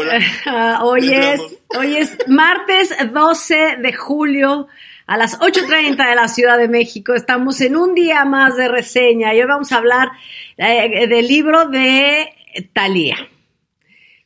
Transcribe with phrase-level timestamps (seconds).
[0.00, 0.80] Hola.
[0.82, 1.40] hoy, es,
[1.76, 4.66] hoy es martes 12 de julio
[5.06, 7.14] a las 8.30 de la Ciudad de México.
[7.14, 10.08] Estamos en un día más de reseña y hoy vamos a hablar
[10.56, 12.32] eh, del libro de
[12.72, 13.16] Talía.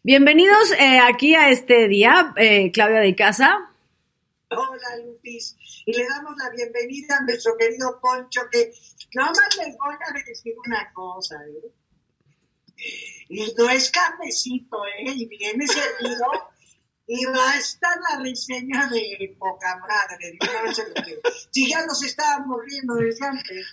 [0.05, 3.69] Bienvenidos eh, aquí a este día, eh, Claudia de Casa.
[4.51, 5.57] Hola, Lupis.
[5.87, 8.71] Y le damos la bienvenida a nuestro querido Poncho, que
[9.15, 13.14] nada más les voy a decir una cosa, ¿eh?
[13.29, 15.13] Y no es cafecito, ¿eh?
[15.15, 16.27] Y viene servido
[17.07, 20.39] y va a estar la reseña de poca madre.
[21.51, 23.67] Si ya nos estábamos riendo desde antes.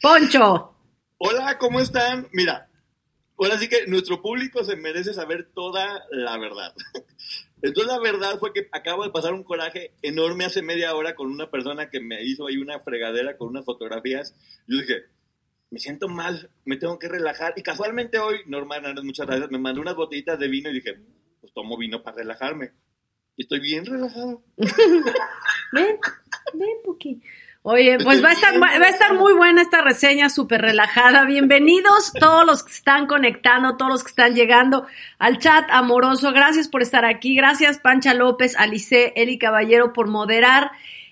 [0.00, 0.74] Poncho.
[1.18, 2.28] Hola, ¿cómo están?
[2.32, 2.68] Mira,
[3.38, 6.74] ahora sí que nuestro público se merece saber toda la verdad.
[7.62, 11.30] Entonces la verdad fue que acabo de pasar un coraje enorme hace media hora con
[11.30, 14.34] una persona que me hizo ahí una fregadera con unas fotografías.
[14.66, 15.04] Yo dije,
[15.70, 17.54] me siento mal, me tengo que relajar.
[17.56, 20.98] Y casualmente hoy, Norma muchas gracias, me mandó unas botellitas de vino y dije,
[21.40, 22.72] pues tomo vino para relajarme.
[23.36, 24.42] Y estoy bien relajado.
[25.72, 25.98] ven,
[26.54, 27.22] ven, Puki.
[27.62, 31.26] Oye, pues va a estar, va a estar muy buena esta reseña, súper relajada.
[31.26, 34.86] Bienvenidos todos los que están conectando, todos los que están llegando
[35.18, 36.32] al chat amoroso.
[36.32, 37.36] Gracias por estar aquí.
[37.36, 40.70] Gracias Pancha López, Alice, Eli Caballero por moderar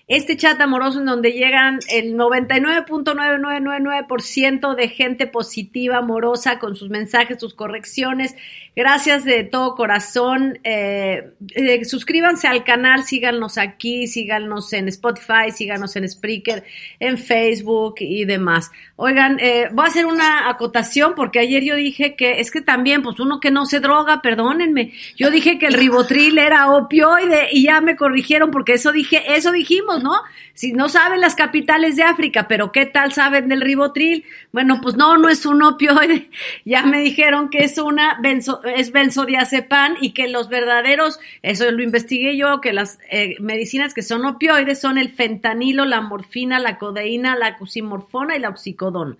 [0.09, 7.39] este chat amoroso en donde llegan el 99.9999% de gente positiva, amorosa, con sus mensajes,
[7.39, 8.35] sus correcciones.
[8.75, 10.59] Gracias de todo corazón.
[10.63, 16.63] Eh, eh, suscríbanse al canal, síganos aquí, síganos en Spotify, síganos en Spreaker,
[16.99, 18.71] en Facebook y demás.
[18.95, 23.01] Oigan, eh, voy a hacer una acotación porque ayer yo dije que es que también,
[23.01, 24.93] pues uno que no se droga, perdónenme.
[25.17, 29.51] Yo dije que el ribotril era opioide y ya me corrigieron porque eso dije, eso
[29.51, 30.21] dijimos ¿no?
[30.53, 34.25] Si no saben las capitales de África, pero ¿qué tal saben del ribotril?
[34.51, 36.29] Bueno, pues no, no es un opioide.
[36.65, 41.83] Ya me dijeron que es una benzo, es benzodiazepam y que los verdaderos, eso lo
[41.83, 46.77] investigué yo, que las eh, medicinas que son opioides son el fentanilo, la morfina, la
[46.77, 49.17] codeína, la cusimorfona y la oxicodona.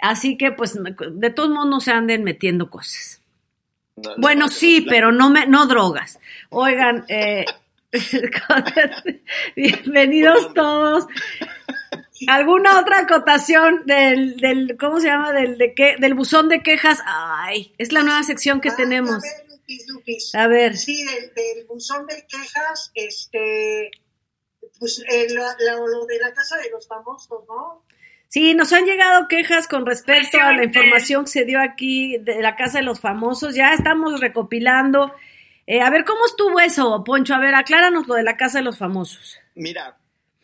[0.00, 3.22] Así que, pues, de todos modos no se anden metiendo cosas.
[4.18, 6.18] bueno, sí, pero no, me, no drogas.
[6.50, 7.44] Oigan, eh,
[9.56, 11.06] Bienvenidos todos.
[12.28, 15.32] ¿Alguna otra acotación del, del ¿cómo se llama?
[15.32, 17.00] Del, de qué, del buzón de quejas.
[17.04, 19.24] Ay, es la nueva sección que ah, tenemos.
[19.24, 20.34] A ver, Lupis, Lupis.
[20.34, 20.76] A ver.
[20.76, 23.90] Sí, del, buzón de quejas, este,
[24.78, 27.84] pues eh, lo, de la casa de los famosos, ¿no?
[28.28, 32.42] Sí, nos han llegado quejas con respecto a la información que se dio aquí de
[32.42, 33.54] la Casa de los Famosos.
[33.54, 35.12] Ya estamos recopilando
[35.66, 37.34] eh, a ver, ¿cómo estuvo eso, Poncho?
[37.34, 39.38] A ver, acláranos lo de la Casa de los Famosos.
[39.56, 39.96] Mira,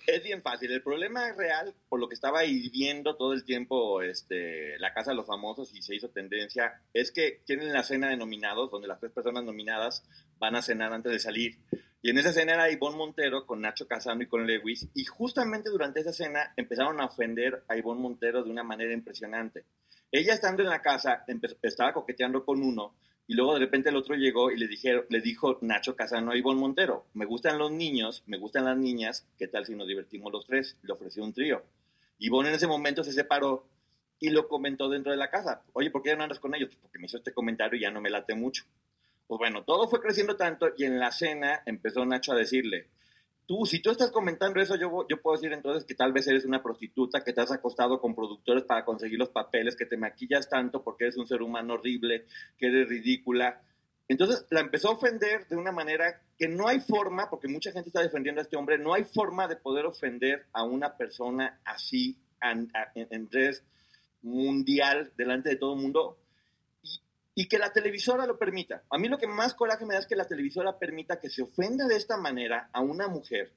[0.06, 0.70] es bien fácil.
[0.72, 5.16] El problema real, por lo que estaba viendo todo el tiempo este, la Casa de
[5.16, 9.00] los Famosos y se hizo tendencia, es que tienen la cena de nominados, donde las
[9.00, 10.04] tres personas nominadas
[10.38, 11.58] van a cenar antes de salir.
[12.02, 14.88] Y en esa cena era Ivonne Montero con Nacho Casano y con Lewis.
[14.94, 19.64] Y justamente durante esa cena empezaron a ofender a Ivonne Montero de una manera impresionante.
[20.10, 21.24] Ella estando en la casa
[21.62, 22.96] estaba coqueteando con uno
[23.26, 26.36] y luego de repente el otro llegó y le, dijeron, le dijo Nacho Casano a
[26.36, 30.32] Ivonne Montero, me gustan los niños, me gustan las niñas, ¿qué tal si nos divertimos
[30.32, 30.76] los tres?
[30.82, 31.62] Le ofreció un trío.
[32.18, 33.66] Ivonne en ese momento se separó
[34.18, 35.62] y lo comentó dentro de la casa.
[35.72, 36.68] Oye, ¿por qué no andas con ellos?
[36.68, 38.64] Pues porque me hizo este comentario y ya no me late mucho.
[39.26, 42.88] Pues bueno, todo fue creciendo tanto y en la cena empezó Nacho a decirle,
[43.64, 46.62] si tú estás comentando eso, yo, yo puedo decir entonces que tal vez eres una
[46.62, 50.82] prostituta, que te has acostado con productores para conseguir los papeles, que te maquillas tanto
[50.82, 52.26] porque eres un ser humano horrible,
[52.56, 53.60] que eres ridícula.
[54.08, 57.88] Entonces la empezó a ofender de una manera que no hay forma, porque mucha gente
[57.88, 62.18] está defendiendo a este hombre, no hay forma de poder ofender a una persona así
[62.40, 63.28] en, en,
[64.22, 66.18] mundial delante de todo el mundo
[67.34, 68.82] y que la televisora lo permita.
[68.90, 71.42] A mí lo que más coraje me da es que la televisora permita que se
[71.42, 73.52] ofenda de esta manera a una mujer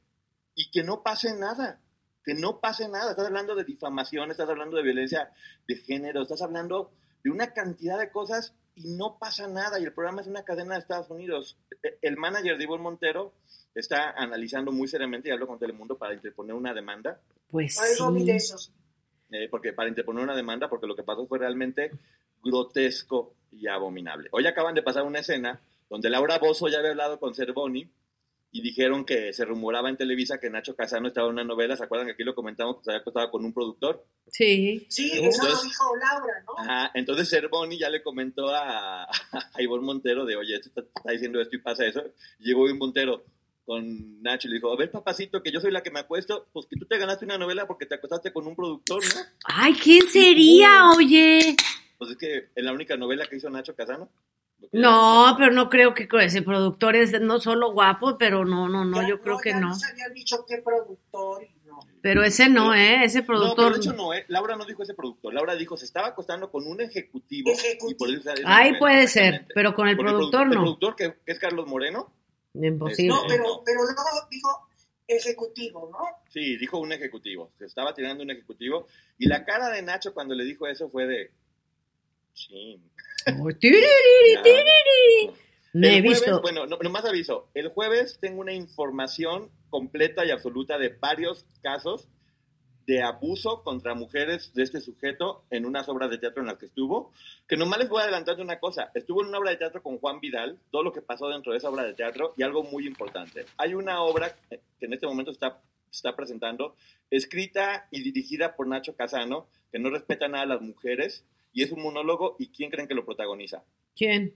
[0.56, 1.81] y que no pase nada,
[2.24, 3.12] que no pase nada.
[3.12, 5.31] Estás hablando de difamación, estás hablando de violencia
[5.68, 6.92] de género, estás hablando
[7.24, 9.80] de una cantidad de cosas y no pasa nada.
[9.80, 11.57] Y el programa es una cadena de Estados Unidos.
[11.83, 13.33] E, el manager de Ivonne Montero
[13.74, 17.19] está analizando muy seriamente, y hablo con Telemundo, para interponer una demanda.
[17.50, 18.72] Pues sí.
[19.31, 21.92] Eh, porque para interponer una demanda, porque lo que pasó fue realmente
[22.44, 24.30] grotesco y abominable.
[24.31, 25.60] Hoy acaban de pasar una escena
[25.90, 27.88] donde Laura Bozo ya había hablado con Cervoni
[28.52, 31.75] y dijeron que se rumoraba en Televisa que Nacho Casano estaba en una novela.
[31.75, 32.78] ¿Se acuerdan que aquí lo comentamos?
[32.78, 34.06] Que se había acostado con un productor.
[34.28, 34.86] Sí.
[34.90, 36.54] Sí, eso lo Entonces- dijo Laura, ¿no?
[36.60, 41.12] Ajá, entonces Cervoni ya le comentó a, a Ivonne Montero de, oye, esto está, está
[41.12, 42.01] diciendo esto y pasa eso.
[42.40, 43.25] Llegó Ivonne Montero
[43.66, 46.48] con Nacho y le dijo, a ver, papacito, que yo soy la que me acuesto,
[46.54, 49.22] pues que tú te ganaste una novela porque te acostaste con un productor, ¿no?
[49.46, 51.56] Ay, ¿quién sería, oye?
[51.98, 54.10] Pues es que es la única novela que hizo Nacho Casano.
[54.72, 59.02] No, pero no creo que ese productor es no solo guapo, pero no, no, no,
[59.02, 59.74] Ya- yo creo que ya no.
[59.92, 61.80] habían dicho qué productor y no.
[62.02, 63.04] Pero ese no, ¿eh?
[63.04, 63.74] Ese No, pero productor.
[63.74, 64.26] de hecho no, ¿eh?
[64.30, 65.34] Laura no dijo ese productor.
[65.34, 67.52] Laura dijo, se estaba acostando con un ejecutivo.
[67.52, 67.92] Ejecutivo.
[67.92, 70.54] Y por eso esa Ay, novela, puede ser, pero con el Porque productor El no.
[70.62, 72.12] productor, que, que es Carlos Moreno,
[72.54, 73.10] Imposible.
[73.10, 73.62] No, Sí, pero, no.
[73.66, 74.02] pero luego
[74.32, 74.68] dijo
[75.08, 76.00] ejecutivo, ¿no?
[76.30, 77.52] Sí, dijo un ejecutivo.
[77.60, 78.88] Se estaba tirando un ejecutivo.
[79.18, 81.32] Y la cara de Nacho cuando le dijo eso fue de.
[83.40, 85.34] Oh, tiririri.
[85.74, 86.42] Me he jueves, visto.
[86.42, 87.50] Bueno, no, nomás aviso.
[87.54, 92.08] El jueves tengo una información completa y absoluta de varios casos
[92.86, 96.68] de abuso contra mujeres de este sujeto en unas obras de teatro en las que
[96.68, 97.12] estuvo.
[97.48, 98.92] Que nomás les voy a adelantar una cosa.
[98.94, 101.58] Estuvo en una obra de teatro con Juan Vidal, todo lo que pasó dentro de
[101.58, 103.46] esa obra de teatro y algo muy importante.
[103.58, 105.62] Hay una obra que en este momento está,
[105.92, 106.76] está presentando,
[107.10, 111.72] escrita y dirigida por Nacho Casano, que no respeta nada a las mujeres y es
[111.72, 112.36] un monólogo.
[112.38, 113.63] ¿Y quién creen que lo protagoniza?
[113.96, 114.36] ¿Quién?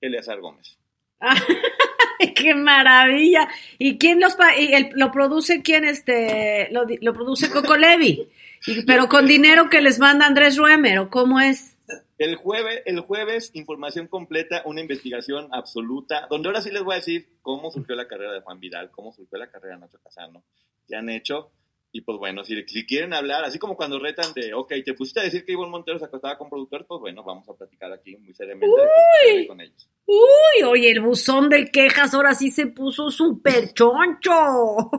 [0.00, 0.76] Eleazar Gómez.
[1.20, 1.38] ¡Ay,
[2.34, 3.48] ¡Qué maravilla!
[3.78, 8.28] ¿Y quién los pa- y el- lo produce quién este lo, lo produce Coco Levi?
[8.66, 11.76] Y- pero con dinero que les manda Andrés Ruemer, ¿o cómo es?
[12.18, 16.96] El jueves, el jueves, información completa, una investigación absoluta, donde ahora sí les voy a
[16.96, 20.42] decir cómo surgió la carrera de Juan Vidal, cómo surgió la carrera de Nacho Casano,
[20.86, 21.50] qué han hecho.
[21.92, 25.18] Y pues bueno, si, si quieren hablar, así como cuando retan de, ok, te pusiste
[25.20, 28.16] a decir que Ivonne Montero se acostaba con productores, pues bueno, vamos a platicar aquí
[28.16, 29.88] muy seriamente qué sucede con ellos.
[30.06, 34.90] Uy, oye, el buzón de quejas ahora sí se puso súper choncho.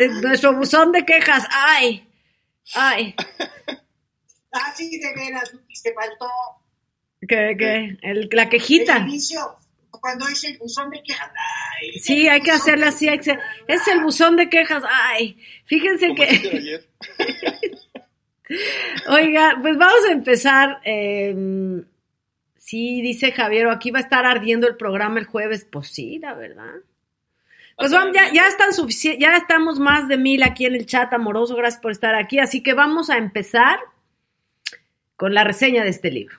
[0.00, 2.08] Eh, Nuestro buzón de quejas, ay,
[2.74, 3.14] ay,
[4.52, 6.26] Ah, sí, de veras, Lupis, te faltó
[7.20, 8.98] que, que, el- la el quejita.
[9.00, 9.40] inicio,
[9.90, 11.30] cuando es el buzón de quejas.
[11.80, 15.38] Ay, Sí, hay que de así, hay que hacer- es el buzón de quejas, ay,
[15.64, 16.80] fíjense que,
[19.08, 21.82] oiga, pues vamos a empezar, eh,
[22.56, 26.34] sí, dice Javier, aquí va a estar ardiendo el programa el jueves, pues sí, la
[26.34, 26.74] verdad.
[27.76, 28.72] Pues vamos, ya, ya están
[29.20, 32.60] ya estamos más de mil aquí en el chat amoroso, gracias por estar aquí, así
[32.62, 33.78] que vamos a empezar
[35.14, 36.38] con la reseña de este libro.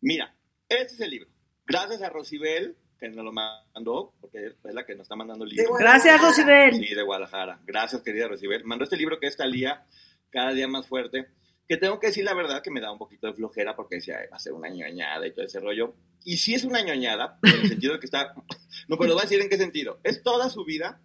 [0.00, 0.32] Mira,
[0.68, 1.28] este es el libro.
[1.66, 5.50] Gracias a Rosibel, que nos lo mandó, porque es la que nos está mandando el
[5.50, 5.74] libro.
[5.74, 6.74] Gracias, Rosibel.
[6.74, 7.60] Sí, de Guadalajara.
[7.64, 8.64] Gracias, querida Rosibel.
[8.64, 9.84] Mandó este libro que es Talía,
[10.30, 11.28] cada día más fuerte.
[11.66, 14.18] Que tengo que decir la verdad que me da un poquito de flojera porque decía,
[14.20, 15.94] "Ay, va a ser una ñoñada y todo ese rollo.
[16.24, 18.34] Y sí es una ñoñada, en el sentido de que está.
[18.88, 19.98] No, pero lo voy a decir en qué sentido.
[20.02, 21.00] Es toda su vida.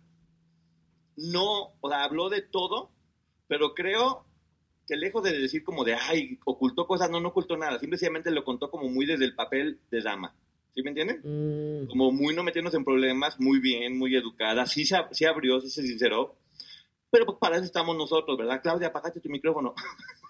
[1.15, 2.91] No, o sea, habló de todo,
[3.47, 4.25] pero creo
[4.88, 7.79] que lejos de decir como de, ay, ocultó cosas, no, no ocultó nada.
[7.79, 10.35] Simplemente lo contó como muy desde el papel de dama.
[10.74, 11.21] ¿Sí me entienden?
[11.24, 15.60] Mm, como muy no metiéndose en problemas, muy bien, muy educada, sí se, sí abrió,
[15.62, 16.36] sí se sinceró,
[17.10, 18.62] pero pues para eso estamos nosotros, ¿verdad?
[18.62, 19.74] Claudia, apagaste tu micrófono.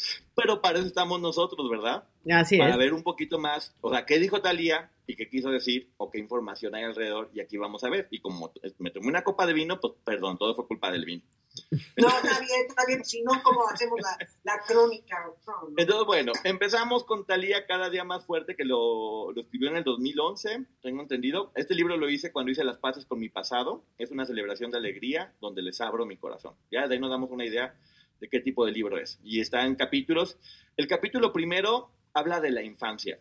[0.34, 2.04] pero para eso estamos nosotros, ¿verdad?
[2.30, 2.78] Así para es.
[2.78, 6.18] ver un poquito más, o sea, qué dijo Talía y qué quiso decir o qué
[6.18, 8.08] información hay alrededor y aquí vamos a ver.
[8.10, 11.22] Y como me tomé una copa de vino, pues perdón, todo fue culpa del vino.
[11.96, 15.16] No, está bien, está bien, si no, ¿cómo hacemos la, la crónica?
[15.46, 15.74] No, no.
[15.76, 19.84] Entonces, bueno, empezamos con Talía cada día más fuerte, que lo, lo escribió en el
[19.84, 21.50] 2011, tengo entendido.
[21.56, 23.84] Este libro lo hice cuando hice las paces con mi pasado.
[23.98, 26.54] Es una celebración de alegría donde les abro mi corazón.
[26.70, 27.74] Ya de ahí nos damos una idea
[28.20, 29.18] de qué tipo de libro es.
[29.22, 30.38] Y está en capítulos.
[30.76, 33.18] El capítulo primero habla de la infancia.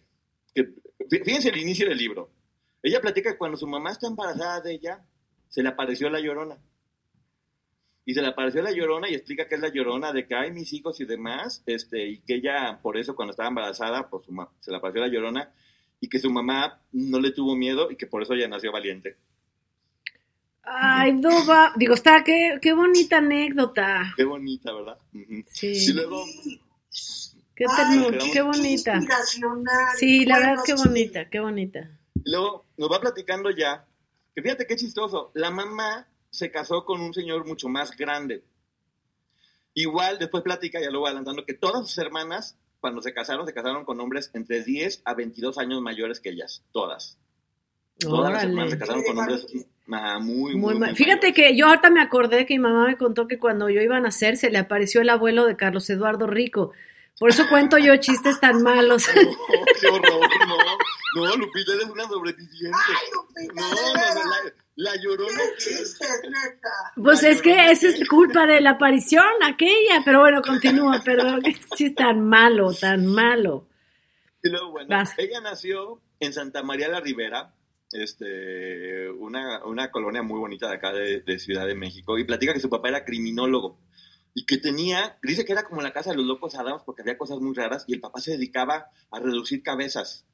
[1.10, 2.32] Fíjense el inicio del libro.
[2.84, 5.06] Ella platica que cuando su mamá está embarazada de ella,
[5.48, 6.58] se le apareció la llorona.
[8.06, 10.51] Y se le apareció la llorona y explica que es la llorona de que hay
[10.51, 14.25] mis hijos y demás, este, y que ella, por eso cuando estaba embarazada, pues
[14.62, 15.53] se le apareció la llorona,
[16.00, 19.18] y que su mamá no le tuvo miedo y que por eso ella nació valiente.
[20.72, 21.74] Ay, no va.
[21.76, 24.14] Digo, está, qué, qué bonita anécdota.
[24.16, 24.98] Qué bonita, ¿verdad?
[25.48, 25.68] Sí.
[25.72, 26.24] Y luego,
[27.56, 28.96] Qué, ternura, qué qué bonita.
[28.96, 29.98] inspiracional.
[29.98, 30.88] Sí, la Bueno, verdad, qué sí.
[30.88, 31.80] bonita, qué bonita.
[32.24, 33.86] y luego nos va platicando ya,
[34.34, 38.44] que fíjate qué chistoso, la mamá se casó con un señor mucho más grande.
[39.74, 43.54] Igual, después platica, ya lo voy adelantando, que todas sus hermanas, cuando se casaron, se
[43.54, 47.18] casaron con hombres entre 10 a 22 años mayores que ellas, todas.
[48.00, 48.79] Todas las hermanas se Órale.
[48.79, 49.46] casaron con hombres
[49.91, 50.96] ah, muy, muy.
[50.96, 53.98] Fíjate que yo ahorita me acordé que mi mamá me contó que cuando yo iba
[53.98, 56.72] a nacer se le apareció el abuelo de Carlos Eduardo Rico.
[57.20, 59.06] Por eso cuento yo chistes tan malos.
[59.13, 59.22] No,
[59.82, 61.25] qué horror, no.
[61.25, 62.77] No, Lupita, eres una sobreviviente.
[62.77, 65.38] Ay, Lupita, No, no, no, la, la llorona.
[65.58, 66.70] Qué chistes, neta.
[66.96, 71.53] Pues es que esa es culpa de la aparición aquella, pero bueno, continúa, perdón, qué
[71.75, 73.68] chiste tan malo, tan malo.
[74.41, 75.13] Y luego, bueno, Vas.
[75.18, 77.51] ella nació en Santa María la Ribera,
[77.91, 82.53] este, una, una colonia muy bonita de acá de, de Ciudad de México, y platica
[82.53, 83.79] que su papá era criminólogo
[84.34, 87.17] y que tenía, dice que era como la casa de los locos Adams porque había
[87.17, 90.25] cosas muy raras y el papá se dedicaba a reducir cabezas.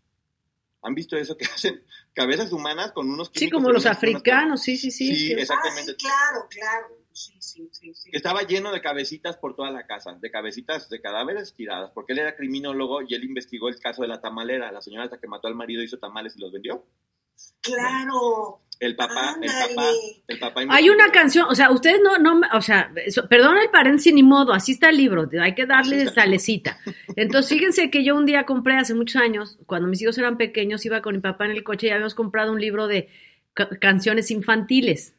[0.82, 1.84] ¿Han visto eso que hacen?
[2.14, 5.16] Cabezas humanas con unos Sí, como que los africanos, sí, sí, sí.
[5.16, 5.92] Sí, exactamente.
[5.92, 6.88] Ay, claro, claro.
[7.12, 8.12] Sí, sí, sí, sí.
[8.12, 12.12] que estaba lleno de cabecitas por toda la casa, de cabecitas de cadáveres tiradas, porque
[12.12, 15.28] él era criminólogo y él investigó el caso de la tamalera, la señora hasta que
[15.28, 16.86] mató al marido hizo tamales y los vendió.
[17.62, 18.62] Claro.
[18.78, 19.90] El papá, el papá,
[20.28, 20.62] el papá.
[20.70, 22.92] Hay una canción, o sea, ustedes no, no, o sea,
[23.30, 26.78] perdón el paréntesis ni modo, así está el libro, hay que darle salecita.
[27.16, 30.86] Entonces, fíjense que yo un día compré hace muchos años, cuando mis hijos eran pequeños,
[30.86, 33.08] iba con mi papá en el coche y habíamos comprado un libro de
[33.54, 35.14] ca- canciones infantiles.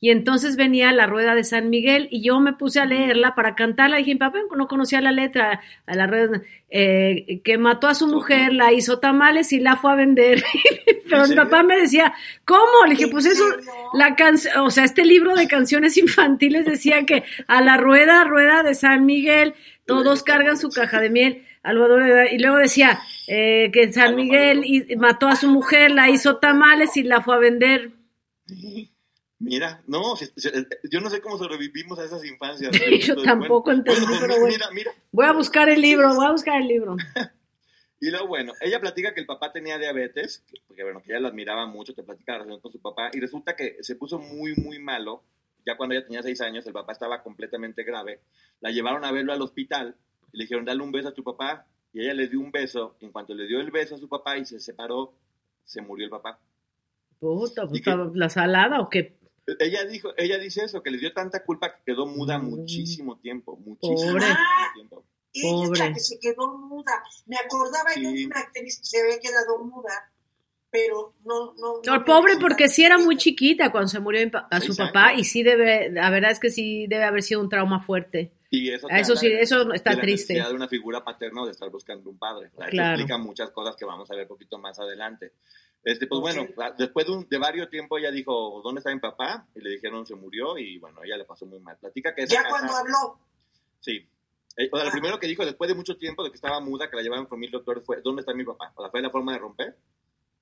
[0.00, 3.56] Y entonces venía la rueda de San Miguel y yo me puse a leerla para
[3.56, 3.96] cantarla.
[3.96, 6.40] Dije, mi papá no conocía la letra, a la rueda,
[6.70, 10.44] eh, que mató a su mujer, la hizo tamales y la fue a vender.
[11.10, 12.12] Pero mi papá me decía,
[12.44, 12.84] ¿cómo?
[12.84, 13.44] Le dije, ¿En pues eso,
[13.94, 18.62] la canción, o sea, este libro de canciones infantiles decía que a la rueda, rueda
[18.62, 21.44] de San Miguel, todos cargan su caja de miel.
[21.64, 26.36] Algodón, y luego decía eh, que San Miguel y- mató a su mujer, la hizo
[26.36, 27.90] tamales y la fue a vender.
[29.40, 30.50] Mira, no, si- si-
[30.90, 32.72] yo no sé cómo sobrevivimos a esas infancias.
[33.06, 34.48] Yo tampoco entendí, pues pero bueno.
[34.56, 34.90] Mira, mira.
[35.12, 36.96] Voy a buscar el libro, voy a buscar el libro.
[38.00, 41.18] Y luego, bueno, ella platica que el papá tenía diabetes, que- porque bueno, que ella
[41.18, 44.20] lo admiraba mucho, te platica la relación con su papá, y resulta que se puso
[44.20, 45.24] muy, muy malo.
[45.66, 48.20] Ya cuando ella tenía seis años, el papá estaba completamente grave.
[48.60, 49.96] La llevaron a verlo al hospital
[50.32, 51.66] y le dijeron, dale un beso a tu papá.
[51.92, 52.96] Y ella le dio un beso.
[53.00, 55.12] Y en cuanto le dio el beso a su papá y se separó,
[55.64, 56.38] se murió el papá.
[57.18, 57.96] Puta, pues, ¿Y qué?
[58.14, 59.17] ¿la salada o qué?
[59.58, 62.50] Ella dijo, ella dice eso, que le dio tanta culpa que quedó muda Mm.
[62.50, 64.26] muchísimo tiempo, muchísimo, Pobre.
[64.26, 65.04] muchísimo tiempo.
[65.32, 65.78] Ella Pobre.
[65.80, 67.02] la que se quedó muda.
[67.26, 68.16] Me acordaba yo Sí.
[68.20, 70.10] de una actriz que se había quedado muda,
[70.70, 71.80] pero no, no.
[71.84, 73.70] No, me pobre porque sí era muy chiquita.
[73.70, 74.92] cuando se murió a su Exacto.
[74.92, 78.32] papá y sí debe, la verdad es que sí debe haber sido un trauma fuerte.
[78.50, 80.32] Y eso, Ah, Eso sí, de- eso está de la triste.
[80.32, 82.46] necesidad de una figura paterna o de estar buscando un padre.
[82.48, 82.94] Eso Claro.
[82.94, 85.32] explica muchas cosas que vamos a ver un poquito más adelante.
[85.90, 89.46] Este, pues bueno, después de, un- de varios tiempo ella dijo, ¿dónde está mi papá?
[89.54, 91.78] Y le dijeron, se murió y bueno, ella le pasó muy mal.
[91.78, 93.18] Platica que esa Ya casa- cuando habló.
[93.80, 94.06] Sí.
[94.56, 94.92] Eh, o sea, lo Ah.
[94.92, 97.38] primero que dijo después de mucho tiempo de que estaba muda, que la llevaban con
[97.40, 98.72] mil doctores, fue, ¿dónde está mi papá?
[98.76, 99.76] O sea, fue la forma de romper.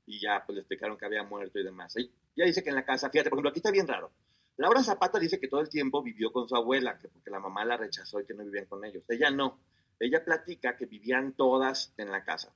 [0.06, 1.94] Y ya, pues le explicaron que había muerto y demás.
[1.96, 4.10] Y ella dice que en la casa, fíjate, por ejemplo, aquí está bien raro.
[4.56, 7.64] Laura Zapata dice que todo el tiempo vivió con su abuela, que porque la mamá
[7.64, 9.04] la rechazó y que no vivían con ellos.
[9.08, 9.60] Ella no.
[10.00, 12.52] Ella platica que vivían todas en la casa.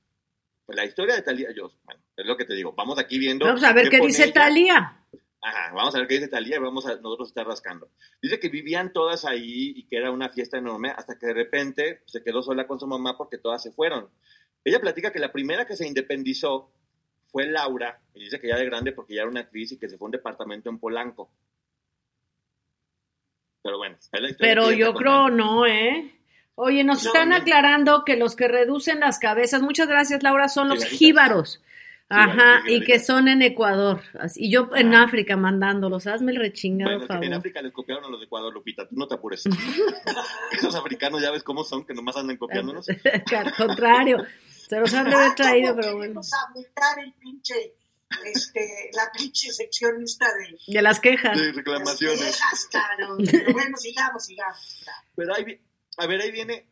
[0.71, 2.71] Pues la historia de Talía, yo, bueno, es lo que te digo.
[2.71, 3.45] Vamos aquí viendo.
[3.45, 4.33] Vamos a ver qué dice ella.
[4.33, 5.05] Talía.
[5.41, 7.89] Ajá, vamos a ver qué dice Talía y vamos a nosotros estar rascando.
[8.21, 12.03] Dice que vivían todas ahí y que era una fiesta enorme hasta que de repente
[12.05, 14.07] se quedó sola con su mamá porque todas se fueron.
[14.63, 16.71] Ella platica que la primera que se independizó
[17.27, 19.89] fue Laura y dice que ya de grande porque ya era una actriz y que
[19.89, 21.33] se fue a un departamento en Polanco.
[23.61, 26.20] Pero bueno, es la historia Pero yo creo no, ¿eh?
[26.63, 27.35] Oye, nos No, están no.
[27.37, 31.61] aclarando que los que reducen las cabezas, muchas gracias Laura, son los jíbaros.
[32.13, 34.01] Ajá, y que son en Ecuador.
[34.19, 35.03] Así- Y yo en Ah.
[35.05, 36.07] África mandándolos.
[36.07, 37.37] Hazme el rechingado Bueno, que en favor.
[37.37, 39.43] África les copiaron a los de Ecuador, Lupita, tú no te apures.
[40.51, 42.85] Esos africanos ya ves cómo son, que nomás andan copiándonos.
[43.35, 44.25] Al contrario,
[44.67, 46.21] se los han de haber traído, ¿cómo pero bueno.
[46.21, 47.75] queremos abundar el pinche,
[48.25, 51.37] este, la pinche seccionista de De las quejas.
[51.39, 53.19] De las viejas, cabrón.
[53.31, 54.85] Pero bueno, sigamos, sigamos.
[55.15, 55.59] Pero vi-
[56.01, 56.65] a ver, ahí viene,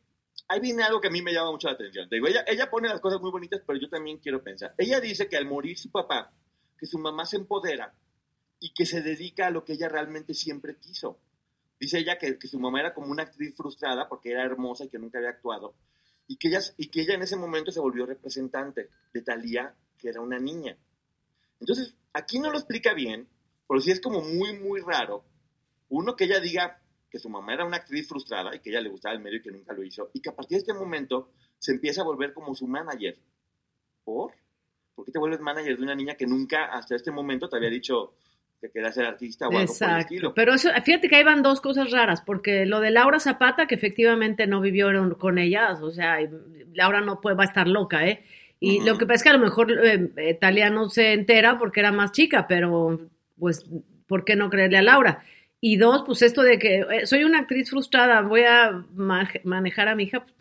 [0.47, 2.09] ahí viene algo que a mí me llama mucho la atención.
[2.09, 4.73] Te Digo, ella, ella pone las cosas muy bonitas, pero yo también quiero pensar.
[4.77, 6.33] Ella dice que al morir su papá,
[6.77, 7.93] que su mamá se empodera
[8.59, 11.19] y que se dedica a lo que ella realmente siempre quiso.
[11.79, 14.89] Dice ella que, que su mamá era como una actriz frustrada porque era hermosa y
[14.89, 15.75] que nunca había actuado.
[16.27, 20.09] Y que, ella, y que ella en ese momento se volvió representante de Talía, que
[20.09, 20.75] era una niña.
[21.59, 23.27] Entonces, aquí no lo explica bien,
[23.67, 25.23] pero sí es como muy, muy raro.
[25.89, 28.89] Uno, que ella diga que su mamá era una actriz frustrada y que ella le
[28.89, 31.31] gustaba el medio y que nunca lo hizo, y que a partir de este momento
[31.57, 33.17] se empieza a volver como su manager.
[34.03, 34.33] ¿Por?
[34.95, 37.69] ¿Por qué te vuelves manager de una niña que nunca hasta este momento te había
[37.69, 38.13] dicho
[38.61, 39.99] que quería ser artista o algo por el Exacto.
[40.01, 40.33] estilo?
[40.33, 43.75] Pero eso, fíjate que ahí van dos cosas raras, porque lo de Laura Zapata, que
[43.75, 46.17] efectivamente no vivió con ellas, o sea,
[46.73, 48.23] Laura no puede, va a estar loca, ¿eh?
[48.61, 51.79] Y lo que pasa es que a lo mejor eh, Talia no se entera porque
[51.79, 52.99] era más chica, pero
[53.37, 53.65] pues,
[54.05, 55.23] ¿por qué no creerle a Laura?
[55.61, 59.87] Y dos, pues esto de que eh, soy una actriz frustrada, voy a ma- manejar
[59.89, 60.25] a mi hija.
[60.25, 60.33] Yo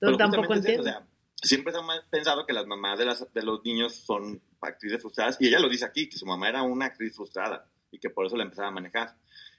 [0.00, 0.82] Pero tampoco es eso, entiendo.
[0.82, 1.06] o sea,
[1.36, 5.36] siempre se ha pensado que las mamás de, las, de los niños son actrices frustradas,
[5.40, 8.26] y ella lo dice aquí, que su mamá era una actriz frustrada y que por
[8.26, 9.14] eso la empezaba a manejar.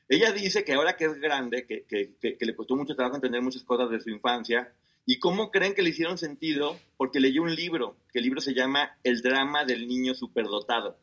[0.08, 3.16] Ella dice que ahora que es grande, que, que, que, que le costó mucho trabajo
[3.16, 4.72] entender muchas cosas de su infancia,
[5.06, 8.54] y cómo creen que le hicieron sentido, porque leyó un libro, que el libro se
[8.54, 10.98] llama El drama del niño superdotado.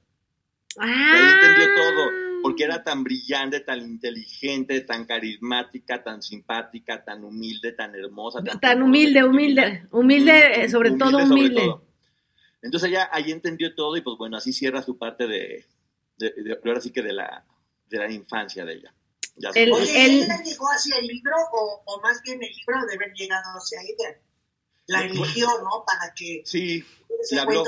[0.77, 2.11] Y ahí Ah, entendió todo,
[2.47, 8.41] porque era tan brillante, tan inteligente, tan carismática, tan simpática, tan humilde, tan hermosa.
[8.61, 11.75] Tan humilde, humilde, humilde, eh, sobre todo humilde.
[12.63, 15.65] Entonces ella ahí entendió todo y pues bueno, así cierra su parte de,
[16.19, 17.45] de, de- ahora sí que de la,
[17.89, 18.95] de la infancia de ella.
[19.35, 19.81] Ya El- fue.
[19.83, 23.13] Oye, el- ¿ella llegó hacia el libro o, o más bien el libro debe haber
[23.17, 24.21] llegado hacia ella?
[24.87, 25.85] La eligió, ¿no?
[25.85, 26.85] Para que Sí,
[27.25, 27.65] se le habló.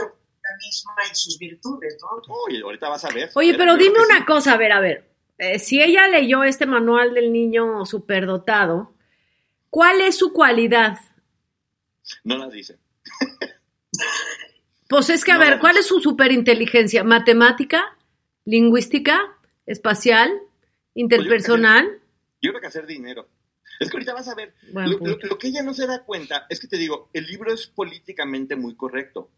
[0.49, 2.35] Ella misma y sus virtudes, ¿no?
[2.47, 3.31] Oye, ahorita vas a ver.
[3.35, 4.25] Oye, pero dime una sí.
[4.25, 5.05] cosa, a ver, a ver.
[5.39, 8.95] Eh, si ella leyó este manual del niño superdotado,
[9.71, 10.99] ¿cuál es su cualidad?
[12.25, 12.79] No las dice.
[14.89, 15.59] Pues es que, a No, ver.
[15.59, 17.05] ¿cuál es su superinteligencia?
[17.05, 17.95] ¿Matemática?
[18.47, 19.37] ¿Lingüística?
[19.67, 20.33] ¿Espacial?
[20.95, 22.01] ¿Interpersonal?
[22.41, 23.29] Yo creo que hacer dinero.
[23.81, 24.55] Es que ahorita vas a ver.
[24.73, 27.53] Buen Lo, lo que ella no se da cuenta es que te digo, el libro
[27.53, 29.31] es políticamente muy correcto,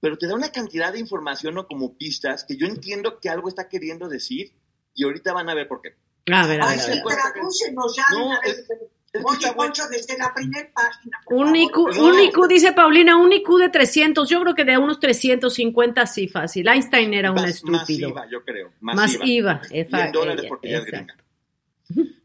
[0.00, 3.48] pero te da una cantidad de información o como pistas que yo entiendo que algo
[3.48, 4.52] está queriendo decir
[4.94, 5.94] y ahorita van a ver por qué.
[6.32, 6.96] A ver, a Ay, ver, a se ver.
[6.98, 8.04] sí, cuenta que- tradúcenos ya.
[8.12, 8.78] No, una es- vez.
[9.10, 9.72] Es que Oye, está bueno.
[9.72, 11.18] Poncho, desde la primera página.
[11.30, 11.56] Un.
[11.56, 14.28] IQ, un IQ, dice Paulina, un IQ de 300.
[14.28, 16.68] Yo creo que de unos 350 sí fácil.
[16.68, 17.78] Einstein era un Más- estúpido.
[18.10, 18.70] Masiva, yo creo.
[18.80, 19.16] Más.
[19.24, 19.62] IVA.
[19.70, 21.16] Y en dólares porque ella es gringa.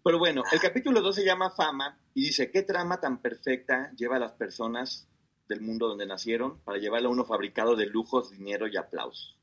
[0.04, 4.18] Pero bueno, el capítulo 2 se llama Fama y dice, ¿qué trama tan perfecta lleva
[4.18, 5.08] a las personas
[5.48, 9.38] del mundo donde nacieron para llevarle a uno fabricado de lujos, dinero y aplausos?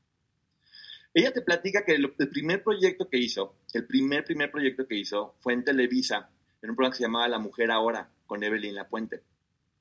[1.13, 4.95] Ella te platica que el, el primer proyecto que hizo, el primer, primer proyecto que
[4.95, 6.29] hizo fue en Televisa,
[6.61, 9.23] en un programa que se llamaba La Mujer Ahora, con Evelyn Lapuente.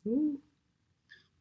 [0.04, 0.38] Uh,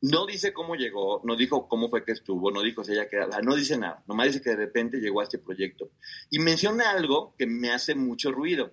[0.02, 3.42] No dice cómo llegó, no dijo cómo fue que estuvo, no dijo si ella quedaba,
[3.42, 5.90] no dice nada, nomás dice que de repente llegó a este proyecto.
[6.30, 8.72] Y menciona algo que me hace mucho ruido.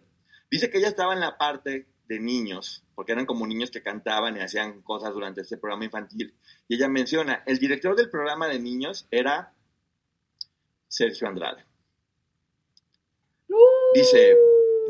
[0.51, 4.37] Dice que ella estaba en la parte de niños, porque eran como niños que cantaban
[4.37, 6.35] y hacían cosas durante este programa infantil.
[6.69, 9.53] Y ella menciona, el director del programa de niños era
[10.89, 11.65] Sergio Andrade.
[13.95, 14.37] Dice,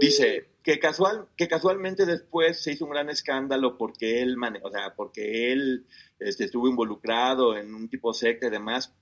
[0.00, 4.70] dice que, casual, que casualmente después se hizo un gran escándalo porque él, mane- o
[4.70, 5.86] sea, porque él
[6.18, 8.92] este, estuvo involucrado en un tipo secta y demás.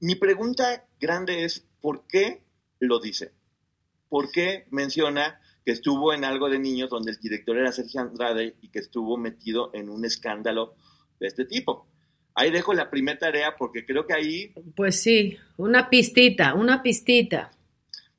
[0.00, 2.42] Mi pregunta grande es, ¿por qué
[2.78, 3.32] lo dice?
[4.08, 8.54] ¿Por qué menciona que estuvo en algo de niños donde el director era Sergio Andrade
[8.62, 10.72] y que estuvo metido en un escándalo
[11.20, 11.86] de este tipo?
[12.34, 17.50] Ahí dejo la primera tarea porque creo que ahí Pues sí, una pistita, una pistita.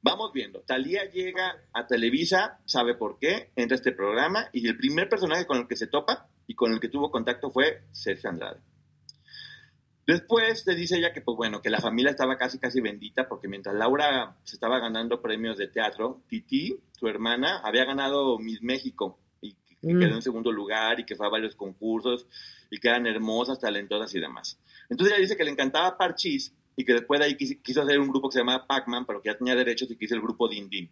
[0.04, 0.60] Vamos viendo.
[0.60, 5.48] Talía llega a Televisa, sabe por qué, entra a este programa y el primer personaje
[5.48, 8.60] con el que se topa y con el que tuvo contacto fue Sergio Andrade.
[10.10, 13.48] Después te dice ella que, pues bueno, que la familia estaba casi, casi bendita porque
[13.48, 19.20] mientras Laura se estaba ganando premios de teatro, Titi, su hermana, había ganado Miss México
[19.40, 20.00] y que Mm.
[20.00, 22.26] quedó en segundo lugar y que fue a varios concursos
[22.72, 24.60] y que eran hermosas, talentosas y demás.
[24.90, 28.00] Entonces ella dice que le encantaba Parchís y que después de ahí quis- quiso hacer
[28.00, 30.22] un grupo que se llamaba Pac-Man, pero que ya tenía derechos y que hizo el
[30.22, 30.90] grupo Din Din.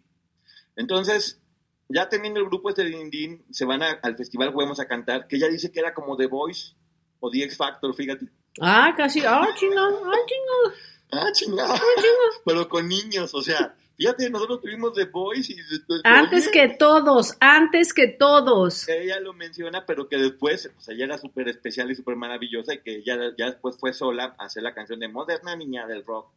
[0.76, 1.40] Entonces,
[1.88, 5.26] ya teniendo el grupo este Din Din, se van a- al festival Huemos a cantar,
[5.26, 6.74] que ella dice que era como The Voice
[7.20, 8.28] o The X Factor, fíjate.
[8.60, 10.74] Ah, casi, ah, chingado, ah, chingado.
[11.12, 11.80] Ah, chingada.
[12.44, 15.56] Pero con niños, o sea, fíjate, nosotros tuvimos The Voice y...
[16.04, 18.88] Antes Oye, que todos, antes que todos.
[18.88, 22.74] ella lo menciona, pero que después, o sea, ella era súper especial y súper maravillosa
[22.74, 26.04] y que ya, ya después fue sola a hacer la canción de Moderna Niña del
[26.04, 26.30] Rock.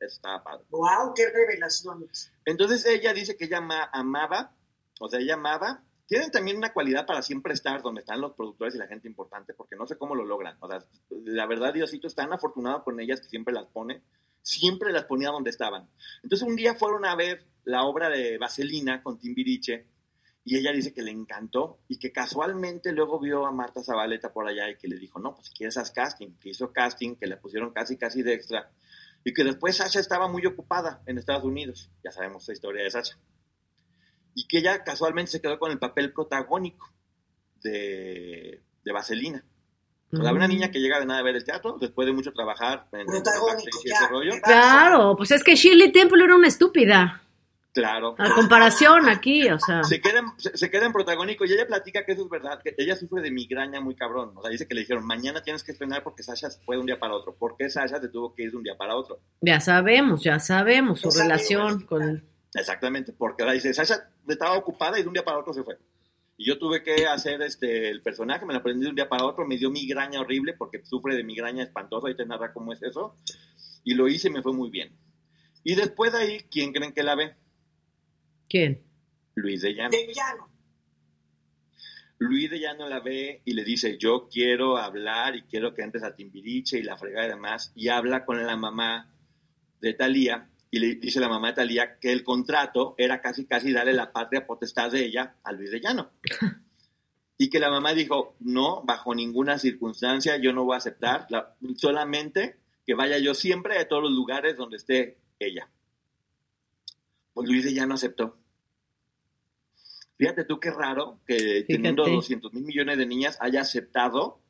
[0.00, 0.64] Estaba padre.
[0.70, 2.30] Wow, qué revelaciones.
[2.44, 4.50] Entonces ella dice que ella ama- amaba,
[5.00, 5.82] o sea, ella amaba.
[6.06, 9.54] Tienen también una cualidad para siempre estar donde están los productores y la gente importante,
[9.54, 10.56] porque no sé cómo lo logran.
[10.60, 10.78] O sea,
[11.10, 14.02] la verdad, Diosito es tan afortunado con ellas que siempre las pone,
[14.42, 15.88] siempre las ponía donde estaban.
[16.22, 19.86] Entonces un día fueron a ver la obra de Vaselina con Timbiriche
[20.44, 24.46] y ella dice que le encantó y que casualmente luego vio a Marta Zabaleta por
[24.46, 27.26] allá y que le dijo, no, pues si quieres haz casting, que hizo casting, que
[27.26, 28.70] le pusieron casi casi de extra
[29.24, 32.92] y que después Sasha estaba muy ocupada en Estados Unidos, ya sabemos la historia de
[32.92, 33.18] Sasha,
[34.36, 36.88] y que ella casualmente se quedó con el papel protagónico
[37.62, 39.42] de, de Vaselina.
[40.12, 42.32] O sea, una niña que llega de nada a ver el teatro, después de mucho
[42.32, 43.96] trabajar en en Protagónico, y ya.
[43.96, 47.22] ese rollo, Claro, pues es que Shirley Temple era una estúpida.
[47.74, 48.14] claro.
[48.16, 49.82] A comparación aquí, o sea.
[49.82, 52.60] Se queda, en- se, se queda en protagónico y ella platica que eso es verdad,
[52.62, 54.32] que ella sufre de migraña muy cabrón.
[54.36, 56.80] O sea, dice que le dijeron, mañana tienes que estrenar porque Sasha se fue de
[56.80, 57.34] un día para otro.
[57.34, 59.18] ¿Por qué Sasha se tuvo que ir de un día para otro?
[59.40, 62.22] Ya sabemos, ya sabemos su relación con.
[62.56, 65.78] Exactamente, porque ahora dice, Sasha estaba ocupada y de un día para otro se fue.
[66.38, 69.24] Y yo tuve que hacer este, el personaje, me lo aprendí de un día para
[69.24, 72.82] otro, me dio migraña horrible porque sufre de migraña espantosa, y te narra cómo es
[72.82, 73.16] eso.
[73.84, 74.92] Y lo hice y me fue muy bien.
[75.64, 77.34] Y después de ahí, ¿quién creen que la ve?
[78.48, 78.82] ¿Quién?
[79.34, 79.90] Luis de Llano.
[79.90, 80.50] De llano.
[82.18, 86.02] Luis de Llano la ve y le dice, yo quiero hablar y quiero que entres
[86.02, 87.72] a Timbiriche y la fregada y demás.
[87.74, 89.12] Y habla con la mamá
[89.80, 93.72] de Talía y le dice la mamá de Talía que el contrato era casi casi
[93.72, 96.10] darle la patria potestad de ella a Luis de Llano.
[97.38, 101.54] y que la mamá dijo, no, bajo ninguna circunstancia yo no voy a aceptar, la-
[101.76, 105.68] solamente que vaya yo siempre a todos los lugares donde esté ella.
[107.34, 108.38] Pues Luis de Llano aceptó.
[110.16, 112.16] Fíjate tú qué raro que teniendo Fíjate.
[112.16, 114.40] 200 mil millones de niñas haya aceptado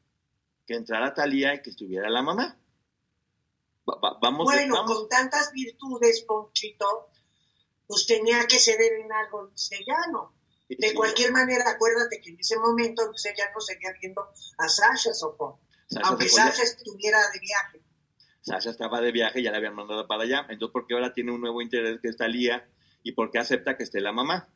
[0.66, 2.56] que entrara Talía y que estuviera la mamá.
[3.88, 4.92] Va- va- vamos, Bueno, vamos.
[4.98, 7.10] con tantas virtudes, Ponchito,
[7.86, 10.34] pues tenía que ceder en algo Luis de Llano.
[10.68, 10.94] De Sí.
[10.94, 14.22] cualquier manera, acuérdate que en ese momento Luis de Llano seguía viendo
[14.58, 15.54] a Sasha Sopón,
[15.88, 17.82] Sasha aunque Sasha estuviera de viaje.
[18.40, 20.46] Sasha estaba de viaje y ya la habían mandado para allá.
[20.48, 22.68] Entonces, ¿por qué ahora tiene un nuevo interés que es Talía?
[23.04, 24.48] ¿Y por qué acepta que esté la mamá?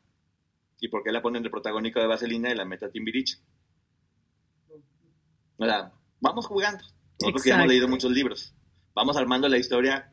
[0.81, 3.37] ¿Y por qué la ponen de protagónico de Vaselina y la meta Timbiriche?
[5.57, 6.83] O sea, vamos jugando.
[7.19, 7.67] Nosotros que ya hemos Exacto.
[7.71, 8.53] leído muchos libros.
[8.93, 10.11] Vamos armando la historia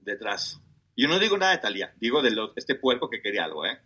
[0.00, 0.60] detrás.
[0.96, 3.78] Yo no digo nada de Talía, digo de lo- este puerco que quería algo, ¿eh?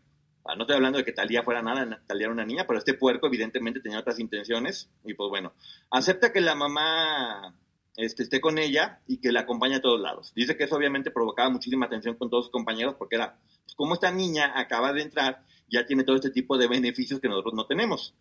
[0.44, 2.94] Ah, No estoy hablando de que Talía fuera nada, Talía era una niña, pero este
[2.94, 5.54] puerco evidentemente tenía otras intenciones y pues bueno,
[5.90, 7.54] acepta que la mamá
[7.96, 10.32] este, esté con ella y que la acompañe a todos lados.
[10.34, 13.94] Dice que eso obviamente provocaba muchísima atención con todos sus compañeros porque era, pues como
[13.94, 17.66] esta niña acaba de entrar, ya tiene todo este tipo de beneficios que nosotros no
[17.66, 18.14] tenemos.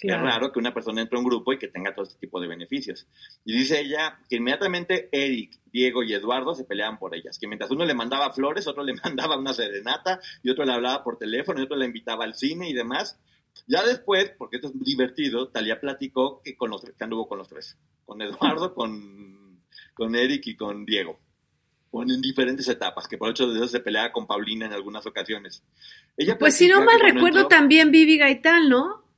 [0.00, 0.26] Claro.
[0.26, 2.40] Es raro que una persona entre a un grupo y que tenga todo este tipo
[2.40, 3.06] de beneficios.
[3.44, 7.38] Y dice ella que inmediatamente Eric, Diego y Eduardo se peleaban por ellas.
[7.38, 11.04] Que mientras uno le mandaba flores, otro le mandaba una serenata, y otro le hablaba
[11.04, 13.20] por teléfono, y otro le invitaba al cine y demás.
[13.66, 17.48] Ya después, porque esto es divertido, Talía platicó que, con los, que anduvo con los
[17.48, 17.76] tres.
[18.06, 19.60] Con Eduardo, con,
[19.92, 21.20] con Eric y con Diego.
[21.92, 25.64] En diferentes etapas, que por ocho de ellos se peleaba con Paulina en algunas ocasiones.
[26.16, 29.09] Ella Pues si no mal recuerdo, también Vivi Gaitán, ¿no?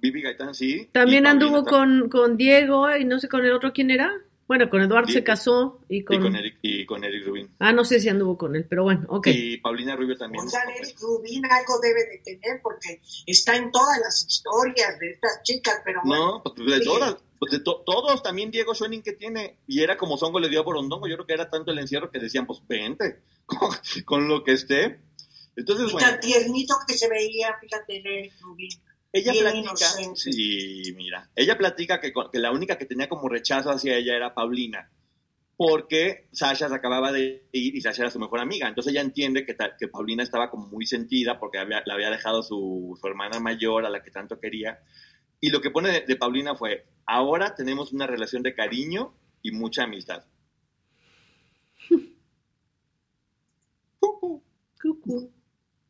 [0.00, 0.88] Vivi Gaitán, sí.
[0.92, 4.12] También anduvo tam- con, con Diego y no sé con el otro quién era.
[4.46, 5.12] Bueno, con Eduardo Sí.
[5.14, 6.16] se casó y con...
[6.16, 7.50] Y con Eric, y con Eric Rubin.
[7.60, 9.28] Ah, no sé si anduvo con él, pero bueno, ok.
[9.28, 10.44] Y Paulina Rubio también.
[10.44, 15.42] Oigan, Eric Rubin algo debe de tener porque está en todas las historias de estas
[15.44, 16.32] chicas, pero bueno.
[16.32, 16.84] No, pues de Sí.
[16.84, 17.16] todas.
[17.38, 19.56] Pues de to- todos, también Diego Schoening que tiene.
[19.68, 21.06] Y era como Songo le dio a Borondongo.
[21.06, 23.70] Yo creo que era tanto el encierro que decían, pues vente, con,
[24.04, 24.98] con lo que esté.
[25.54, 28.68] Entonces, Y bueno, tan tiernito que se veía, fíjate, Eric Rubin.
[29.12, 29.86] Ella platica.
[30.14, 31.30] Sí, mira.
[31.34, 34.90] Ella platica que, que la única que tenía como rechazo hacia ella era Paulina.
[35.56, 38.68] Porque Sasha se acababa de ir y Sasha era su mejor amiga.
[38.68, 42.42] Entonces ella entiende que, que Paulina estaba como muy sentida porque había, la había dejado
[42.42, 44.80] su, su hermana mayor a la que tanto quería.
[45.40, 49.52] Y lo que pone de, de Paulina fue, ahora tenemos una relación de cariño y
[49.52, 50.24] mucha amistad.
[54.80, 55.30] Cucú.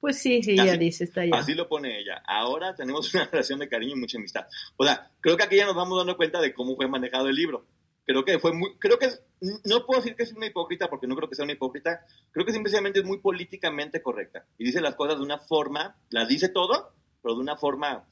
[0.01, 1.37] Pues sí, sí, ya dice, está ya.
[1.37, 2.23] Así lo pone ella.
[2.27, 4.47] Ahora tenemos una relación de cariño y mucha amistad.
[4.77, 7.37] O sea, creo que aquí ya nos vamos dando cuenta de cómo fue manejado el
[7.37, 7.67] libro.
[8.07, 9.23] Creo que fue muy, creo que es-
[9.65, 12.05] no puedo decir que es una hipócrita porque no creo que sea una hipócrita.
[12.33, 16.27] Creo que simplemente es muy políticamente correcta y dice las cosas de una forma, las
[16.29, 18.09] dice todo, pero de una forma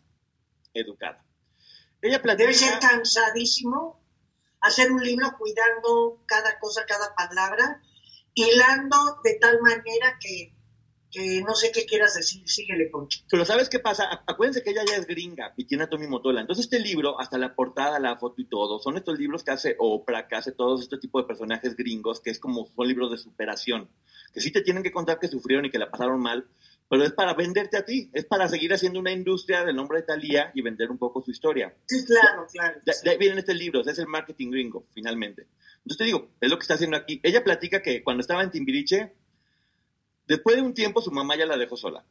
[0.74, 1.24] educada.
[2.02, 2.44] Ella platica.
[2.44, 4.00] Debe ser cansadísimo
[4.60, 7.82] hacer un libro cuidando cada cosa, cada palabra,
[8.34, 10.54] hilando de tal manera que,
[11.10, 12.42] que no sé qué quieras decir.
[12.48, 13.20] Síguele, Poncho.
[13.30, 14.04] Pero ¿sabes qué pasa?
[14.10, 16.40] Ac- Acuérdense que ella ya es gringa y tiene a Tommy Motola.
[16.40, 19.76] Entonces este libro, hasta la portada, la foto y todo, son estos libros que hace
[19.78, 23.18] Oprah, que hace todos este tipo de personajes gringos, que es como son libros de
[23.18, 23.88] superación,
[24.32, 26.46] que sí te tienen que contar que sufrieron y que la pasaron mal,
[26.90, 30.06] pero es para venderte a ti, es para seguir haciendo una industria del nombre de
[30.06, 31.74] Thalía y vender un poco su historia.
[31.86, 32.80] Sí, claro, claro.
[32.84, 35.46] De, de ahí vienen estos libros, es el marketing gringo, finalmente.
[35.78, 37.20] Entonces te digo, es lo que está haciendo aquí.
[37.22, 39.12] Ella platica que cuando estaba en Timbiriche,
[40.28, 42.04] después de un tiempo su mamá ya la dejó sola,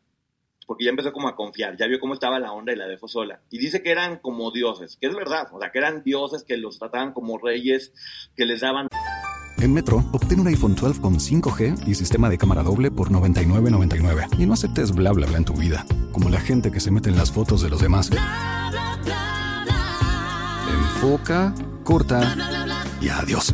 [0.66, 3.08] porque ya empezó como a confiar, ya vio cómo estaba la onda y la dejó
[3.08, 3.40] sola.
[3.50, 6.58] Y dice que eran como dioses, que es verdad, o sea, que eran dioses que
[6.58, 7.94] los trataban como reyes,
[8.36, 8.90] que les daban
[9.60, 14.40] En Metro, obtén un iPhone 12 con 5G y sistema de cámara doble por $99.99.
[14.40, 17.10] Y no aceptes bla bla bla en tu vida, como la gente que se mete
[17.10, 18.12] en las fotos de los demás.
[20.70, 22.36] Enfoca, corta
[23.02, 23.54] y adiós.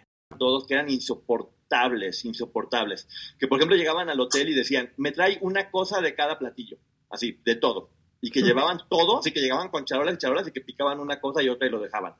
[0.41, 3.07] Todos que eran insoportables, insoportables.
[3.37, 6.79] Que por ejemplo llegaban al hotel y decían, me trae una cosa de cada platillo,
[7.11, 7.91] así, de todo.
[8.21, 11.21] Y que llevaban todo, así que llegaban con charolas y charolas y que picaban una
[11.21, 12.15] cosa y otra y lo dejaban.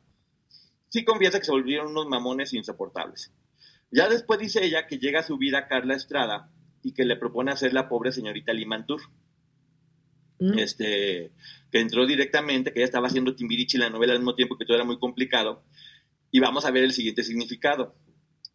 [0.89, 3.33] Sí confiesa que se volvieron unos mamones insoportables.
[3.89, 6.51] Ya después dice ella que llega a su vida Carla Estrada
[6.83, 9.01] y que le propone hacer la pobre señorita Limantur.
[10.37, 10.59] Mm.
[10.59, 11.31] Este,
[11.71, 14.75] que entró directamente, que ella estaba haciendo Timbirichi la novela al mismo tiempo que todo
[14.75, 15.63] era muy complicado.
[16.29, 17.95] Y vamos a ver el siguiente significado.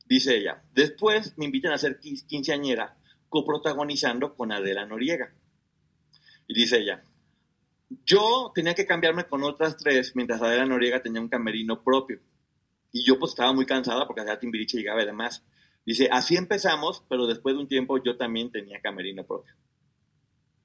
[0.08, 2.96] Dice ella, después me invitan a ser quin- quinceañera
[3.28, 5.32] coprotagonizando con Adela Noriega.
[6.46, 7.02] Y dice ella,
[8.04, 12.20] yo tenía que cambiarme con otras tres mientras Adela Noriega tenía un camerino propio.
[12.92, 15.44] Y yo pues estaba muy cansada porque hacía Timbiriche llegaba y demás.
[15.84, 19.54] Dice, así empezamos, pero después de un tiempo yo también tenía camerino propio.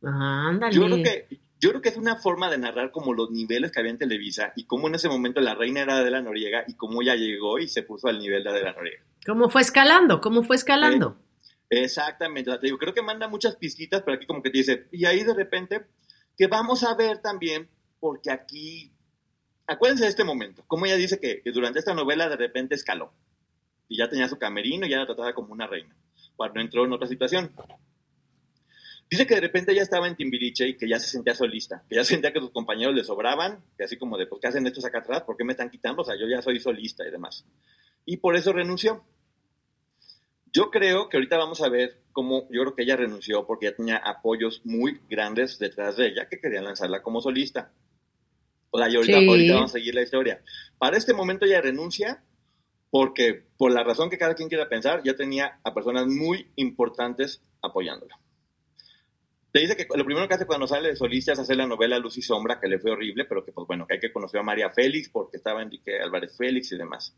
[0.04, 0.70] Ah.
[0.72, 3.80] Yo creo que yo creo que es una forma de narrar como los niveles que
[3.80, 7.04] había en Televisa y cómo en ese momento la reina era Adela Noriega y cómo
[7.04, 9.04] ella llegó y se puso al nivel de Adela Noriega.
[9.26, 10.20] ¿Cómo fue escalando?
[10.22, 11.18] ¿Cómo fue escalando?
[11.70, 14.58] Exactamente, o sea, te digo, creo que manda muchas pistitas, pero aquí como que te
[14.58, 15.86] dice, y ahí de repente,
[16.38, 18.92] que vamos a ver también, porque aquí,
[19.68, 23.14] acuérdense de este momento, como ella dice que, que durante esta novela de repente escaló,
[23.88, 25.96] y ya tenía su camerino y ya la trataba como una reina,
[26.36, 27.54] cuando entró en otra situación.
[29.10, 31.96] Dice que de repente ya estaba en Timbiriche y que ya se sentía solista, que
[31.96, 34.86] ya sentía que sus compañeros le sobraban, que así como de, pues, ¿qué hacen estos
[34.86, 35.24] acá atrás?
[35.24, 36.02] ¿Por qué me están quitando?
[36.02, 37.46] O sea, yo ya soy solista y demás.
[38.06, 39.04] Y por eso renunció.
[40.54, 43.76] Yo creo que ahorita vamos a ver cómo, yo creo que ella renunció porque ya
[43.76, 47.72] tenía apoyos muy grandes detrás de ella que querían lanzarla como solista.
[48.70, 49.28] O sea, y ahorita, Sí.
[49.28, 50.42] ahorita vamos a seguir la historia.
[50.78, 52.24] Para este momento ella renuncia
[52.90, 57.42] porque, por la razón que cada quien quiera pensar, ya tenía a personas muy importantes
[57.62, 58.20] apoyándola.
[59.54, 62.00] Te dice que lo primero que hace cuando sale de solista es hacer la novela
[62.00, 64.40] Luz y Sombra, que le fue horrible, pero que, pues bueno, que hay que conocer
[64.40, 67.16] a María Félix porque estaba Enrique Álvarez Félix y demás.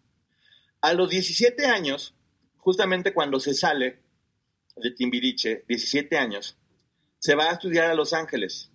[0.84, 2.14] A los 17 años,
[2.58, 4.02] justamente cuando se sale
[4.76, 6.58] de Timbiriche, 17 años,
[7.20, 8.70] se va a estudiar a Los Ángeles.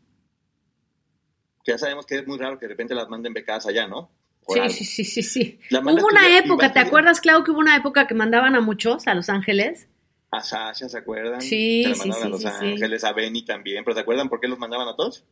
[1.62, 4.11] Que ya sabemos que es muy raro que de repente las manden becadas allá, ¿no?
[4.49, 5.61] Sí, sí, sí, sí, sí.
[5.71, 9.12] Hubo una época, ¿te acuerdas, Clau, que hubo una época que mandaban a muchos a
[9.12, 9.88] Los Ángeles?
[10.31, 11.42] A Sasha, ¿se acuerdan?
[11.42, 12.66] Sí, sí, mandaban a sí, Los sí, sí.
[12.73, 15.27] Ángeles, a Benny también, pero ¿se acuerdan por qué los mandaban a todos?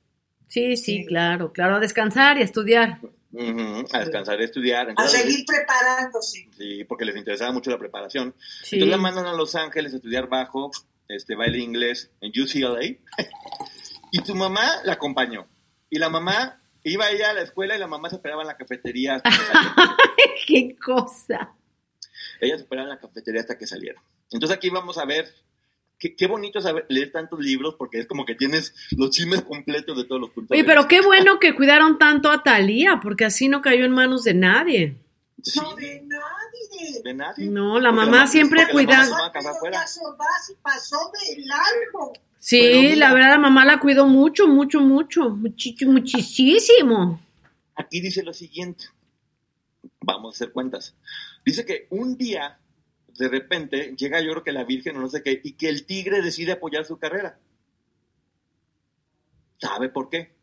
[0.49, 1.07] Sí, sí, Sí.
[1.07, 2.99] claro, claro, a descansar y a estudiar.
[3.33, 4.95] Ujú, a descansar y a estudiar.
[4.97, 6.49] A seguir preparándose.
[6.57, 8.35] Sí, porque les interesaba mucho la preparación.
[8.63, 8.77] Sí.
[8.77, 10.71] Entonces la mandan a Los Ángeles a estudiar bajo,
[11.09, 12.81] este baile inglés en UCLA.
[14.13, 15.47] y tu mamá la acompañó.
[15.91, 18.57] Y la mamá iba ella a la escuela y la mamá se esperaba en la
[18.57, 19.97] cafetería hasta que saliera.
[20.47, 21.53] ¡Qué cosa!
[22.41, 24.01] ella se esperaba en la cafetería hasta que saliera.
[24.31, 25.27] Entonces aquí vamos a ver
[25.99, 29.97] qué, qué bonito saber leer tantos libros porque es como que tienes los chismes completos
[29.97, 30.55] de todos los puntos.
[30.55, 34.25] Oye, pero qué bueno que cuidaron tanto a Talía, porque así no cayó en manos
[34.25, 34.97] de nadie.
[35.43, 37.03] Sí, No de nadie.
[37.05, 37.47] de nadie.
[37.47, 39.81] No, la Porque mamá siempre porque la mamá cuida- se va a casa Pero afuera.
[39.81, 42.13] ya se va, se pasó de largo.
[42.39, 47.21] Sí, la verdad, la mamá la cuidó mucho, mucho, mucho, muchicho, muchísimo.
[47.75, 48.85] Aquí dice lo siguiente.
[50.01, 50.95] Vamos a hacer cuentas.
[51.45, 52.59] Dice que un día,
[53.19, 55.87] de repente, llega yo creo que la Virgen o no sé qué, y que el
[55.87, 57.39] tigre decide apoyar su carrera.
[59.59, 60.35] ¿Sabe por qué?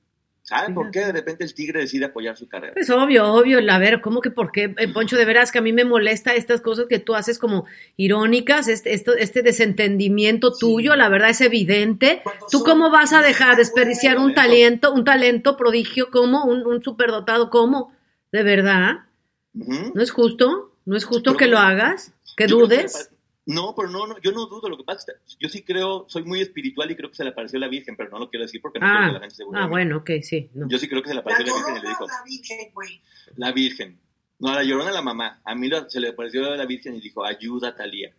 [0.45, 2.73] ¿Sabe por qué de repente el tigre decide apoyar su carrera?
[2.73, 5.15] Pues obvio, obvio, a ver, ¿cómo que por qué, Eh, Poncho?
[5.15, 8.93] De veras que a mí me molesta estas cosas que tú haces como irónicas, este,
[8.93, 10.59] este desentendimiento Sí.
[10.59, 12.23] tuyo, la verdad es evidente.
[12.51, 14.89] ¿Tú son- cómo vas a dejar desperdiciar un talento.
[14.89, 17.93] talento, un talento prodigio como, un, un superdotado como?
[18.33, 19.05] ¿De verdad?
[19.53, 20.73] ¿No es justo?
[20.85, 22.11] ¿No es justo que lo hagas?
[22.35, 23.09] ¿Que Yo creo que dudes?
[23.45, 24.69] No, pero no, no, yo no dudo.
[24.69, 27.23] Lo que pasa es que yo sí creo, soy muy espiritual y creo que se
[27.25, 29.21] le apareció la Virgen, pero no lo quiero decir porque no quiero que la Ah,
[29.21, 30.49] gente se burle ah, bueno, ok, sí.
[30.53, 30.69] no.
[30.69, 32.73] Yo sí creo que se le La apareció la Virgen y le dijo, la Virgen,
[32.73, 33.01] güey.
[33.35, 33.99] la Virgen.
[34.39, 35.41] No, a la llorona la mamá.
[35.43, 38.15] A mí lo- se le apareció la Virgen y dijo, ayuda, Talía.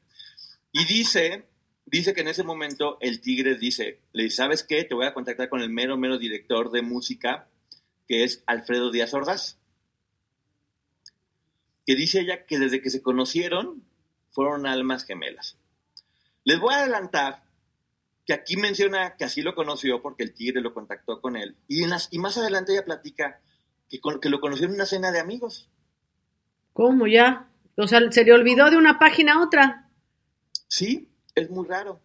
[0.73, 1.47] Y dice,
[1.87, 4.85] dice que en ese momento el tigre dice, le dice, ¿sabes qué?
[4.85, 7.49] Te voy a contactar con el mero, mero director de música,
[8.07, 9.59] que es Alfredo Díaz Ordaz.
[11.87, 13.83] Que dice ella que desde que se conocieron
[14.35, 15.57] fueron almas gemelas.
[16.45, 17.43] Les voy a adelantar
[18.27, 21.57] que aquí menciona que así lo conoció porque el tigre lo contactó con él.
[21.69, 23.41] Y, en las- y más adelante ella platica
[23.89, 25.71] que, con- que lo conoció en una cena de amigos.
[26.73, 27.49] ¿Cómo ya?
[27.77, 29.91] O sea, se le olvidó de una página a otra.
[30.69, 32.01] Sí, es muy raro.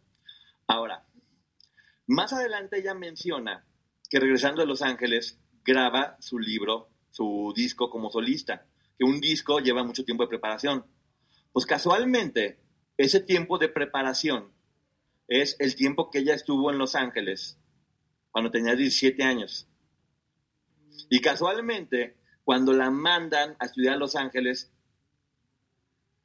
[0.68, 1.06] Ahora,
[2.08, 3.66] más adelante ella menciona
[4.10, 8.66] que regresando a Los Ángeles graba su libro, su disco como solista,
[8.98, 10.86] que un disco lleva mucho tiempo de preparación.
[11.52, 12.60] Pues casualmente,
[12.98, 14.52] ese tiempo de preparación
[15.28, 17.58] es el tiempo que ella estuvo en Los Ángeles
[18.32, 19.68] cuando tenía 17 años.
[21.10, 24.72] Y casualmente, cuando la mandan a estudiar a Los Ángeles,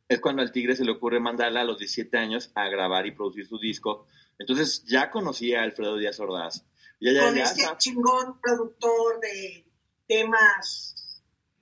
[0.09, 3.13] es cuando al Tigre se le ocurre mandarla a los 17 años a grabar y
[3.13, 4.07] producir su disco.
[4.39, 6.67] Entonces ya conocía a Alfredo Díaz Ordaz.
[7.01, 9.67] Y ella Con ya este chingón productor de
[10.07, 10.95] temas.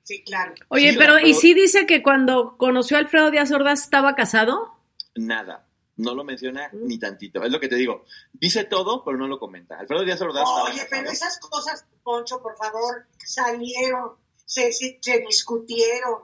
[0.04, 0.54] Sí, claro.
[0.68, 4.76] Oye, Sí, pero, ¿y sí dice que cuando conoció a Alfredo Díaz Ordaz estaba casado?
[5.14, 5.66] nada.
[5.94, 6.86] No lo menciona Mm.
[6.86, 7.42] ni tantito.
[7.44, 8.04] Es lo que te digo.
[8.32, 9.78] Dice todo, pero no lo comenta.
[9.78, 14.12] Alfredo Díaz Ordaz estaba Oye, pero esas cosas, Poncho, por favor, salieron,
[14.46, 16.22] se, se, se discutieron.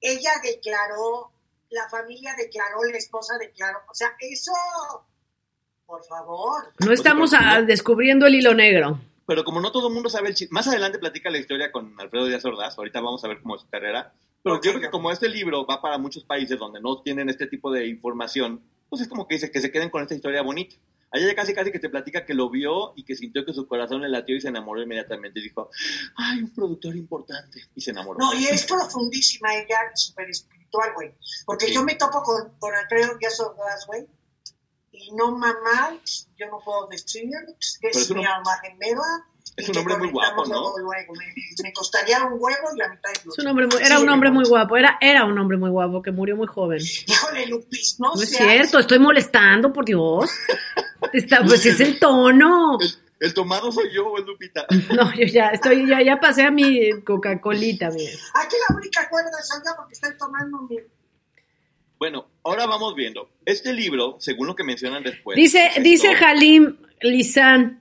[0.00, 1.30] Ella declaró,
[1.70, 3.78] la familia declaró, la esposa declaró.
[3.90, 4.52] O sea, eso,
[5.86, 6.72] por favor.
[6.84, 9.00] No estamos ah, descubriendo el hilo negro.
[9.26, 11.94] Pero como no todo el mundo sabe el chisme, más adelante platica la historia con
[12.00, 14.82] Alfredo Díaz Ordaz, ahorita vamos a ver cómo es su carrera, pero Ok, yo creo
[14.82, 18.62] que como este libro va para muchos países donde no tienen este tipo de información,
[18.88, 20.76] pues es como que dice que se queden con esta historia bonita.
[21.12, 23.66] Allá ya casi casi que te platica que lo vio y que sintió que su
[23.68, 25.38] corazón le latió y se enamoró inmediatamente.
[25.40, 25.70] Y dijo,
[26.16, 27.62] ay, un productor importante.
[27.74, 28.18] Y se enamoró.
[28.18, 31.14] No, y es profundísima ella, súper espiritual, güey.
[31.46, 31.74] Porque Sí.
[31.74, 34.06] yo me topo con, con Alfredo Díaz Ordaz, güey.
[34.98, 35.96] Y no mamá,
[36.36, 37.28] yo no puedo decir,
[37.80, 39.02] que es es un mi alma gemela.
[39.56, 40.72] es un hombre muy guapo, ¿no?
[40.78, 41.12] luego.
[41.14, 44.08] Me, me costaría un huevo y la mitad de Es un hombre muy- era un
[44.08, 46.80] hombre muy guapo, era, era un hombre muy guapo que murió muy joven.
[47.06, 50.30] Híjole, Lupis, no, No es cierto, estoy molestando, por Dios.
[51.12, 52.78] Está, pues es el tono.
[52.80, 54.66] El, el tomado soy yo, o es Lupita.
[54.96, 57.86] No, yo ya estoy, ya, ya pasé a mi Coca-Colita.
[57.88, 60.78] Aquí la única cuerda es allá porque estoy tomando mi...
[61.98, 63.28] Bueno, ahora vamos viendo.
[63.44, 65.36] Este libro, según lo que mencionan después.
[65.36, 66.08] Dice, dice.
[66.08, 67.80] Halim Lizán,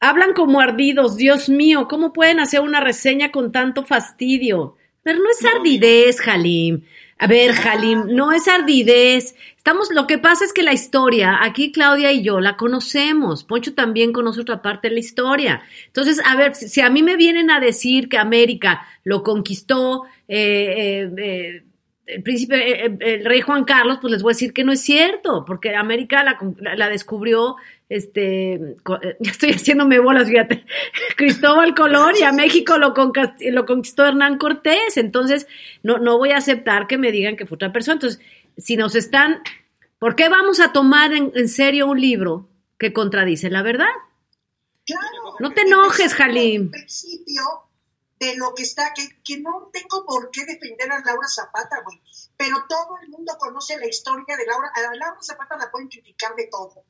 [0.00, 4.76] hablan como ardidos, Dios mío, ¿cómo pueden hacer una reseña con tanto fastidio?
[5.02, 6.82] Pero no es No, ardidez, Halim.
[7.20, 9.34] A ver, Halim, no es ardidez.
[9.56, 13.44] Estamos, lo que pasa es que la historia, aquí Claudia y yo la conocemos.
[13.44, 15.62] Poncho también conoce otra parte de la historia.
[15.86, 20.04] Entonces, a ver, si si a mí me vienen a decir que América lo conquistó,
[20.28, 21.62] eh, eh, eh,
[22.08, 24.72] el príncipe, eh, eh, el rey Juan Carlos, pues les voy a decir que no
[24.72, 27.56] es cierto, porque América la, con- la- la descubrió,
[27.88, 28.76] este, eh,
[29.20, 30.64] ya estoy haciéndome bolas, fíjate,
[31.16, 35.46] Cristóbal Colón y a México lo, conquistó Hernán Cortés, entonces
[35.82, 37.94] no, no voy a aceptar que me digan que fue otra persona.
[37.94, 38.20] Entonces,
[38.56, 39.40] si nos están,
[39.98, 43.86] ¿por qué vamos a tomar en, en serio un libro que contradice la verdad?
[44.86, 45.36] Claro.
[45.40, 46.62] No te enojes, Halim.
[46.64, 47.42] El principio
[48.18, 52.02] de lo que está, que, que no tengo por qué defender a Laura Zapata, güey.
[52.36, 54.70] Pero todo el mundo conoce la historia de Laura.
[54.74, 56.84] A Laura Zapata la pueden criticar de todo.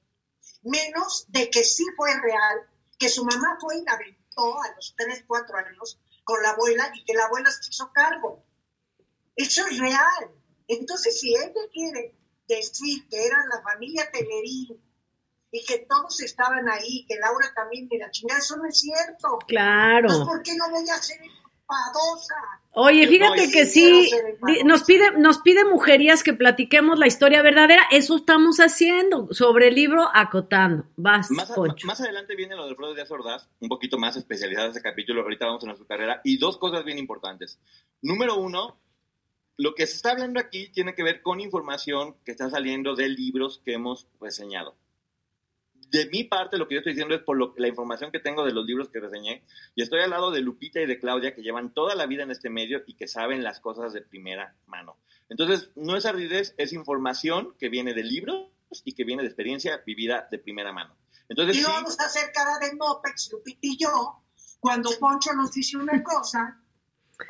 [0.63, 4.95] Menos de que sí fue real, que su mamá fue y la aventó a los
[4.97, 8.45] 3, 4 años con la abuela y que la abuela se hizo cargo.
[9.37, 10.33] Eso es real.
[10.67, 12.15] Entonces, si ella quiere
[12.47, 14.88] decir que era la familia Telerín
[15.51, 19.39] y que todos estaban ahí, que Laura también de la chingada, eso no es cierto.
[19.47, 20.09] Claro.
[20.09, 22.35] Pues, ¿por qué no voy a ser enfadosa?
[22.73, 24.11] Oye, fíjate que sí
[24.65, 29.75] nos pide, nos pide mujerías que platiquemos la historia verdadera, eso estamos haciendo, sobre el
[29.75, 30.85] libro acotando.
[30.97, 31.87] Vas, Más, Poncho.
[31.87, 35.47] más adelante viene lo de Alfredo Díaz Ordaz, un poquito más especializado ese capítulo, ahorita
[35.47, 37.59] vamos a su carrera, y dos cosas bien importantes.
[38.01, 38.79] Número uno,
[39.57, 43.09] lo que se está hablando aquí tiene que ver con información que está saliendo de
[43.09, 44.77] libros que hemos reseñado.
[45.91, 48.45] De mi parte, lo que yo estoy diciendo es por lo- la información que tengo
[48.45, 49.43] de los libros que reseñé,
[49.75, 52.31] y estoy al lado de Lupita y de Claudia, que llevan toda la vida en
[52.31, 54.97] este medio y que saben las cosas de primera mano.
[55.31, 58.49] Entonces, no es ardidez, es información que viene de libros
[58.85, 60.95] y que viene de experiencia vivida de primera mano.
[61.29, 64.23] Entonces, Y no sí, vamos a hacer cara de Mopex, Lupita y yo,
[64.61, 66.61] cuando Poncho nos dice una cosa.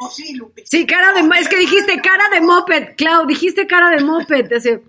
[0.00, 0.66] O sí, Lupita.
[0.68, 4.82] Sí, cara de, es que dijiste cara de moped, Clau, dijiste cara de moped, ese-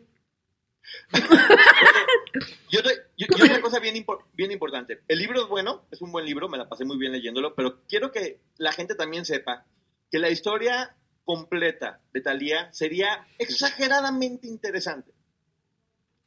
[2.69, 4.99] Yo, doy- yo- yo una cosa bien, impor- bien importante.
[5.07, 7.81] El libro es bueno, es un buen libro, me la pasé muy bien leyéndolo, pero
[7.87, 9.65] quiero que la gente también sepa
[10.11, 15.11] que la historia completa de Talía sería exageradamente interesante.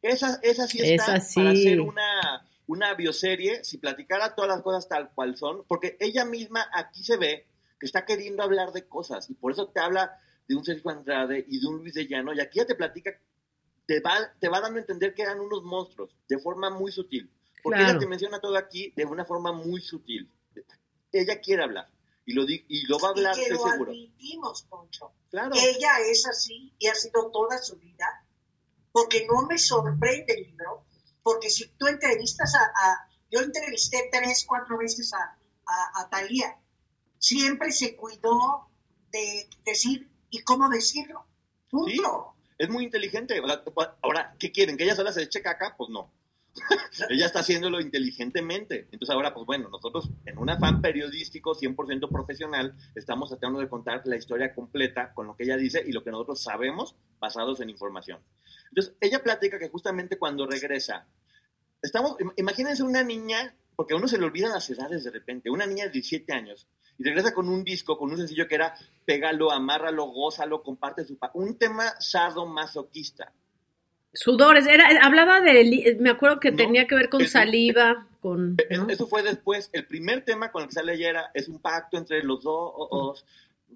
[0.03, 1.35] Esa, esa sí está Esa sí.
[1.37, 6.25] para hacer una, una bioserie, si platicara todas las cosas tal cual son, porque ella
[6.25, 7.47] misma aquí se ve
[7.79, 11.45] que está queriendo hablar de cosas y por eso te habla de un Sergio Andrade
[11.49, 13.11] y de un Luis de Llano y aquí ya te platica,
[13.87, 17.31] te va, te va dando a entender que eran unos monstruos de forma muy sutil,
[17.63, 17.91] porque Claro.
[17.93, 20.31] ella te menciona todo aquí de una forma muy sutil.
[21.13, 21.91] Ella quiere hablar
[22.25, 23.91] y lo, di- y lo va a hablar, y que estoy lo seguro.
[23.91, 25.13] admitimos, Poncho.
[25.31, 25.55] Claro.
[25.57, 28.25] Ella es así y ha sido toda su vida,
[28.93, 30.85] porque no me sorprende el libro,
[31.23, 36.59] porque si tú entrevistas a, a- yo entrevisté tres, cuatro veces a, a, a Thalía,
[37.19, 38.69] siempre se cuidó
[39.11, 41.27] de decir y cómo decirlo,
[41.71, 42.32] punto.
[42.63, 43.43] Es muy inteligente.
[44.03, 44.77] Ahora, ¿qué quieren?
[44.77, 45.75] ¿Que ella sola se eche caca?
[45.77, 46.13] Pues no.
[47.11, 48.87] ella está haciéndolo inteligentemente.
[48.93, 54.03] Entonces ahora, pues bueno, nosotros en un afán periodístico 100% profesional estamos tratando de contar
[54.05, 57.71] la historia completa con lo que ella dice y lo que nosotros sabemos basados en
[57.71, 58.21] información.
[58.69, 61.09] Entonces, ella platica que justamente cuando regresa,
[61.83, 65.51] estamos, im- imagínense una niña, porque a uno se le olvidan las edades de repente,
[65.51, 68.75] una niña de 17 años, y regresa con un disco, con un sencillo que era
[69.05, 71.19] pégalo, amárralo, gózalo, comparte su...
[71.35, 73.33] Un tema sadomasoquista.
[74.15, 78.57] Sudores, era, hablaba de, me acuerdo que No, tenía que ver con saliva, con...
[78.69, 78.89] Es- ¿no?
[78.89, 79.71] Eso fue después.
[79.73, 83.25] El primer tema con el que sale ella era, es un pacto entre los dos,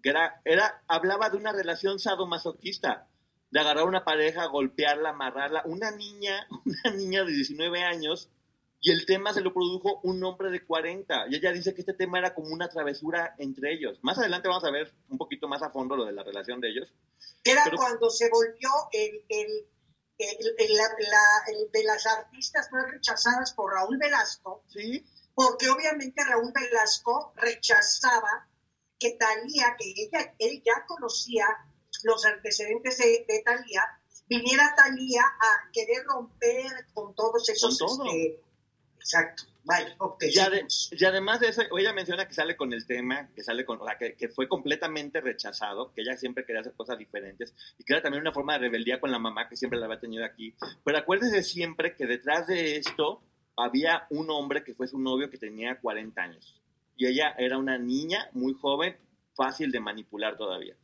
[0.03, 3.07] que era, era, hablaba de una relación sadomasoquista,
[3.51, 5.63] de agarrar a una pareja, golpearla, amarrarla.
[5.65, 8.29] Una niña, una niña de 19 años,
[8.81, 11.27] y el tema se lo produjo un hombre de 40.
[11.31, 13.99] Y ella dice que este tema era como una travesura entre ellos.
[14.03, 16.69] Más adelante vamos a ver un poquito más a fondo lo de la relación de
[16.71, 16.93] ellos.
[17.43, 19.67] Era Pero- cuando se volvió el, el,
[20.19, 25.05] el- la- la- de las artistas más rechazadas por Raúl Velasco, Sí,
[25.35, 28.49] porque obviamente Raúl Velasco rechazaba
[28.99, 31.47] que Talía, que ella, él ya conocía
[32.05, 33.83] los antecedentes de, de Talía,
[34.29, 37.79] viniera Talía a querer romper con todos esos...
[37.79, 38.05] Con todo.
[38.07, 38.41] este,
[39.07, 40.25] exacto, vale, ok.
[40.25, 40.91] Y, ade- seguimos.
[40.93, 43.85] y además de eso, ella menciona que sale con el tema, que sale con, o
[43.85, 47.93] sea, que, que fue completamente rechazado, que ella siempre quería hacer cosas diferentes y que
[47.93, 50.55] era también una forma de rebeldía con la mamá que siempre la había tenido aquí.
[50.85, 53.23] Pero acuérdese siempre que detrás de esto
[53.57, 56.61] había un hombre que fue su novio que tenía 40 años
[56.97, 58.97] y ella era una niña muy joven,
[59.35, 60.75] fácil de manipular todavía.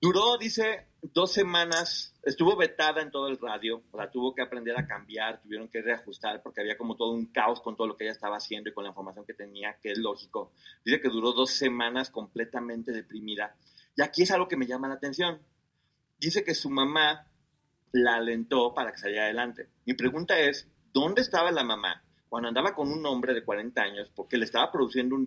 [0.00, 4.86] Duró, dice, dos semanas, estuvo vetada en todo el radio, sea, tuvo que aprender a
[4.86, 8.12] cambiar, tuvieron que reajustar porque había como todo un caos con todo lo que ella
[8.12, 10.52] estaba haciendo y con la información que tenía, que es lógico.
[10.84, 13.56] Dice que duró dos semanas completamente deprimida.
[13.96, 15.40] Y aquí es algo que me llama la atención.
[16.18, 17.26] Dice que su mamá
[17.92, 19.68] la alentó para que saliera adelante.
[19.84, 24.10] Mi pregunta es, ¿dónde estaba la mamá cuando andaba con un hombre de 40 años
[24.14, 25.26] porque le estaba produciendo un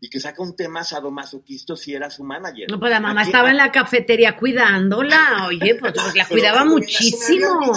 [0.00, 2.70] y que saca un tema sadomasoquista si era su manager.
[2.70, 7.72] No, pues la mamá estaba en la cafetería cuidándola, oye, pues la cuidaba Pero muchísimo.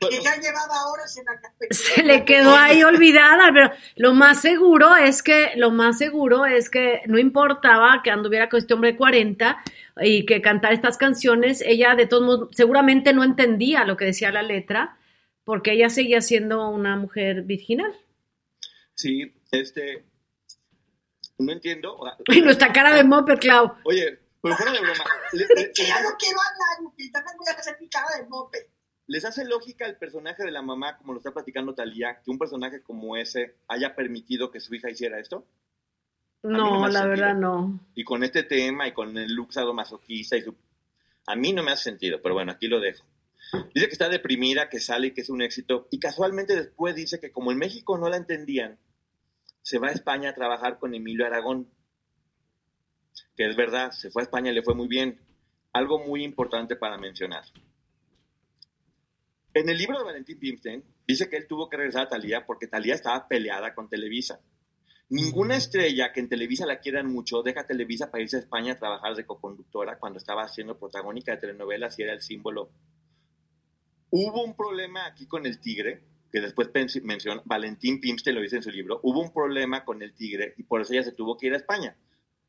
[0.00, 1.68] Que ya llevaba horas en la cafetería.
[1.70, 6.68] Se le quedó ahí olvidada, pero lo más seguro es que, lo más seguro es
[6.68, 9.62] que no importaba que anduviera con este hombre de 40
[10.02, 14.32] y que cantara estas canciones, ella de todos modos seguramente no entendía lo que decía
[14.32, 14.98] la letra,
[15.44, 17.94] porque ella seguía siendo una mujer virginal.
[18.94, 20.04] Sí, este.
[21.38, 21.96] No entiendo.
[21.96, 23.74] o sea, Y nuestra cara de Moped, Clau.
[23.84, 25.04] Oye, Pero fuera de broma.
[25.32, 28.28] le- le- Que ya no quiero hablar, Lupita, me voy a hacer mi cara de
[28.28, 28.70] mope.
[29.06, 32.38] les hace lógica el personaje de la mamá, como lo está platicando Talía, que un
[32.38, 35.46] personaje como ese haya permitido que su hija hiciera esto?
[36.42, 37.08] no No, la sentido.
[37.08, 37.80] verdad no.
[37.94, 40.54] Y con este tema y con el look sadomasoquista y su...
[41.26, 43.02] A mí no me hace sentido, pero bueno, aquí lo dejo.
[43.74, 45.88] Dice que está deprimida, que sale y que es un éxito.
[45.90, 48.78] Y casualmente después dice que como en México no la entendían,
[49.64, 51.70] se va a España a trabajar con Emilio Aragón.
[53.34, 55.18] Que es verdad, se fue a España y le fue muy bien.
[55.72, 57.44] Algo muy importante para mencionar.
[59.54, 62.66] En el libro de Valentín Pimstein dice que él tuvo que regresar a Talía porque
[62.66, 64.38] Talía estaba peleada con Televisa.
[65.08, 68.78] Ninguna estrella que en Televisa la quieran mucho deja Televisa para irse a España a
[68.78, 72.70] trabajar de coconductora cuando estaba haciendo protagónica de telenovelas y era el símbolo.
[74.10, 76.02] Hubo un problema aquí con el Tigre,
[76.34, 76.68] que después
[77.04, 80.64] menciona, Valentín Pimstein lo dice en su libro, hubo un problema con el Tigre y
[80.64, 81.94] por eso ella se tuvo que ir a España.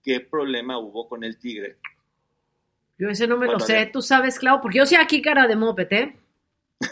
[0.01, 1.77] ¿Qué problema hubo con el Tigre?
[2.97, 3.85] Yo ese no me lo sé.
[3.93, 6.17] Tú sabes, Clau, porque yo soy aquí cara de moped, ¿eh?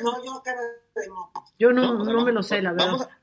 [0.03, 1.39] No, yo cara de mope.
[1.57, 3.15] Yo no, o sea, no me lo sé, la vamos verdad.
[3.15, 3.19] a-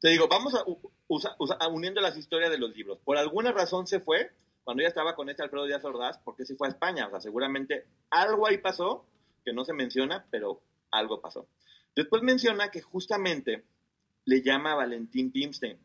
[0.00, 3.00] te digo, vamos a, u- usa- usa- a uniendo las historias de los libros.
[3.04, 4.30] Por alguna razón se fue
[4.64, 7.06] cuando ella estaba con este Alfredo Díaz Ordaz, porque se fue a España.
[7.06, 9.04] O sea, seguramente algo ahí pasó
[9.44, 11.46] que no se menciona, pero algo pasó.
[12.00, 13.62] Después menciona que justamente
[14.24, 15.76] le llama a Valentín Pimstein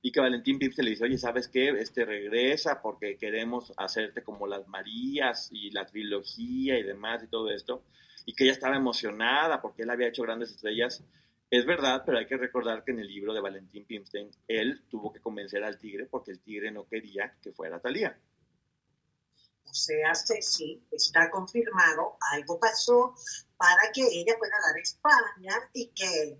[0.00, 1.70] y que Valentín Pimstein le dice, oye, ¿sabes qué?
[1.70, 7.50] Este regresa porque queremos hacerte como las Marías y la trilogía y demás y todo
[7.50, 7.82] esto.
[8.24, 11.02] Y que ella estaba emocionada porque él había hecho grandes estrellas.
[11.50, 15.12] Es verdad, pero hay que recordar que en el libro de Valentín Pimstein, él tuvo
[15.12, 18.16] que convencer al tigre porque el tigre no quería que fuera Talía.
[19.72, 23.14] O sea, sí, está confirmado, algo pasó
[23.56, 26.38] para que ella pueda dar a España y que,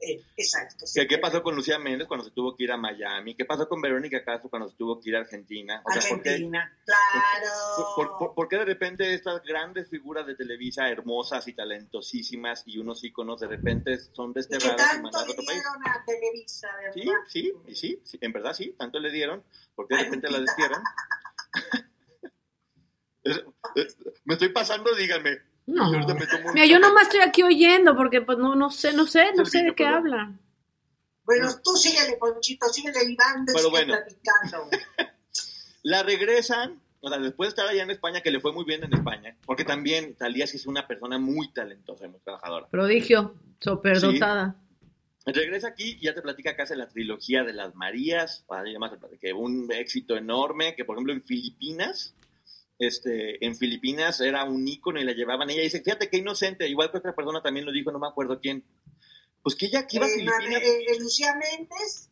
[0.00, 0.84] eh, exacto.
[0.92, 3.36] ¿Qué, qué pasó con Lucía Méndez cuando se tuvo que ir a Miami?
[3.36, 5.82] ¿Qué pasó con Verónica Castro cuando se tuvo que ir a Argentina?
[5.84, 7.50] O sea, ¿por qué- Argentina, claro.
[7.94, 12.78] ¿Por, por, por qué de repente estas grandes figuras de Televisa, hermosas y talentosísimas, y
[12.78, 15.62] unos íconos, de repente son y que desterrados y tanto a le otro país?
[15.62, 17.20] dieron a Televisa, Sí, ¿verdad?
[17.28, 19.44] sí, y sí, sí, en verdad sí, tanto le dieron,
[19.76, 20.82] porque de Ay, repente la destierran.
[23.24, 23.42] Es-
[23.74, 25.38] es- me estoy pasando, díganme.
[25.66, 25.90] No.
[25.90, 28.70] Y ahorita me tomo un Mira, yo nomás estoy aquí oyendo porque pues no, no
[28.70, 30.32] sé, no sé, no sé de qué habla.
[31.24, 33.94] Bueno, tú síguele, Ponchito, síguele libando y Pero sigue bueno.
[33.94, 34.68] platicando.
[35.82, 38.84] La regresan, o sea, después de estar allá en España, que le fue muy bien
[38.84, 42.68] en España, porque también Talía sí es una persona muy talentosa y muy trabajadora.
[42.68, 44.56] Prodigio, superdotada.
[45.26, 49.70] Regresa aquí y ya te platica hace la trilogía de las Marías, además que un
[49.72, 52.14] éxito enorme, que por ejemplo en Filipinas,
[52.78, 55.62] este, en Filipinas era un ícono y la llevaban, ella.
[55.62, 58.64] Dice, fíjate qué inocente, igual que otra persona también lo dijo, no me acuerdo quién,
[59.42, 62.10] pues que ella aquí iba a Eh, la- Filipinas, eh, eh, Lucía Méndez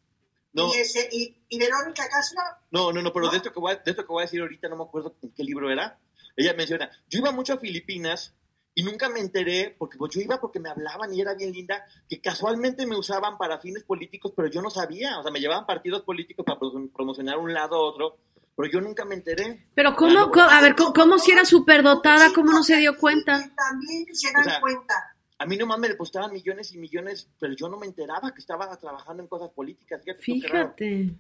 [0.53, 2.41] no, y, ese, y, y Verónica Castro.
[2.71, 3.31] no, no, no, pero ¿No?
[3.33, 5.17] de esto, que voy a, de esto que voy a decir ahorita, no me acuerdo
[5.23, 5.99] en qué libro era,
[6.37, 8.35] ella menciona, yo iba mucho a Filipinas
[8.75, 11.85] y nunca me enteré, porque pues, yo iba porque me hablaban y era bien linda,
[12.09, 15.67] que casualmente me usaban para fines políticos, pero yo no sabía, o sea, me llevaban
[15.67, 18.19] partidos políticos para pro- promocionar un lado a otro,
[18.57, 19.69] pero yo nunca me enteré.
[19.75, 23.43] Pero cómo, cómo- a ver, cómo, cómo si era superdotada, cómo no se dio cuenta.
[23.43, 24.95] Que También se dan O sea, cuenta.
[25.39, 28.77] A mí nomás me depositaban millones y millones, pero yo no me enteraba que estaba
[28.79, 30.01] trabajando en cosas políticas.
[30.21, 30.77] Fíjate.
[30.77, 31.17] Fíjate,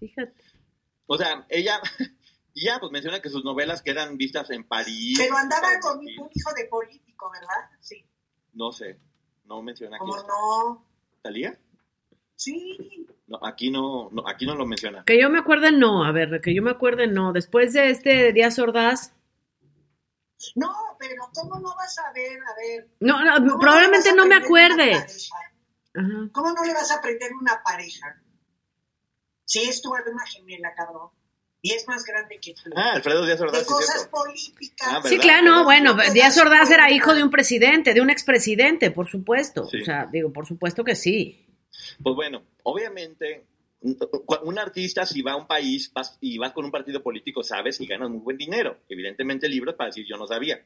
[0.00, 0.44] fíjate.
[1.06, 1.80] O sea, ella,
[2.54, 5.18] ya, pues menciona que sus novelas que eran vistas en París.
[5.18, 7.70] Pero andaba con un hijo de político, ¿verdad?
[7.80, 8.04] Sí.
[8.54, 8.98] No sé,
[9.44, 9.98] no menciona.
[9.98, 10.86] ¿Cómo no?
[11.22, 11.58] ¿Talía?
[12.36, 13.06] Sí.
[13.26, 15.04] No, aquí no, no, aquí no lo menciona.
[15.04, 17.32] Que yo me acuerde, no, a ver, que yo me acuerde, no.
[17.32, 19.12] Después de este Díaz Ordaz,
[20.54, 22.38] No, pero ¿cómo no vas a ver?
[22.38, 22.88] A ver.
[23.00, 24.92] no, no, ¿cómo probablemente no me acuerde.
[24.94, 26.28] Ajá.
[26.32, 28.22] ¿Cómo no le vas a aprender una pareja?
[29.44, 31.08] Si es tu alma gemela, cabrón.
[31.62, 32.70] Y es más grande que tú.
[32.76, 34.10] Ah, Alfredo Díaz Ordaz, de sí, cosas cierto.
[34.10, 34.88] políticas.
[34.92, 38.90] Ah, Sí, claro, no, bueno, Díaz Ordaz era hijo de un presidente, de un expresidente,
[38.90, 39.66] por supuesto.
[39.66, 39.80] Sí.
[39.80, 41.45] O sea, digo, por supuesto que sí.
[42.02, 43.46] Pues bueno, obviamente,
[43.80, 47.80] un artista, si va a un país vas, y vas con un partido político, sabes
[47.80, 48.78] y ganas muy buen dinero.
[48.88, 50.64] Evidentemente, libros para decir yo no sabía.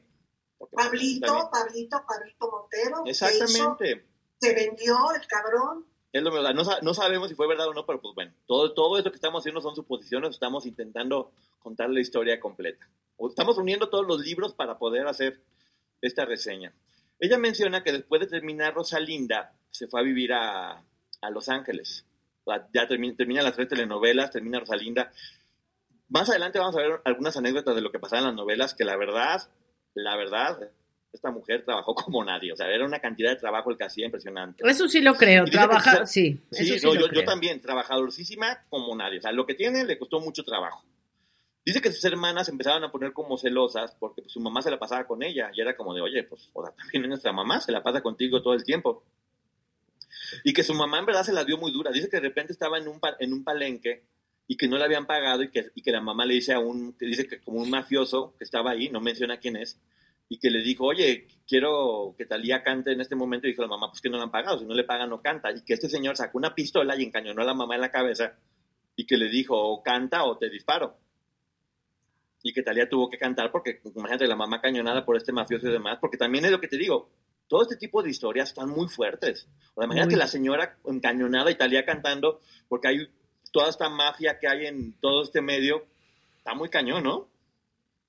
[0.57, 3.03] Pues, Pablito, Pablito, Pablito Montero.
[3.05, 4.05] Exactamente.
[4.39, 5.85] Se vendió el cabrón.
[6.11, 8.73] Es lo mismo, no, no sabemos si fue verdad o no, pero pues bueno, todo,
[8.73, 12.85] todo esto que estamos haciendo son suposiciones, estamos intentando contar la historia completa.
[13.29, 15.41] Estamos uniendo todos los libros para poder hacer
[16.01, 16.73] esta reseña.
[17.17, 20.83] Ella menciona que después de terminar Rosalinda, se fue a vivir a,
[21.21, 22.05] a Los Ángeles.
[22.73, 25.11] Ya termina, termina las tres telenovelas, termina Rosalinda.
[26.09, 28.83] Más adelante vamos a ver algunas anécdotas de lo que pasaba en las novelas, que
[28.83, 29.41] la verdad,
[29.93, 30.59] la verdad,
[31.13, 32.51] esta mujer trabajó como nadie.
[32.51, 34.63] O sea, era una cantidad de trabajo el que hacía impresionante.
[34.67, 37.07] Eso sí lo creo, Y dice que trabaja, quizá- sí, Sí, eso sí no, yo,
[37.07, 37.21] creo.
[37.21, 39.19] yo también, trabajadorcísima como nadie.
[39.19, 40.83] O sea, lo que tiene le costó mucho trabajo.
[41.63, 44.79] Dice que sus hermanas empezaban a poner como celosas porque pues, su mamá se la
[44.79, 47.71] pasaba con ella y era como de, oye, pues o sea, también nuestra mamá se
[47.71, 49.03] la pasa contigo todo el tiempo.
[50.43, 51.91] Y que su mamá en verdad se la dio muy dura.
[51.91, 54.03] Dice que de repente estaba en un, en un palenque
[54.47, 56.59] y que no le habían pagado y que, y que la mamá le dice a
[56.59, 59.79] un, que dice que como un mafioso que estaba ahí, no menciona quién es,
[60.27, 63.69] y que le dijo, oye, quiero que Talía cante en este momento, y dijo la
[63.69, 65.73] mamá, pues que no le han pagado, si no le pagan no canta, y que
[65.73, 68.37] este señor sacó una pistola y encañonó a la mamá en la cabeza,
[68.95, 70.97] y que le dijo, o canta o te disparo.
[72.43, 75.71] Y que Talía tuvo que cantar porque, imagínate, la mamá cañonada por este mafioso y
[75.71, 77.09] demás, porque también es lo que te digo,
[77.51, 79.45] todo este tipo de historias están muy fuertes.
[79.75, 82.39] O sea, imagínate la señora encañonada y Talía cantando,
[82.69, 82.97] porque hay
[83.51, 85.85] toda esta mafia que hay en todo este medio,
[86.37, 87.27] está muy cañón, ¿no?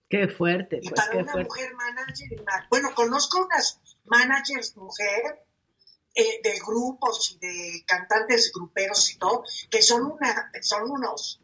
[0.08, 0.78] Qué fuerte.
[0.80, 1.48] Y pues, para qué una fuerte.
[1.48, 5.44] mujer manager, una- bueno, conozco unas managers mujer
[6.14, 11.40] eh, de grupos y de cantantes gruperos y todo, que son una, son unos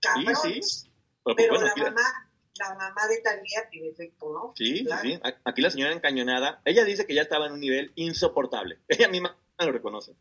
[0.00, 0.88] cabrones.
[1.22, 2.25] Pero, pues, Pero bueno, la aquí- mamá,
[2.58, 4.52] la mamá de Talía tiene efecto, ¿no?
[4.56, 5.08] Sí, Claro.
[5.44, 8.78] Aquí la señora encañonada, ella dice que ya estaba en un nivel insoportable.
[8.88, 10.14] Ella misma lo reconoce.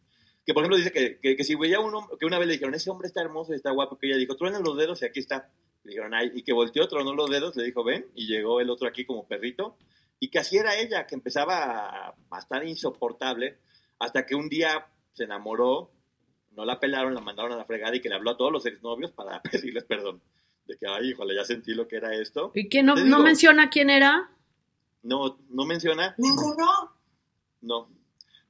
[0.46, 2.76] Que por ejemplo dice que, que, que si veía uno, que una vez le dijeron,
[2.76, 5.20] ese hombre está hermoso y está guapo, que ella dijo, truena los dedos y aquí
[5.20, 5.50] está.
[5.84, 8.70] Le dijeron, ay, y que volteó, tronó los dedos, le dijo, ven, y llegó el
[8.70, 9.78] otro aquí como perrito.
[10.20, 13.58] Y que así era ella, que empezaba a, a estar insoportable,
[14.00, 15.92] hasta que un día se enamoró,
[16.56, 18.66] no la pelaron, la mandaron a la fregada y que le habló a todos los
[18.66, 20.22] exnovios para pedirles perdón.
[20.66, 22.52] De que, ay, híjole, ya sentí lo que era esto.
[22.56, 24.30] ¿Y quién no, no menciona quién era?
[25.04, 26.66] No, no menciona, Ninguno.
[27.62, 27.96] no.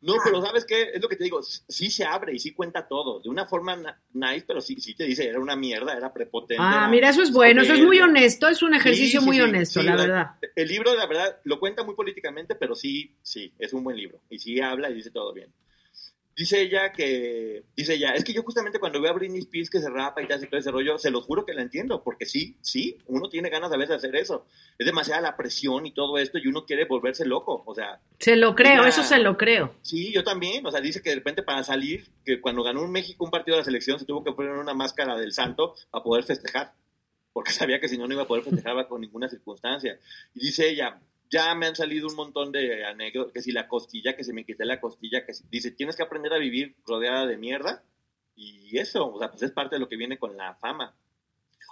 [0.01, 0.91] No, pero ¿sabes qué?
[0.93, 3.75] Es lo que te digo, sí se abre y sí cuenta todo, de una forma
[4.13, 6.61] nice, pero sí, sí te dice, era una mierda, era prepotente.
[6.63, 9.25] Ah, era mira, eso es bueno, eso es muy honesto, es un ejercicio Sí, sí,
[9.25, 10.27] muy sí, honesto, sí, la verdad.
[10.55, 14.19] El libro, la verdad, lo cuenta muy políticamente, pero sí, sí, es un buen libro.
[14.29, 15.51] Y sí habla y dice todo bien.
[16.35, 19.79] Dice ella que, dice ella, es que yo justamente cuando veo a Britney Spears que
[19.79, 22.25] se rapa y te hace todo ese rollo, se los juro que la entiendo, porque
[22.25, 24.45] sí, sí, uno tiene ganas a veces de hacer eso.
[24.77, 28.35] Es demasiada la presión y todo esto y uno quiere volverse loco, o sea, Se
[28.35, 29.75] lo creo, eso se lo creo.
[29.81, 30.65] Sí, yo también.
[30.65, 33.55] O sea, dice que de repente para salir, que cuando ganó un México un partido
[33.55, 36.73] de la selección, se tuvo que poner una máscara del santo para poder festejar.
[37.31, 39.97] Porque sabía que si no, no iba a poder festejar bajo ninguna circunstancia.
[40.33, 40.99] Y dice ella,
[41.29, 44.45] ya me han salido un montón de anécdotas, que si la costilla, que se me
[44.45, 47.83] quité la costilla, que si- dice, tienes que aprender a vivir rodeada de mierda.
[48.35, 50.95] Y eso, o sea, pues es parte de lo que viene con la fama.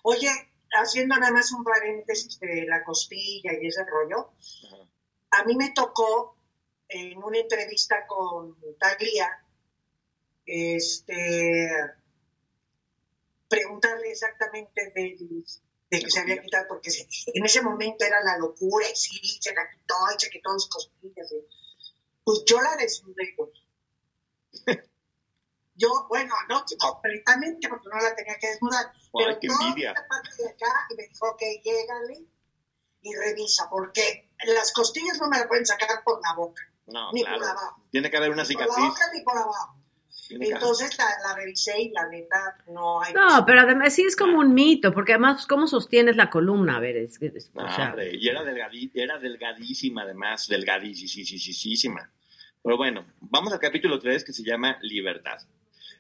[0.04, 0.30] Oye,
[0.72, 4.32] haciendo nada más un paréntesis de la costilla y ese rollo,
[4.66, 4.88] Ajá.
[5.32, 6.38] a mí me tocó
[6.88, 9.30] en una entrevista con Taglia,
[10.45, 11.70] este,
[13.49, 15.18] preguntarle exactamente de,
[15.97, 19.19] de que se había quitado, porque se- en ese momento era la locura, y sí,
[19.39, 21.29] se la quitó, y se quitó las costillas.
[22.23, 23.35] Pues yo la desnudé.
[25.75, 29.89] Yo, bueno, no completamente, porque no la tenía que desnudar, Ay, pero qué toda envidia.
[29.89, 32.25] esta parte de acá, y me dijo, ok, llégale
[33.01, 37.23] y revisa, porque las costillas no me las pueden sacar por la boca, No, ni
[37.23, 37.59] por claro.
[37.59, 38.89] abajo, Tiene que haber una ni por la cicatriz.
[38.89, 39.75] boca ni por abajo.
[40.39, 43.13] Tiene que- Entonces la, la revisé y la neta no hay.
[43.13, 46.77] No, pero además sí es como un mito, porque además, pues, ¿cómo sostienes la columna?
[46.77, 50.47] A ver, es, que- es- No, o sea, hombre, y era, delgadi- era delgadísima además,
[50.47, 52.09] delgadísima.
[52.63, 55.38] Pero bueno, vamos al capítulo 3 que se llama Libertad.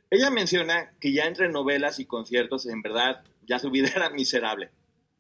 [0.09, 4.69] Ella menciona que ya entre novelas y conciertos, en verdad, ya su vida era miserable.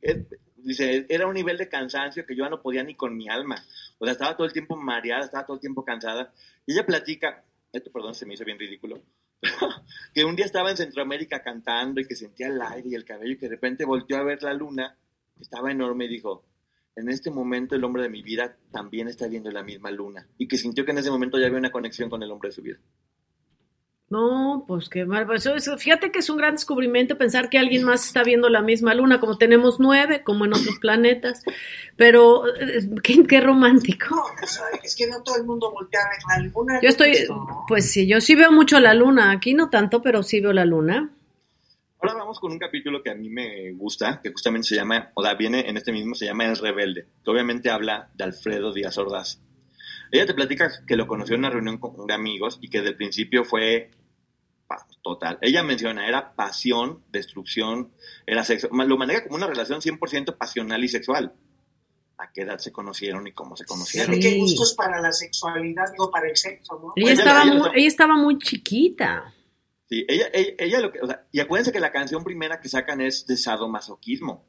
[0.01, 0.17] Es-
[0.57, 3.61] dice, era un nivel de cansancio que yo ya no podía ni con mi alma.
[3.99, 6.31] O sea, estaba todo el tiempo mareada, estaba todo el tiempo cansada.
[6.65, 7.43] Y ella platica,
[7.73, 9.01] esto perdón, se me hizo bien ridículo,
[10.13, 13.33] que un día estaba en Centroamérica cantando y que sentía el aire y el cabello
[13.33, 14.97] y que de repente volteó a ver la luna,
[15.39, 16.45] estaba enorme y dijo,
[16.95, 20.27] en este momento el hombre de mi vida también está viendo la misma luna.
[20.37, 22.53] Y que sintió que en ese momento ya había una conexión con el hombre de
[22.53, 22.77] su vida.
[24.13, 25.25] No, pues qué mal.
[25.25, 25.49] pues,
[25.79, 29.19] fíjate que es un gran descubrimiento pensar que alguien más está viendo la misma luna,
[29.19, 31.43] como tenemos nueve, como en otros planetas.
[31.97, 34.15] Pero eh, qué, qué romántico.
[34.15, 36.79] No, o sea, es que no todo el mundo voltea a ver la luna.
[36.81, 37.65] Yo estoy, No.
[37.67, 39.31] pues sí, yo sí veo mucho la luna.
[39.31, 41.11] Aquí no tanto, pero sí veo la luna.
[41.99, 45.23] Ahora vamos con un capítulo que a mí me gusta, que justamente se llama, o
[45.23, 48.97] sea, viene en este mismo, se llama El Rebelde, que obviamente habla de Alfredo Díaz
[48.97, 49.39] Ordaz.
[50.11, 52.91] Ella te platica que lo conoció en una reunión con, de amigos y que desde
[52.91, 53.89] el principio fue
[55.03, 55.37] total.
[55.41, 57.91] Ella menciona, era pasión, destrucción,
[58.25, 58.69] era sexo.
[58.71, 61.33] Lo maneja como una relación 100% pasional y sexual.
[62.17, 64.15] ¿A qué edad se conocieron y cómo se conocieron?
[64.15, 64.21] Sí.
[64.21, 66.93] qué gustos para la sexualidad, digo, para el sexo, ¿no?
[66.95, 69.33] Ella Pues, estaba, ella- muy, ella estaba muy chiquita.
[69.89, 72.69] Sí, ella, ella, ella lo que, o sea, y acuérdense que la canción primera que
[72.69, 74.45] sacan es de sadomasoquismo.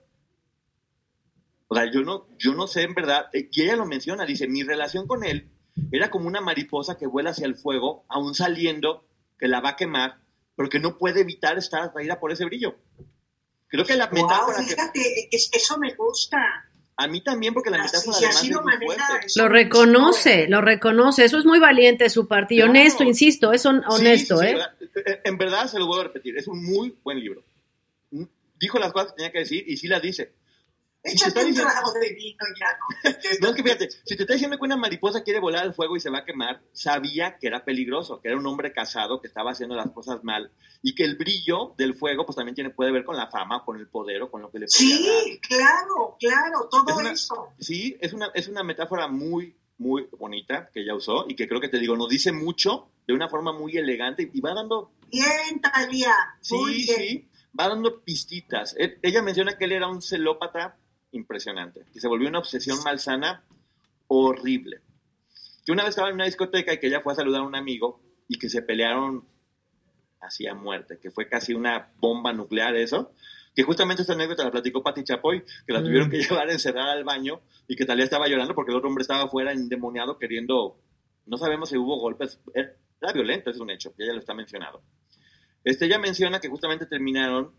[1.68, 4.46] O sea, yo no, yo no sé en verdad, eh, y ella lo menciona, dice,
[4.46, 5.50] mi relación con él
[5.90, 9.76] era como una mariposa que vuela hacia el fuego, aún saliendo, que la va a
[9.76, 10.20] quemar,
[10.56, 12.76] pero que no puede evitar estar atraída por ese brillo.
[12.96, 16.38] Que Creo que la Wow, metáfora que- fíjate, es- eso me gusta.
[16.96, 19.26] a mí también porque la Así- metáfora si además así es lo muy fuerte.
[19.26, 21.24] eso Lo reconoce, lo reconoce.
[21.24, 22.54] Eso es muy valiente de su parte.
[22.54, 22.70] Y Claro.
[22.70, 24.54] honesto, insisto, es hon- honesto, Sí, sí, ¿eh?
[24.54, 24.74] ¿verdad?
[25.06, 27.42] Eh, En verdad se lo voy a repetir, es un muy buen libro.
[28.60, 30.32] Dijo las cosas que tenía que decir y sí las dice.
[31.04, 33.10] Échate un diciendo- trago de vino ya.
[33.40, 35.96] No, es que fíjate, si te está diciendo que una mariposa quiere volar al fuego
[35.96, 39.26] y se va a quemar, sabía que era peligroso, que era un hombre casado que
[39.28, 40.50] estaba haciendo las cosas mal
[40.82, 43.78] y que el brillo del fuego pues también tiene, puede ver con la fama, con
[43.78, 44.68] el poder o con lo que le.
[44.68, 47.48] Sí, claro, claro, todo Es una- eso.
[47.58, 51.60] Sí, es una, es una metáfora muy, muy bonita que ella usó y que creo
[51.60, 55.60] que te digo, nos dice mucho de una forma muy elegante y va dando, Bien,
[55.60, 56.14] Talía.
[56.40, 56.86] Sí, bien.
[56.98, 57.28] sí,
[57.58, 58.74] va dando pistitas.
[58.78, 60.76] Él- ella menciona que él era un celópata
[61.14, 63.44] impresionante, que se volvió una obsesión malsana
[64.08, 64.80] horrible.
[65.64, 67.54] Que una vez estaba en una discoteca y que ella fue a saludar a un
[67.54, 69.26] amigo y que se pelearon
[70.20, 73.12] así a muerte, que fue casi una bomba nuclear eso.
[73.54, 75.84] Que justamente esta anécdota la platicó Pati Chapoy, que la Mm.
[75.84, 79.02] tuvieron que llevar encerrada al baño y que Talía estaba llorando porque el otro hombre
[79.02, 80.80] estaba afuera endemoniado queriendo,
[81.26, 84.82] no sabemos si hubo golpes, era violento, es un hecho, y ella lo está mencionado.
[85.62, 87.52] Este, ella menciona que justamente terminaron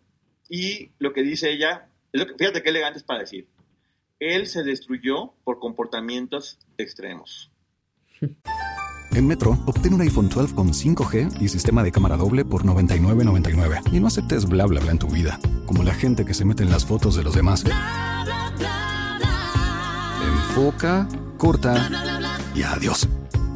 [0.50, 3.48] y lo que dice ella, lo que, fíjate qué elegante es para decir,
[4.20, 7.52] él se destruyó por comportamientos extremos.
[9.12, 13.94] En Metro, obtén un iPhone 12 con 5G y sistema de cámara doble por $99.99.
[13.94, 16.64] Y no aceptes bla bla bla en tu vida, como la gente que se mete
[16.64, 17.64] en las fotos de los demás.
[20.22, 21.08] Enfoca,
[21.38, 21.90] corta
[22.54, 23.08] y adiós.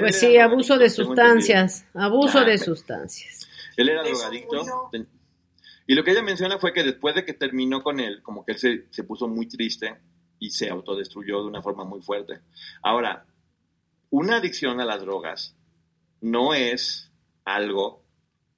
[0.00, 1.86] Pues sí, abuso de sustancias.
[1.94, 3.48] Abuso Ah, de sustancias.
[3.76, 4.90] Él era drogadicto.
[5.86, 8.52] Y lo que ella menciona fue que después de que terminó con él, como que
[8.52, 9.94] él se, se puso muy triste
[10.38, 12.40] y se autodestruyó de una forma muy fuerte.
[12.82, 13.26] Ahora,
[14.10, 15.54] una adicción a las drogas
[16.20, 17.10] no es
[17.44, 18.02] algo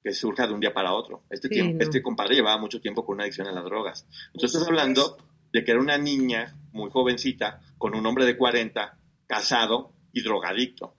[0.03, 1.23] que surja de un día para otro.
[1.29, 1.83] Este, Sí, tiempo, no.
[1.83, 4.05] este compadre llevaba mucho tiempo con una adicción a las drogas.
[4.27, 5.17] Entonces estás hablando
[5.51, 10.95] de que era una niña muy jovencita con un hombre de 40, casado y drogadicto.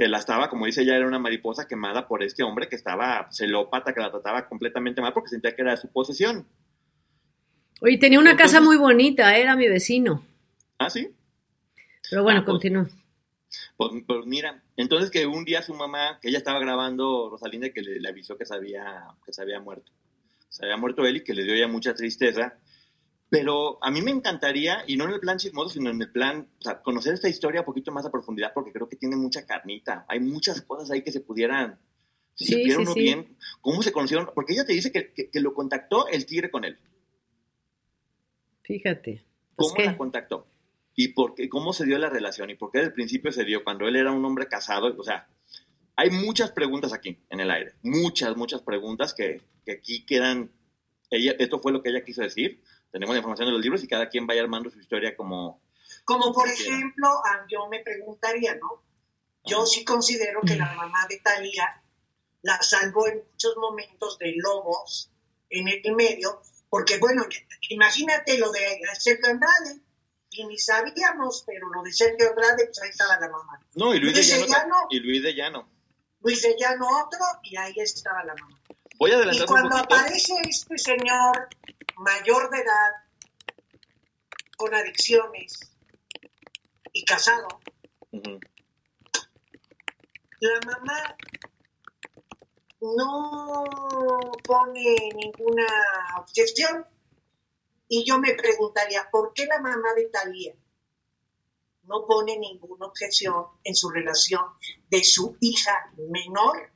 [0.00, 3.28] Que la estaba, como dice ella, era una mariposa quemada por este hombre que estaba
[3.30, 6.46] celópata, que la trataba completamente mal porque sentía que era su posesión.
[7.82, 10.24] Oye, tenía una Entonces- casa muy bonita, era mi vecino.
[10.78, 11.10] ¿Ah, sí?
[12.08, 12.88] Pero bueno, Ah, pues, continúa.
[13.76, 17.72] Pues, pues mira, entonces que un día su mamá, que ella estaba grabando Rosalinda, y
[17.74, 19.92] que le, le avisó que se, había, que se había muerto.
[20.48, 22.54] Se había muerto él y que le dio ya mucha tristeza.
[23.30, 26.48] Pero a mí me encantaría, y no en el plan chismoso, sino en el plan,
[26.58, 29.46] o sea, conocer esta historia un poquito más a profundidad, porque creo que tiene mucha
[29.46, 30.04] carnita.
[30.08, 31.78] Hay muchas cosas ahí que se pudieran,
[32.34, 33.00] si Sí, se supiera sí, sí.
[33.00, 36.50] bien, cómo se conocieron, porque ella te dice que, que- que lo contactó el tigre
[36.50, 36.76] con él.
[38.62, 39.24] Fíjate.
[39.56, 39.84] Pues, ¿Cómo ¿qué?
[39.84, 40.46] la contactó?
[40.96, 42.50] ¿Y por qué, cómo se dio la relación?
[42.50, 44.94] ¿Y por qué desde el principio se dio cuando él era un hombre casado?
[44.98, 45.28] O sea,
[45.96, 47.74] hay muchas preguntas aquí en el aire.
[47.82, 50.50] Muchas, muchas preguntas que, que aquí quedan.
[51.10, 52.62] Ella, esto fue lo que ella quiso decir.
[52.90, 55.60] Tenemos la información de los libros y cada quien vaya armando su historia como...
[56.04, 56.76] Como por Quiera.
[56.76, 58.82] ejemplo, ah, yo me preguntaría, ¿no?
[59.44, 61.82] Yo sí considero que la mamá de Talía
[62.42, 65.10] la salvó en muchos momentos de lobos
[65.48, 67.24] en el medio, porque bueno,
[67.68, 69.80] imagínate lo de Sergio Andrade,
[70.30, 73.60] y ni sabíamos, pero lo de Sergio Andrade, pues ahí estaba la mamá.
[73.74, 74.52] No, y Luis de Luis de Llano.
[74.52, 74.86] Llano.
[74.90, 75.68] Y Luis de Llano.
[76.20, 78.60] Luis de Llano otro, y ahí estaba la mamá.
[78.98, 81.48] Voy a Y adelantar un cuando aparece este señor
[82.00, 82.92] mayor de edad,
[84.56, 85.70] con adicciones
[86.92, 87.46] y casado,
[90.40, 91.16] la mamá
[92.80, 93.64] no
[94.42, 95.66] pone ninguna
[96.18, 96.86] objeción.
[97.88, 100.54] Y yo me preguntaría, ¿por qué la mamá de Talía
[101.82, 104.44] no pone ninguna objeción en su relación
[104.88, 106.72] de su hija menor?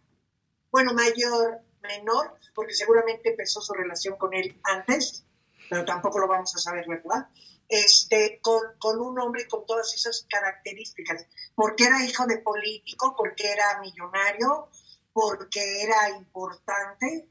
[0.70, 5.24] Bueno, mayor, menor, porque seguramente empezó su relación con él antes,
[5.68, 7.28] pero tampoco lo vamos a saber, ¿verdad?
[7.68, 13.50] Este, con, con un hombre con todas esas características, porque era hijo de político, porque
[13.50, 14.68] era millonario,
[15.12, 17.28] porque era importante.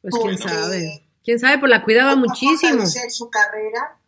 [0.00, 1.08] Pues quién sabe.
[1.22, 2.84] Quién sabe, pues la cuidaba muchísimo.
[2.86, 3.98] su carrera.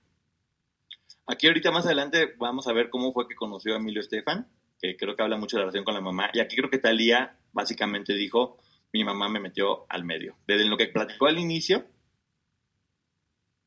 [1.26, 4.48] Aquí ahorita más adelante vamos a ver cómo fue que conoció a Emilio Estefan,
[4.80, 6.30] que creo que habla mucho de la relación con la mamá.
[6.32, 8.58] Y aquí creo que Talía básicamente dijo,
[8.94, 10.36] mi mamá me metió al medio.
[10.46, 11.84] Desde lo que platicó al inicio,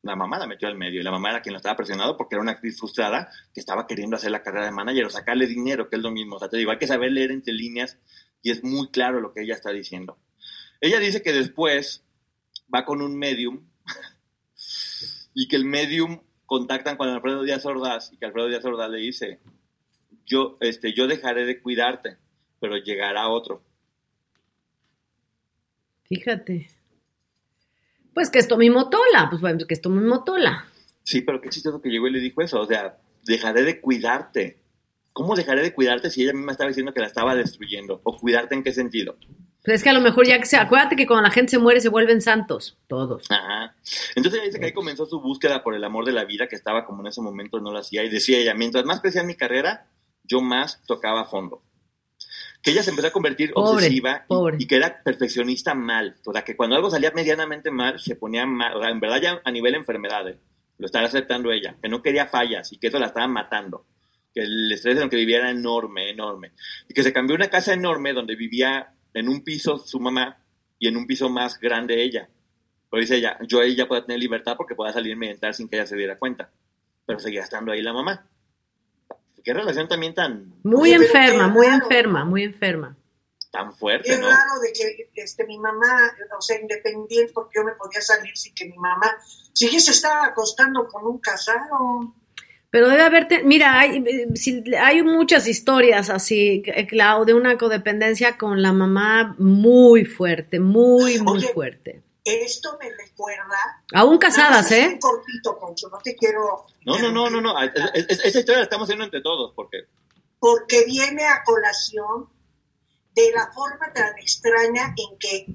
[0.02, 2.36] la mamá la metió al medio y la mamá era quien lo estaba presionando porque
[2.36, 5.90] era una actriz frustrada que estaba queriendo hacer la carrera de manager o sacarle dinero,
[5.90, 6.38] que es lo mismo.
[6.38, 8.00] O sea, te digo, hay que saber leer entre líneas
[8.42, 10.18] y es muy claro lo que ella está diciendo.
[10.80, 12.06] Ella dice que después
[12.74, 13.68] va con un medium
[15.34, 19.00] y que el medium contactan con Alfredo Díaz Ordaz y que Alfredo Díaz Ordaz le
[19.00, 19.42] dice,
[20.26, 22.16] yo, este, yo dejaré de cuidarte,
[22.62, 23.67] pero llegará otro.
[26.08, 26.70] Fíjate.
[28.14, 30.66] Pues que esto mi motola, pues bueno, que esto mi motola.
[31.04, 34.58] Sí, pero qué chistoso que llegó y le dijo eso, o sea, dejaré de cuidarte.
[35.14, 38.02] ¿Cómo dejaré de cuidarte si ella misma estaba diciendo que la estaba destruyendo?
[38.04, 39.18] ¿O cuidarte en qué sentido?
[39.64, 41.60] Pues es que a lo mejor ya que se, acuérdate que cuando la gente se
[41.60, 43.30] muere se vuelven santos, todos.
[43.30, 43.76] Ajá.
[44.16, 46.56] Entonces ella dice que ahí comenzó su búsqueda por el amor de la vida, que
[46.56, 49.36] estaba como en ese momento no lo hacía, y decía ella, mientras más crecía mi
[49.36, 49.88] carrera,
[50.24, 51.62] yo más tocaba fondo.
[52.62, 54.26] Que ella se empezó a convertir obsesiva
[54.58, 56.18] Y, que era perfeccionista mal.
[56.26, 58.76] O sea, que cuando algo salía medianamente mal, se ponía mal.
[58.76, 60.40] O sea, en verdad ya a nivel enfermedad, ¿eh?
[60.78, 63.86] lo estaba aceptando ella, que no quería fallas y que eso la estaba matando
[64.38, 66.52] que el estrés en el que vivía era enorme, enorme.
[66.88, 70.38] Y que se cambió una casa enorme donde vivía en un piso su mamá
[70.78, 72.30] y en un piso más grande ella.
[72.90, 75.68] Pero dice ella, yo ahí ya puedo tener libertad porque pueda salirme y entrar sin
[75.68, 76.52] que ella se diera cuenta.
[77.06, 78.28] Pero seguía estando ahí la mamá.
[79.48, 80.56] Qué relación también tan...
[80.64, 82.98] Muy enferma, muy enferma, muy enferma.
[83.50, 87.72] Tan fuerte, Es raro de que este, mi mamá, o sea, independiente, porque yo me
[87.72, 89.10] podía salir sin que mi mamá...
[89.54, 92.14] Si ella se estaba acostando con un casado...
[92.70, 94.04] Pero debe haberte, mira, hay,
[94.78, 101.42] hay muchas historias así, Clau, de una codependencia con la mamá muy fuerte, muy, muy
[101.42, 102.04] fuerte.
[102.28, 103.84] Esto me recuerda.
[103.94, 104.90] Aún casadas, ¿eh?
[104.94, 106.66] Un cortito, Concho, no te quiero.
[106.86, 107.54] No, no, no, no, no.
[107.62, 109.86] esa historia la estamos haciendo entre todos, porque.
[110.38, 112.30] Porque viene a colación
[113.16, 115.46] de la forma tan extraña en que,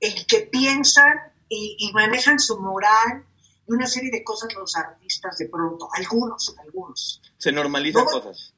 [0.00, 3.24] en que piensan y, y manejan su moral
[3.66, 7.22] y una serie de cosas los artistas de pronto, algunos, algunos.
[7.38, 8.52] Se normalizan cosas.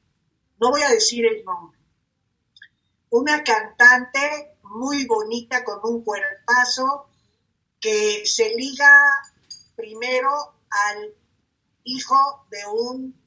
[0.59, 1.79] No voy a decir el nombre.
[3.11, 7.08] Una cantante muy bonita con un cuerpazo
[7.79, 9.01] que se liga
[9.75, 10.29] primero
[10.69, 11.13] al
[11.83, 13.19] hijo de un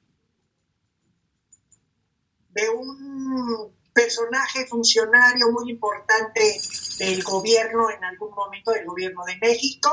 [2.51, 6.61] de un personaje funcionario muy importante
[6.99, 9.91] del gobierno en algún momento del gobierno de México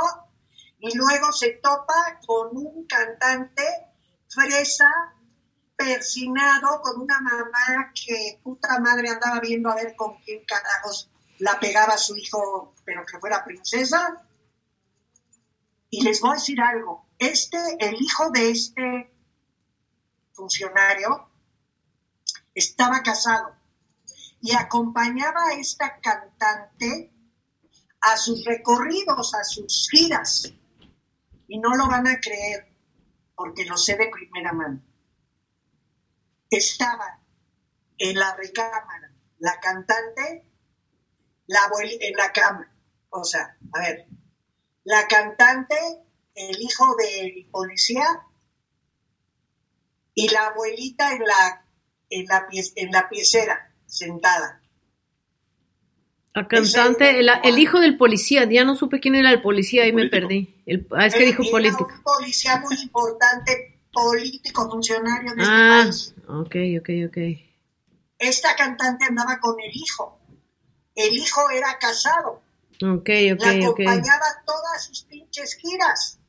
[0.79, 3.63] y luego se topa con un cantante
[4.27, 4.89] fresa,
[5.75, 11.59] persinado, con una mamá que puta madre andaba viendo a ver con quién carajos la
[11.59, 14.25] pegaba su hijo, pero que fuera princesa.
[15.89, 19.13] Y les voy a decir algo, este, el hijo de este
[20.33, 21.29] funcionario,
[22.53, 23.55] estaba casado
[24.41, 27.11] y acompañaba a esta cantante
[28.01, 30.53] a sus recorridos, a sus giras
[31.47, 32.71] y no lo van a creer
[33.35, 34.81] porque lo sé de primera mano.
[36.49, 37.19] Estaba
[37.97, 39.09] en la recámara
[39.39, 40.45] la cantante,
[41.47, 42.71] la en la cama.
[43.09, 44.05] O sea, a ver,
[44.89, 45.75] la cantante,
[46.33, 48.07] el hijo del policía
[50.15, 51.65] y la abuelita en la,
[52.09, 54.59] en la, en la piecera, sentada.
[56.33, 60.09] La cantante, el, hijo del policía, ya no supe quién era el policía, ahí me
[60.09, 60.55] perdí.
[60.65, 61.87] El, ah, es que dijo político.
[61.93, 66.15] Un policía muy importante, político, funcionario de este ah, país.
[66.27, 67.17] Ok, ok, ok.
[68.17, 70.19] Esta cantante andaba con el hijo.
[70.95, 72.41] El hijo era casado.
[72.81, 76.19] Ok, ok, La acompañaba todas sus pinches giras.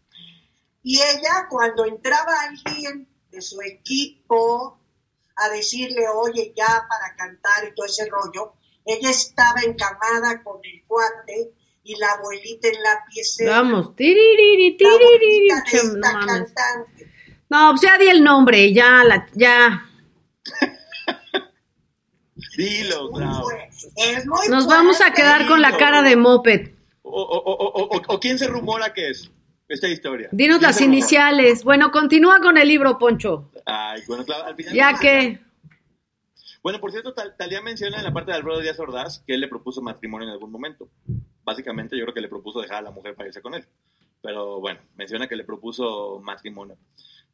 [0.83, 4.81] Y ella, cuando entraba alguien de su equipo
[5.37, 10.85] a decirle, oye, ya para cantar y todo ese rollo, ella estaba encamada con el
[10.87, 11.53] cuate
[11.85, 13.45] y la abuelita en la pieza.
[13.47, 15.49] Vamos, tiririri, tiririri.
[15.99, 16.47] no,
[17.49, 19.87] no, pues ya di el nombre, ya, la, ya.
[22.65, 23.43] Dilo, Clau.
[23.43, 26.71] fuerte, es muy Nos vamos a quedar con la cara de moped.
[27.03, 29.31] O, o- o- o- o- o quién se rumora que es
[29.69, 30.29] esta historia.
[30.33, 31.65] Dinos ¿Quién las iniciales.
[31.65, 33.51] Bueno, continúa con el libro, Poncho.
[33.67, 34.75] Ay, bueno, claro, al final.
[34.75, 35.41] Ya que.
[36.63, 39.41] Bueno, por cierto, Tal- Talía menciona en la parte de Alfredo Díaz Ordaz que él
[39.41, 40.89] le propuso matrimonio en algún momento.
[41.43, 43.65] Básicamente, yo creo que le propuso dejar a la mujer para irse con él.
[44.23, 46.77] Pero bueno, menciona que le propuso matrimonio.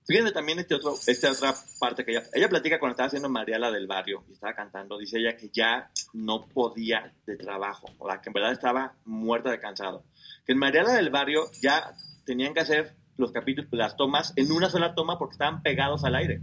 [0.07, 3.73] Fíjense también este otro, esta otra parte que ella, ella platica cuando estaba haciendo Mariala
[3.73, 4.99] del Barrio y estaba cantando.
[4.99, 9.51] Dice ella que ya no podía de trabajo, o sea, que en verdad estaba muerta
[9.51, 10.05] de cansado.
[10.45, 14.71] Que en Mariala del Barrio ya tenían que hacer los capítulos, las tomas en una
[14.71, 16.41] sola toma porque estaban pegados al aire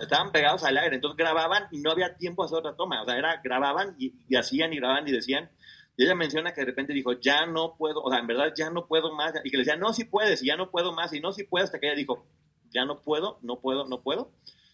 [0.00, 3.06] estaban pegados al aire, entonces grababan y no había tiempo a hacer otra toma, o
[3.06, 5.50] sea, era grababan y, y hacían y grababan y decían,
[5.96, 8.70] y ella menciona que de repente dijo, ya no puedo, o sea, en verdad ya
[8.70, 11.12] no puedo más, y que le decían, no, si puedes, y ya no puedo más,
[11.12, 12.26] y no, si puedo, hasta que ella dijo,
[12.72, 14.30] ya no puedo, no puedo, no puedo,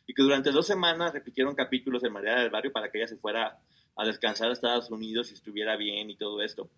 [0.07, 3.17] y que durante dos semanas repitieron capítulos en María del Barrio para que ella se
[3.17, 3.59] fuera
[3.97, 6.71] a descansar a Estados Unidos y estuviera bien y todo esto.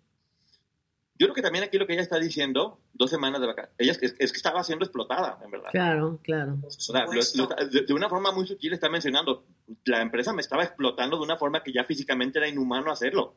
[1.19, 3.91] Yo creo que también aquí lo que ella está diciendo, dos semanas de vacaciones, ella
[3.91, 5.69] es, es que estaba siendo explotada, en verdad.
[5.69, 6.55] Claro, claro.
[6.59, 7.49] Por O sea, lo- supuesto.
[7.59, 9.45] lo- de, de una forma muy sutil está mencionando,
[9.85, 13.35] la empresa me estaba explotando de una forma que ya físicamente era inhumano hacerlo.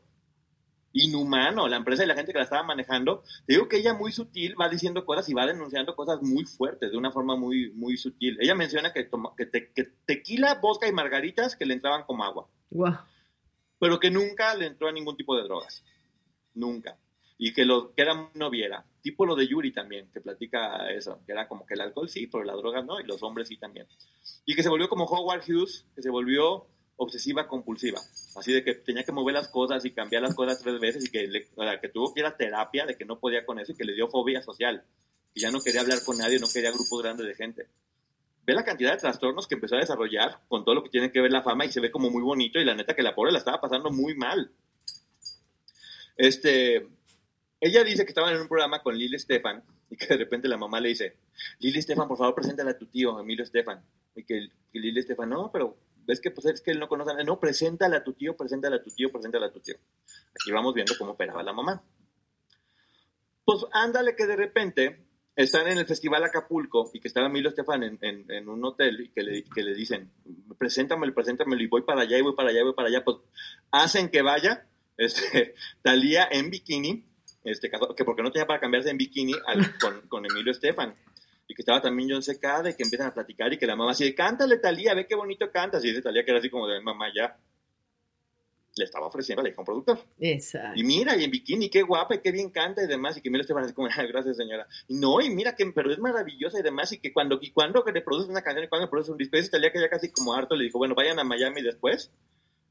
[0.97, 3.21] Inhumano, la empresa y la gente que la estaba manejando.
[3.45, 6.89] Te digo que ella muy sutil va diciendo cosas y va denunciando cosas muy fuertes,
[6.91, 8.37] de una forma muy, muy sutil.
[8.39, 12.23] Ella menciona que, toma- que, te- que tequila, vodka y margaritas que le entraban como
[12.23, 12.47] agua,
[13.77, 15.83] pero que nunca le entró a ningún tipo de drogas.
[16.53, 16.97] Nunca.
[17.37, 18.85] Y que lo que era no viera.
[19.01, 22.27] Tipo lo de Yuri también, que platica eso, que era como que el alcohol sí,
[22.27, 23.85] pero la droga no, y los hombres sí también.
[24.45, 26.65] Y que se volvió como Howard Hughes, que se volvió
[26.97, 27.99] obsesiva compulsiva.
[28.35, 31.11] Así de que tenía que mover las cosas y cambiar las cosas tres veces y
[31.11, 33.59] que, le- o sea, que tuvo que ir a terapia, de que no podía con
[33.59, 34.83] eso y que le dio fobia social.
[35.33, 37.67] Y ya no quería hablar con nadie, no quería grupos grandes de gente.
[38.45, 41.19] Ve la cantidad de trastornos que empezó a desarrollar con todo lo que tiene que
[41.19, 43.31] ver la fama y se ve como muy bonito y la neta que la pobre
[43.31, 44.51] la estaba pasando muy mal.
[46.17, 46.87] Este,
[47.59, 50.57] ella dice que estaban en un programa con Lili Estefan y que de repente la
[50.57, 51.17] mamá le dice,
[51.59, 53.83] Lili Estefan, por favor, preséntale a tu tío, Emilio Estefan.
[54.15, 55.75] Y que, que Lili Estefan, no, pero
[56.07, 57.25] ves que pues es que él no conoce a nadie.
[57.25, 59.75] No, preséntale a tu tío, preséntale a tu tío, preséntale a tu tío.
[60.39, 61.83] Aquí vamos viendo cómo operaba la mamá.
[63.43, 67.83] Pues ándale que de repente están en el Festival Acapulco y que estaba Emilio Estefan
[67.83, 70.11] en, en- en un hotel y que le, que le dicen,
[70.57, 73.03] preséntamelo, preséntamelo y voy para allá y voy para allá y voy para allá.
[73.03, 73.17] Pues
[73.71, 77.05] hacen que vaya este, Talía en bikini,
[77.43, 80.95] este, que porque no tenía para cambiarse en bikini al- con, con Emilio Estefan.
[81.47, 83.91] Y que estaba también John Secada y que empiezan a platicar y que la mamá
[83.91, 85.83] así de, cántale Talía, ve qué bonito cantas.
[85.83, 87.37] Y dice Talía que era así como de, mamá, ya.
[88.77, 89.99] Le estaba ofreciendo, le dijo un productor.
[90.19, 90.77] Exacto.
[90.77, 93.15] Y mira, y en bikini, qué guapa y qué bien canta y demás.
[93.15, 94.67] Y que Emilio Estefan así como, "Ah, gracias señora.
[94.87, 96.91] Y no, y mira que, pero es maravillosa y demás.
[96.91, 99.17] Y que cuando, y cuando que le produce una canción y cuando le produce un
[99.17, 102.11] disco, Talía que ya casi como harto le dijo, bueno, vayan a Miami después.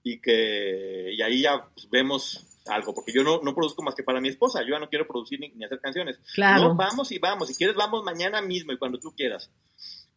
[0.03, 4.03] Y que, y ahí ya pues, vemos algo, porque yo no, no produzco más que
[4.03, 6.19] para mi esposa, yo ya no quiero producir ni, ni hacer canciones.
[6.35, 6.69] Claro.
[6.69, 9.51] No, vamos y vamos, si quieres vamos mañana mismo y cuando tú quieras.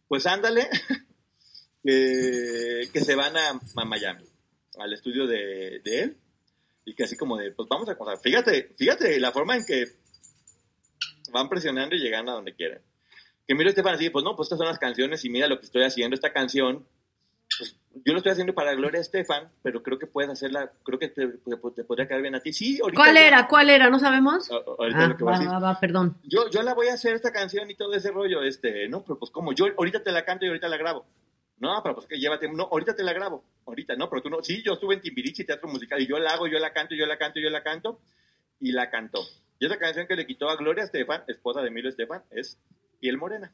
[0.08, 0.70] Pues ándale,
[1.84, 4.26] que, que se van a, a Miami,
[4.80, 6.18] al estudio de, de él,
[6.86, 8.20] y que así como de, pues vamos a contar.
[8.20, 9.88] Fíjate, fíjate la forma en que
[11.32, 12.82] van presionando y llegando a donde quieren.
[13.46, 15.66] Que mira Estefan así, pues no, pues estas son las canciones y mira lo que
[15.66, 16.88] estoy haciendo, esta canción,
[18.06, 21.28] yo lo estoy haciendo para Gloria Estefan, pero creo que puedes hacerla, creo que te,
[21.28, 22.54] te- te podría quedar bien a ti.
[22.54, 23.02] Sí, ahorita.
[23.02, 23.48] ¿Cuál ya- era?
[23.48, 23.90] ¿Cuál era?
[23.90, 24.50] ¿No sabemos?
[24.52, 26.18] a- a- ahorita Ah, lo que voy a va, va, va, perdón.
[26.24, 29.18] Yo, yo la voy a hacer esta canción y todo ese rollo, este, no, pero
[29.20, 31.06] pues como yo ahorita te la canto y ahorita la grabo.
[31.60, 34.44] No, pero pues que llévate, no, ahorita te la grabo, ahorita, no, pero tú no,
[34.44, 37.06] sí, yo estuve en Timbiriche, teatro musical, y yo la hago, yo la canto, yo
[37.08, 38.00] la canto, yo la canto,
[38.60, 39.24] y la cantó.
[39.60, 42.60] Y esa canción que le quitó a Gloria Estefan, esposa de Emilio Estefan, es
[43.00, 43.52] Piel Morena.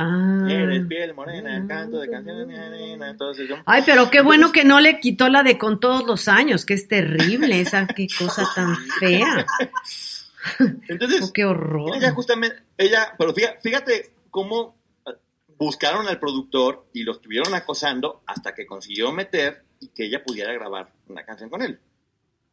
[0.00, 0.46] Ah.
[0.48, 3.56] Eres piel morena, canto de canciones de arena, entonces yo...
[3.66, 6.74] Ay, pero qué bueno que no le quitó la de con todos los años, que
[6.74, 9.44] es terrible, esa qué cosa tan fea.
[10.88, 11.96] Entonces, Oh, qué horror.
[11.96, 15.10] Ella justamente, ella, pero fíjate, fíjate cómo eh,
[15.58, 20.52] buscaron al productor y lo estuvieron acosando hasta que consiguió meter y que ella pudiera
[20.52, 21.80] grabar una canción con él.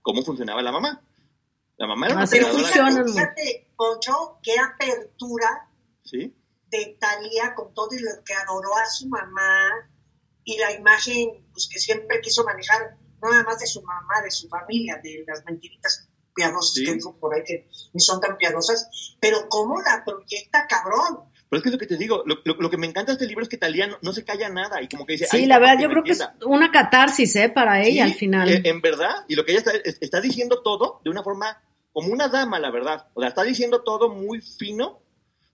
[0.02, 1.00] ¿Cómo funcionaba la mamá?
[1.78, 5.70] La mamá era una Así fíjate, Poncho, qué apertura
[6.04, 6.34] ¿sí?
[6.78, 9.69] De Talía con todo y lo que adoró a su mamá
[10.43, 14.32] y la imagen pues, que siempre quiso manejar, no nada más de su mamá, de
[14.32, 16.86] su familia, de las mentiritas piadosas Sí.
[16.86, 21.19] que dijo por ahí que ni son tan piadosas, pero cómo la proyecta cabrón.
[21.49, 23.13] Pero es que es lo que te digo, lo, lo- lo que me encanta de
[23.13, 25.28] este libro es que Talía no, no se calla nada y como que dice...
[25.28, 26.45] Sí, "Ay, la verdad, yo creo que es entienda".
[26.47, 27.49] una catarsis, ¿eh?
[27.49, 28.49] Para ella Sí, al final.
[28.49, 31.61] eh, en verdad, y lo que ella está, es- está diciendo todo de una forma
[31.93, 33.07] como una dama, la verdad.
[33.13, 35.01] O sea, está diciendo todo muy fino,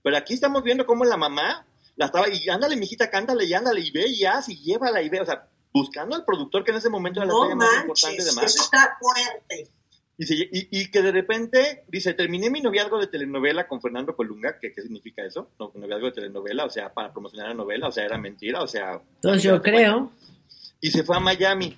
[0.03, 3.81] pero aquí estamos viendo cómo la mamá la estaba, y ándale, mijita, cántale, y ándale,
[3.81, 5.21] y ve, y haz, y llévala, y ve.
[5.21, 8.31] O sea, buscando al productor que en ese momento era la No más importante de
[8.33, 8.45] más.
[8.45, 9.69] eso está fuerte.
[10.17, 14.15] Y, se- y- y que de repente dice, terminé mi noviazgo de telenovela con Fernando
[14.15, 15.49] Colunga, que qué significa eso?
[15.59, 18.67] No, noviazgo de telenovela, o sea, para promocionar la novela, o sea, era mentira, o
[18.67, 19.01] sea...
[19.21, 20.11] Pues yo creo.
[20.79, 21.77] Y se fue a Miami.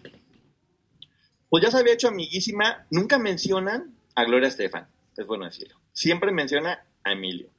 [1.50, 5.78] Pues ya se había hecho amiguísima, nunca mencionan a Gloria Estefan, es bueno decirlo.
[5.94, 7.50] Siempre menciona a Emilio.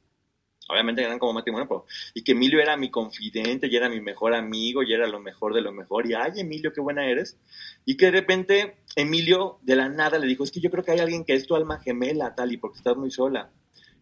[0.69, 1.85] Obviamente eran como matrimonio, pero...
[2.15, 5.53] Y que Emilio era mi confidente, y era mi mejor amigo, y era lo mejor
[5.53, 6.07] de lo mejor.
[6.07, 7.37] Y, ay, Emilio, qué buena eres.
[7.85, 10.93] Y que de repente Emilio de la nada le dijo, es que yo creo que
[10.93, 13.51] hay alguien que es tu alma gemela, tal, y porque estás muy sola.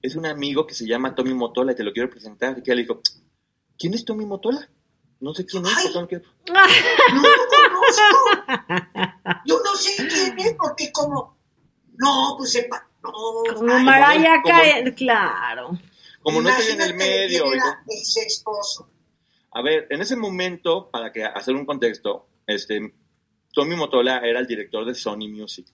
[0.02, 2.56] Es un amigo que se llama Tommy Motola y te lo quiero presentar.
[2.58, 3.00] Y que le dijo,
[3.78, 4.68] ¿quién es Tommy Motola?
[5.20, 5.72] No sé quién es.
[5.76, 5.86] Ay.
[7.14, 8.82] No lo conozco.
[9.46, 11.36] Yo no sé quién es, porque como.
[11.96, 12.88] No, pues sepa.
[13.02, 13.10] No,
[13.54, 15.78] Como ay, Mariah como- claro.
[16.22, 17.52] Como no estoy en el medio.
[17.52, 17.82] era
[18.26, 18.88] esposo.
[19.52, 22.94] A ver, en ese momento, para que hacer un contexto, este,
[23.52, 25.66] Tommy Motola era el director de Sony Music,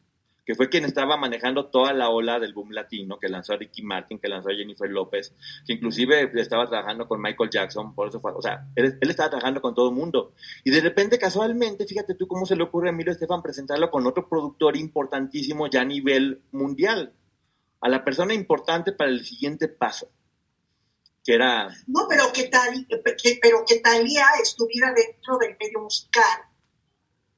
[0.44, 3.82] que fue quien estaba manejando toda la ola del boom latino, que lanzó a Ricky
[3.82, 5.32] Martin, que lanzó a Jennifer López,
[5.64, 9.30] que inclusive estaba trabajando con Michael Jackson, por eso fue, o sea, él, él estaba
[9.30, 10.32] trabajando con todo el mundo.
[10.64, 14.06] Y de repente, casualmente, fíjate tú cómo se le ocurre a Emilio Estefan presentarlo con
[14.06, 17.12] otro productor importantísimo ya a nivel mundial,
[17.80, 20.10] a la persona importante para el siguiente paso,
[21.28, 26.24] que era No, pero que tal, que- pero que Talía estuviera dentro del medio musical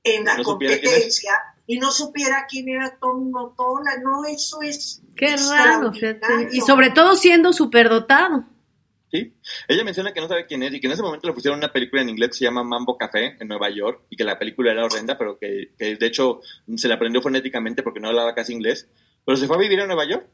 [0.05, 1.33] en la No competencia
[1.67, 3.97] y no supiera quién era Tom Motola.
[4.01, 5.03] No, eso es.
[5.17, 5.91] Qué raro.
[6.53, 8.45] Y sobre todo siendo superdotado.
[9.11, 9.35] ¿Sí?
[9.67, 11.73] Ella menciona que no sabe quién es y que en ese momento le pusieron una
[11.73, 14.71] película en inglés que se llama Mambo Café en Nueva York y que la película
[14.71, 16.41] era horrenda, pero que, que de hecho
[16.77, 18.89] se la aprendió fonéticamente porque no hablaba casi inglés.
[19.27, 20.29] Pero se fue a vivir a Nueva York.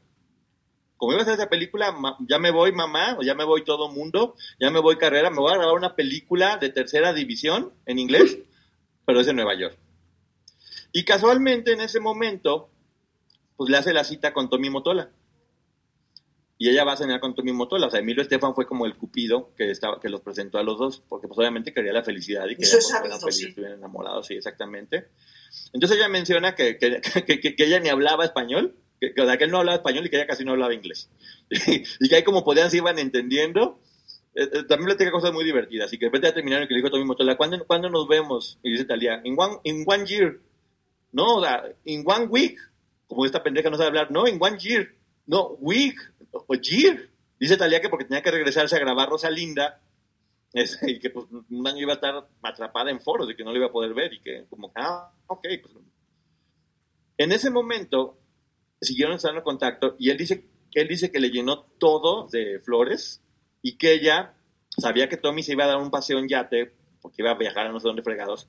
[0.97, 1.95] Como iba a hacer esa película,
[2.27, 5.37] ya me voy mamá, o ya me voy todo mundo, ya me voy carrera, me
[5.37, 8.39] voy a grabar una película de tercera división en inglés,
[9.05, 9.77] pero es en Nueva York.
[10.91, 12.69] Y casualmente en ese momento,
[13.55, 15.09] pues le hace la cita con Tommy Motola.
[16.59, 17.85] Y ella va a cenar con Tommy Motola.
[17.85, 20.79] O sea, Emilio Estefan fue como el cupido que, estaba, que los presentó a los
[20.79, 22.65] dos, porque pues obviamente quería la felicidad y que
[23.31, 23.45] sí.
[23.49, 25.09] estuvieran enamorados, sí, exactamente.
[25.73, 26.99] Entonces ella menciona que- que-
[27.55, 30.43] que ella ni hablaba español, que, que, él no hablaba español y que ella casi
[30.43, 31.09] no hablaba inglés.
[31.49, 33.79] y que ahí como podían se iban entendiendo.
[34.33, 35.91] Eh, eh, también le tengo cosas muy divertidas.
[35.93, 38.07] Y que de repente ya terminaron y que le dijo Tommy Motola, ¿cuándo, ¿cuándo nos
[38.07, 38.59] vemos?
[38.63, 40.39] Y dice Talía, in one, in one year.
[41.11, 42.59] No, o sea, in one week.
[43.07, 44.11] Como esta pendeja no sabe hablar.
[44.11, 44.93] No, in one year.
[45.25, 45.97] No, week.
[46.31, 47.09] O year.
[47.39, 49.81] Dice Talía que porque tenía que regresarse a grabar Rosalinda.
[50.53, 53.51] este, y que pues un año iba a estar atrapada en foros y que no
[53.51, 54.13] lo iba a poder ver.
[54.13, 55.47] Y que como, ah, ok.
[55.61, 55.73] Pues.
[57.17, 58.17] En ese momento
[58.81, 63.21] siguieron estando en contacto y él dice, él dice que le llenó todo de flores
[63.61, 64.33] y que ella
[64.77, 66.71] sabía que Tommy se iba a dar un paseo en yate
[67.01, 68.47] porque iba a viajar a no sé dónde fregados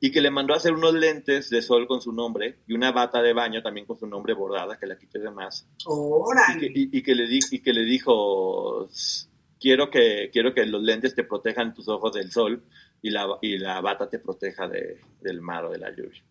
[0.00, 2.92] y que le mandó a hacer unos lentes de sol con su nombre y una
[2.92, 5.66] bata de baño también con su nombre bordada que la quité de más.
[6.56, 8.88] Y que, y- y que le di- y que le dijo
[9.60, 12.62] quiero que quiero que los lentes te protejan tus ojos del sol
[13.02, 16.22] y la, y la bata te proteja de- del mar o de la lluvia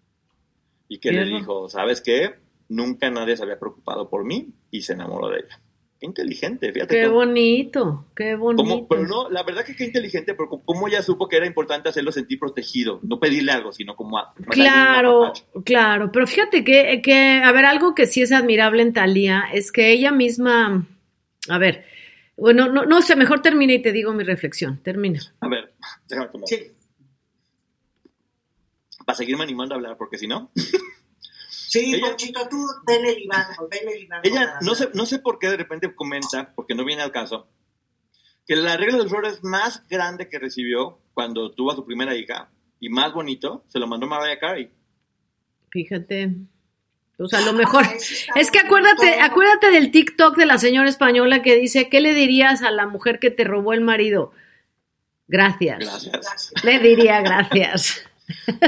[0.87, 2.35] y que le dijo sabes qué
[2.69, 5.61] nunca nadie se había preocupado por mí y se enamoró de ella
[5.99, 8.63] qué inteligente fíjate Qué cómo- bonito, qué bonito.
[8.63, 11.89] cómo- pero no, la verdad que qué inteligente, pero cómo ella supo que era importante
[11.89, 15.33] hacerlo sentir protegido, no pedirle algo, sino como a, Claro,
[15.65, 19.71] claro, pero fíjate que, que, a ver, algo que sí es admirable en Talía es
[19.71, 20.85] que ella misma,
[21.49, 21.83] a ver,
[22.35, 25.19] bueno, no, no sé, mejor termina y te digo mi reflexión, termina.
[25.39, 25.73] A ver,
[26.07, 26.47] déjame tomar.
[26.47, 26.57] Sí,
[29.03, 30.51] Para seguirme animando a hablar, porque si no.
[31.67, 34.27] sí Ella- Ponchito, tú vele libando, vele libando.
[34.29, 37.47] Ella, no sé, no sé por qué de repente comenta, porque no viene al caso,
[38.45, 42.49] que la regla de flores más grande que recibió cuando tuvo a su primera hija
[42.79, 44.71] y más bonito, se lo mandó Mariah Carey.
[45.71, 46.31] Fíjate.
[47.19, 47.83] O sea, a lo mejor.
[47.83, 52.13] Ah, Es que acuérdate, acuérdate del TikTok de la señora española que dice, ¿qué le
[52.13, 54.31] dirías a la mujer que te robó el marido?
[55.27, 55.79] Gracias.
[55.79, 56.11] Gracias.
[56.13, 56.63] Gracias.
[56.63, 58.03] Le diría gracias.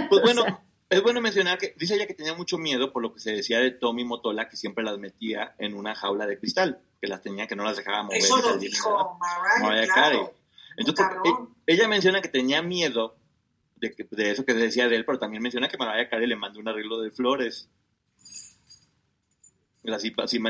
[0.09, 0.43] Pues bueno,
[0.89, 3.59] es bueno mencionar que dice ella que tenía mucho miedo por lo que se decía
[3.59, 7.47] de Tommy Motola, que siempre las metía en una jaula de cristal, que las tenía,
[7.47, 8.17] que no las dejaba mover.
[8.19, 9.17] Eso lo dijo
[9.61, 9.93] Mariah, claro.
[10.25, 10.35] Carey.
[10.77, 11.55] Entonces, porque Cabrón.
[11.67, 13.17] e- ella menciona que tenía miedo
[13.75, 16.27] de, que- de eso que se decía de él, pero también menciona que Mariah Carey
[16.27, 17.69] le mandó un arreglo de flores.
[19.83, 19.97] La,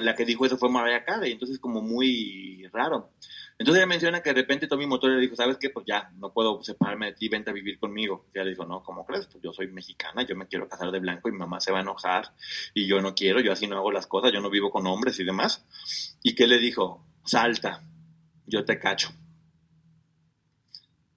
[0.01, 3.11] la que dijo eso fue Mariah Carey, entonces como muy raro.
[3.59, 5.69] Entonces ella menciona que de repente Tommy Motola le dijo, ¿sabes qué?
[5.69, 8.27] Pues ya, no puedo separarme de ti, vente a vivir conmigo.
[8.33, 9.27] Y ella le dijo, no, ¿cómo crees?
[9.27, 11.79] Pues yo soy mexicana, yo me quiero casar de blanco y mi mamá se va
[11.79, 12.33] a enojar
[12.73, 15.19] y yo no quiero, yo así no hago las cosas, yo no vivo con hombres
[15.19, 15.65] y demás.
[16.23, 17.05] ¿Y qué le dijo?
[17.25, 17.83] Salta,
[18.47, 19.09] yo te cacho.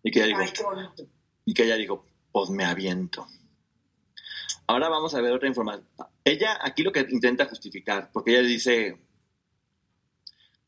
[0.02, 1.06] Y que ella dijo, Ay,
[1.44, 3.24] y que ella dijo, pues me aviento.
[4.66, 5.86] Ahora vamos a ver otra información.
[6.24, 8.98] Ella aquí lo que intenta justificar, porque ella dice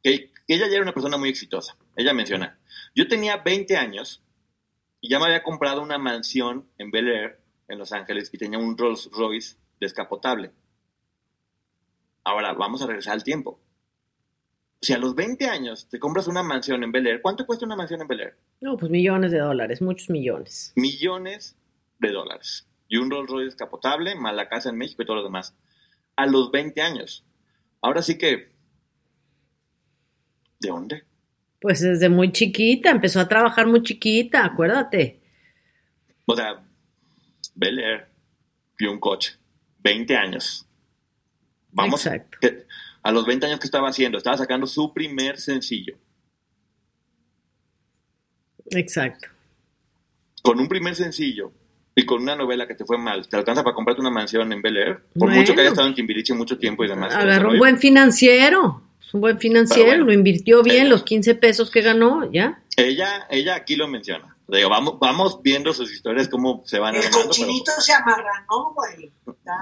[0.05, 1.77] que, que ella ya era una persona muy exitosa.
[1.97, 2.59] Ella menciona,
[2.95, 4.23] yo tenía 20 años
[5.01, 8.59] y ya me había comprado una mansión en Bel Air, en Los Ángeles, y tenía
[8.59, 10.53] un Rolls Royce descapotable.
[12.25, 13.61] Ahora, vamos a regresar al tiempo.
[14.81, 17.77] Si a los 20 años te compras una mansión en Bel Air, ¿cuánto cuesta una
[17.77, 18.39] mansión en Bel Air?
[18.63, 20.73] No, pues millones de dólares, muchos millones.
[20.75, 21.57] Millones
[21.99, 22.67] de dólares.
[22.89, 25.55] Y un Rolls Royce descapotable, más la casa en México y todo lo demás.
[26.17, 27.27] A los 20 años.
[27.83, 28.54] Ahora sí que...
[30.65, 31.05] ¿De dónde?
[31.61, 35.21] Pues desde muy chiquita, empezó a trabajar muy chiquita, acuérdate.
[36.27, 36.63] O sea,
[37.55, 38.07] Bel Air
[38.79, 39.37] y un coche.
[39.83, 40.67] 20 años.
[41.71, 42.05] Vamos.
[42.07, 42.39] Exacto.
[42.41, 42.65] que-
[43.03, 45.97] a los 20 años que estaba haciendo, estaba sacando su primer sencillo.
[48.71, 49.29] Exacto.
[50.43, 51.53] Con un primer sencillo
[51.95, 54.63] y con una novela que te fue mal, ¿te alcanza para comprarte una mansión en
[54.63, 54.97] Bel Air?
[55.13, 55.37] Por Bueno.
[55.37, 57.15] mucho que haya estado en Timbiriche mucho tiempo y demás.
[57.15, 58.83] Agarró un buen financiero,
[59.15, 60.07] un buen financiero, Pero bueno.
[60.07, 62.63] lo invirtió bien, los 15 pesos que ganó, ¿ya?
[62.77, 64.37] Ella, ella aquí lo menciona.
[64.49, 68.75] Digo, vamos, vamos viendo sus historias, cómo se van El armando, pero, cochinito se amarranó,
[68.75, 69.13] güey.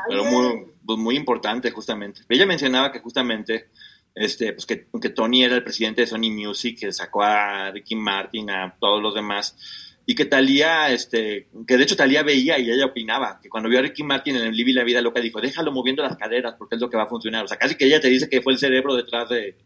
[0.09, 2.23] Pero muy, pues muy importante, justamente.
[2.31, 3.69] Ella mencionaba que justamente
[4.15, 7.95] este, pues que, que Tony era el presidente de Sony Music, que sacó a Ricky
[7.95, 9.57] Martin, a todos los demás,
[10.05, 13.79] y que Talía, este, que de hecho Talía veía y ella opinaba, que cuando vio
[13.79, 16.74] a Ricky Martin en el Libby la Vida Loca, dijo, déjalo moviendo las caderas porque
[16.74, 17.45] es lo que va a funcionar.
[17.45, 19.57] O sea, casi que ella te dice que fue el cerebro detrás de,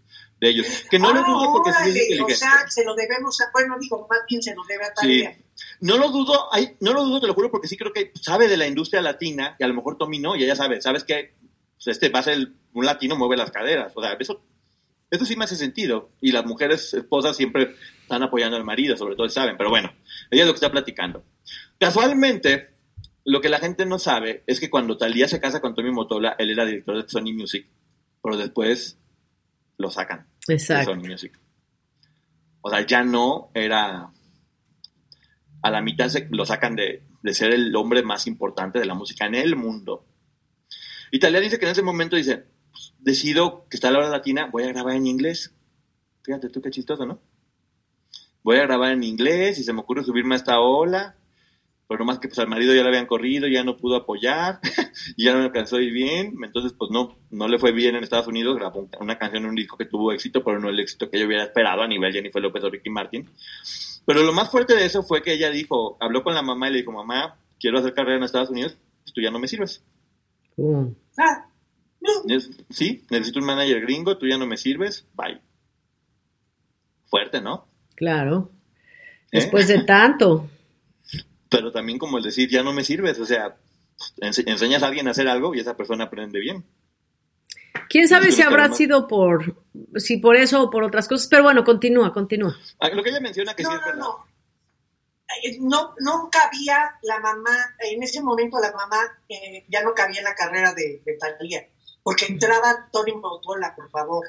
[0.41, 0.67] de ellos.
[0.91, 2.35] Que no lo dudo porque sí es órale, o inteligente.
[2.37, 4.93] sea, se lo debemos a, bueno, digo, más bien se lo debe a Sí.
[4.97, 5.37] Talía.
[5.81, 8.47] No lo dudo, ay, no lo dudo, te lo juro, porque sí creo que sabe
[8.47, 11.33] de la industria latina y a lo mejor Tommy no, y ella sabe, sabes que
[11.77, 14.43] pues, este va a ser el- un latino mueve las caderas, o sea, eso,
[15.11, 16.11] eso sí me hace sentido.
[16.21, 19.91] Y las mujeres esposas siempre están apoyando al marido, sobre todo saben, pero bueno,
[20.31, 21.24] ella es lo que está platicando.
[21.78, 22.74] Casualmente,
[23.24, 26.36] lo que la gente no sabe es que cuando Talía se casa con Tommy Motola,
[26.39, 27.66] él era director de Sony Music,
[28.23, 28.98] pero después
[29.78, 30.93] lo sacan de Exacto.
[30.93, 31.39] Sony Music.
[32.61, 34.12] O sea, ya no era.
[35.62, 38.94] A la mitad se lo sacan de, de ser el hombre más importante de la
[38.94, 40.07] música en el mundo.
[41.11, 44.48] Y Talía dice que en ese momento dice: "Pues, Decido que está la hora latina,
[44.51, 45.55] voy a grabar en inglés.
[46.23, 47.20] Fíjate tú qué chistoso, ¿no?
[48.47, 51.16] Voy a grabar en inglés y se me ocurre subirme a esta ola.
[51.89, 54.60] Pero nomás que pues al marido ya lo habían corrido, ya no pudo apoyar,
[55.16, 57.94] y ya no me alcanzó a ir bien, entonces pues no, no le fue bien
[57.97, 60.68] en Estados Unidos, grabó un- una canción en un disco que tuvo éxito, pero no
[60.68, 63.28] el éxito que yo hubiera esperado a nivel Jennifer López o Ricky Martin.
[64.05, 66.73] Pero lo más fuerte de eso fue que ella dijo, habló con la mamá y
[66.73, 68.77] le dijo, mamá, quiero hacer carrera en Estados Unidos,
[69.14, 69.85] tú ya no me sirves.
[70.56, 71.47] Uh, Ah,
[72.01, 72.10] no,
[72.70, 75.40] sí, necesito un manager gringo, tú ya no me sirves, bye.
[77.09, 77.68] Fuerte, ¿no?
[77.97, 78.51] Claro.
[79.32, 79.40] ¿Eh?
[79.40, 80.48] Después de tanto.
[81.48, 83.56] Pero también como el decir, ya no me sirves, o sea,
[84.18, 86.64] ense- enseñas a alguien a hacer algo y esa persona aprende bien.
[87.89, 89.62] ¿Quién sabe Sí, si habrá sido por,
[89.97, 91.28] si por eso o por otras cosas?
[91.28, 92.56] Pero bueno, continúa, continúa.
[92.81, 94.01] Ah, Lo que ella menciona que sí no, es no, verdad.
[94.01, 94.27] no.
[95.60, 98.97] No, no cabía la mamá, en ese momento la mamá
[99.28, 101.66] eh, ya no cabía en la carrera de, de Talía,
[102.02, 104.24] porque entraba Tony Motola, por favor.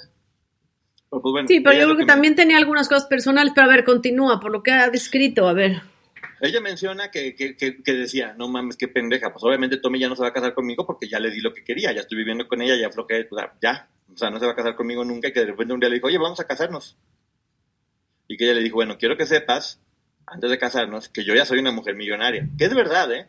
[1.09, 3.69] Pero, pues, bueno, Sí, pero yo creo que también tenía algunas cosas personales, pero a
[3.69, 5.81] ver, continúa, por lo que ha descrito, a ver.
[6.41, 9.31] Ella menciona que, que, que- que decía, no mames, qué pendeja.
[9.31, 11.53] Pues obviamente Tommy ya no se va a casar conmigo porque ya le di lo
[11.53, 13.89] que quería, ya estoy viviendo con ella, ya sea, ya.
[14.13, 15.89] O sea, no se va a casar conmigo nunca y que de repente un día
[15.89, 16.97] le dijo, oye, vamos a casarnos.
[18.27, 19.81] Y que ella le dijo, bueno, quiero que sepas,
[20.25, 22.47] antes de casarnos, que yo ya soy una mujer millonaria.
[22.57, 23.27] Que es verdad, ¿eh?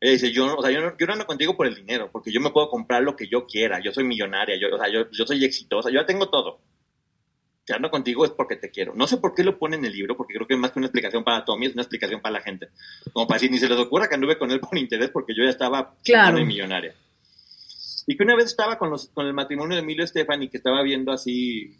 [0.00, 2.10] Ella dice, yo, no- o sea, yo, no, yo no ando contigo por el dinero,
[2.12, 4.88] porque yo me puedo comprar lo que yo quiera, yo soy millonaria, yo, o sea,
[4.92, 6.60] yo, yo soy exitosa, yo ya tengo todo.
[7.66, 8.94] Si ando contigo es porque te quiero.
[8.94, 10.86] No sé por qué lo pone en el libro, porque creo que más que una
[10.86, 12.68] explicación para Tommy, es una explicación para la gente.
[13.12, 15.44] Como para decir, ni se les ocurra que anduve con él por interés, porque yo
[15.44, 16.38] ya estaba Claro.
[16.38, 16.94] y millonaria.
[18.06, 20.56] Y que una vez estaba con, los, con el matrimonio de Emilio Estefan y que
[20.56, 21.76] estaba viendo así,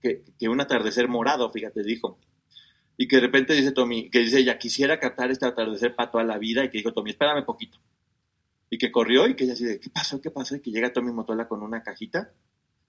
[0.00, 2.18] que, que un atardecer morado, fíjate, dijo.
[2.96, 6.24] Y que de repente dice Tommy, que dice ella, quisiera captar este atardecer para toda
[6.24, 7.78] la vida, y que dijo Tommy, espérame poquito.
[8.70, 10.20] Y que corrió y que ella así de, ¿qué pasó?
[10.22, 10.56] ¿Qué pasó?
[10.56, 12.32] Y que llega Tommy Motola con una cajita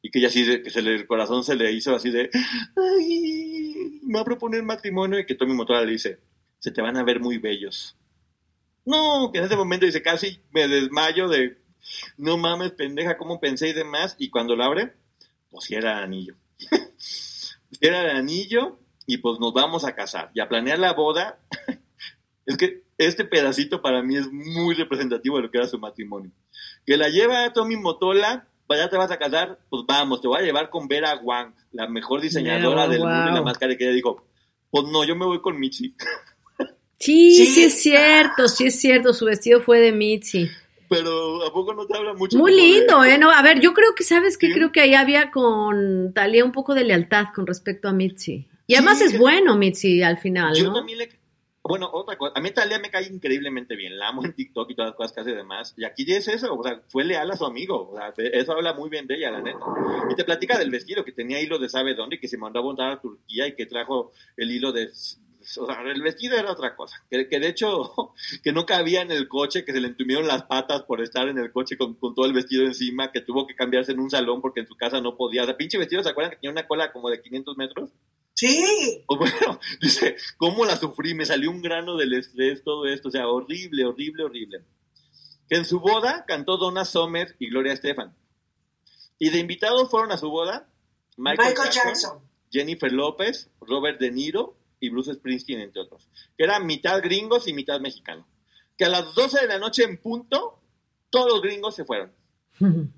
[0.08, 2.30] y que ella así de, que se le, el corazón se le hizo así de,
[2.78, 6.20] ay, me va a proponer matrimonio y que Tommy Motola le dice,
[6.60, 7.98] se te van a ver muy bellos.
[8.86, 11.58] No, que en ese momento dice, casi me desmayo de,
[12.16, 14.16] no mames, pendeja, ¿cómo pensé y demás?
[14.18, 14.94] Y cuando lo abre,
[15.52, 16.36] pues sí era el anillo.
[17.82, 21.38] Era el anillo y pues nos vamos a casar y a planear la boda.
[22.46, 26.32] es que este pedacito para mí es muy representativo de lo que era su matrimonio.
[26.86, 30.40] Que la lleva a Tommy Motola, vaya te vas a casar, pues vamos, te voy
[30.40, 33.86] a llevar con Vera Wang, la mejor diseñadora del mundo y la más cara, que
[33.86, 34.26] ella dijo,
[34.70, 35.94] pues no, yo me voy con Michi.
[37.00, 37.64] Sí, sí, Sí.
[37.64, 40.50] es cierto, sí es cierto, su vestido fue de Mitzi.
[40.90, 42.38] Pero ¿a poco no te habla mucho?
[42.38, 43.18] Muy de- lindo, ¿eh?
[43.18, 44.48] No, a ver, yo creo que, ¿sabes qué?
[44.48, 44.54] Sí.
[44.54, 48.48] Creo que ahí había con Talía un poco de lealtad con respecto a Mitzi.
[48.68, 49.06] Y además Sí.
[49.06, 50.74] es bueno Mitzi al final, Yo ¿no?
[50.76, 51.10] también le...
[51.68, 54.76] Bueno, otra cosa, a mí Talia me cae increíblemente bien, la amo en TikTok y
[54.76, 57.30] todas las cosas que hace y demás, y aquí es eso, o sea, fue leal
[57.30, 59.60] a su amigo, o sea, eso habla muy bien de ella, la neta.
[60.10, 62.64] Y te platica del vestido, que tenía hilo de sabe dónde, que se mandó a
[62.64, 64.90] montar a Turquía y que trajo el hilo de...
[65.58, 67.94] O sea, el vestido era otra cosa, que, que de hecho,
[68.44, 71.38] que no cabía en el coche, que se le entumieron las patas por estar en
[71.38, 74.42] el coche con, con todo el vestido encima, que tuvo que cambiarse en un salón
[74.42, 76.68] porque en su casa no podía, o sea, pinche vestido, ¿se acuerdan que tenía una
[76.68, 77.92] cola como de 500 metros?
[78.38, 81.16] Sí, O bueno, dice, ¿cómo la sufrí?
[81.16, 84.64] Me salió un grano del estrés, todo esto, o sea, horrible, horrible, horrible.
[85.50, 88.16] Que en su boda cantó Donna Summer y Gloria Estefan.
[89.18, 90.70] Y de invitados fueron a su boda
[91.18, 92.22] Michael, Michael Jackson, Jackson.
[92.52, 96.08] Jennifer López, Robert De Niro y Bruce Springsteen, entre otros.
[96.38, 98.28] Que eran mitad gringos y mitad mexicanos.
[98.78, 100.62] Que a las 12 de la noche en punto,
[101.10, 102.14] todos los gringos se fueron.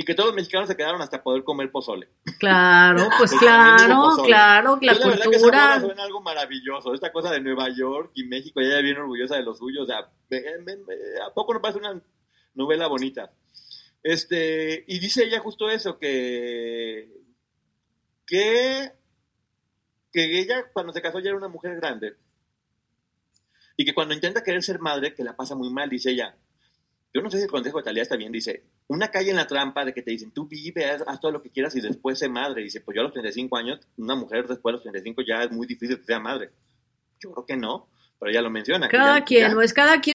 [0.00, 2.08] Y que todos los mexicanos se quedaron hasta poder comer pozole.
[2.38, 5.78] Claro, pues claro, claro, la Yo que boda cultura.
[5.78, 6.94] suena algo maravilloso.
[6.94, 9.82] Esta cosa de Nueva York y México, ella bien orgullosa de lo suyo.
[9.82, 12.00] O sea, ¿a poco no parece una
[12.54, 13.30] novela bonita?
[14.02, 17.12] Este, y dice ella justo eso, que,
[18.26, 18.92] que,
[20.10, 22.16] que ella cuando se casó ya era una mujer grande.
[23.76, 26.34] Y que cuando intenta querer ser madre, que la pasa muy mal, dice ella.
[27.12, 29.46] Yo no sé si el consejo de Talía está bien, dice, una calle en la
[29.46, 32.18] trampa de que te dicen, tú vive, haz, haz todo lo que quieras y después
[32.18, 32.62] sé madre.
[32.62, 35.50] Dice, pues yo a los 35 años, una mujer después de los 35 ya es
[35.52, 36.50] muy difícil que sea madre.
[37.20, 37.88] Yo creo que no,
[38.18, 38.88] pero ella lo menciona.
[38.88, 40.14] que Cada ya- quien, ya- no es cada quien.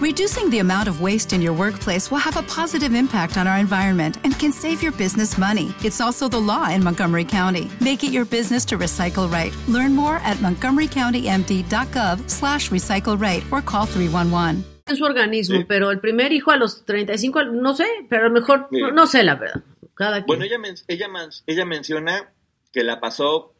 [0.00, 3.58] Reducing the amount of waste in your workplace will have a positive impact on our
[3.58, 5.74] environment and can save your business money.
[5.84, 7.70] It's also the law in Montgomery County.
[7.80, 9.52] Make it your business to recycle right.
[9.68, 14.64] Learn more at montgomerycountymd.gov slash recycle right or call 311.
[14.86, 15.64] en su organismo, Sí.
[15.68, 18.80] pero el primer hijo a los 35, no sé, pero a lo mejor, Sí.
[18.80, 19.62] no, no sé la verdad.
[19.94, 20.26] Cada quien.
[20.26, 22.32] Bueno, ella, men- ella, man- ella menciona
[22.72, 23.52] que la pasó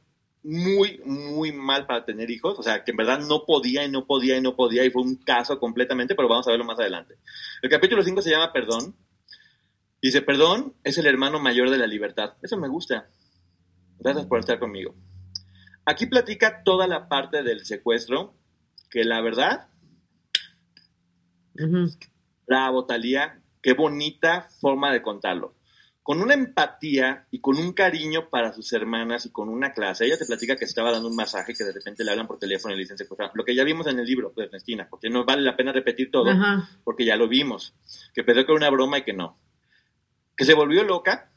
[0.43, 4.07] muy, muy mal para tener hijos, o sea, que en verdad no podía y no
[4.07, 7.17] podía y no podía y fue un caso completamente, pero vamos a verlo más adelante.
[7.63, 8.97] El capítulo 5 se llama Perdón.
[10.03, 12.35] Dice, perdón es el hermano mayor de la libertad.
[12.43, 13.11] Eso me gusta.
[13.99, 14.95] Gracias por estar conmigo.
[15.85, 18.35] Aquí platica toda la parte del secuestro,
[18.91, 19.69] que la verdad,
[21.55, 21.91] Ujú.
[22.47, 23.41] Bravo, Talía.
[23.63, 25.55] Qué bonita forma de contarlo.
[26.11, 30.07] Con una empatía y con un cariño para sus hermanas y con una clase.
[30.07, 32.75] Ella te platica que estaba dando un masaje que de repente le hablan por teléfono
[32.75, 33.31] y le dicen secuestrar.
[33.35, 36.11] Lo que ya vimos en el libro de Ernestina, porque no vale la pena repetir
[36.11, 36.69] todo, Ajá.
[36.83, 37.75] porque ya lo vimos.
[38.13, 39.39] Que pensó que era una broma y que no.
[40.37, 41.31] Que se volvió loca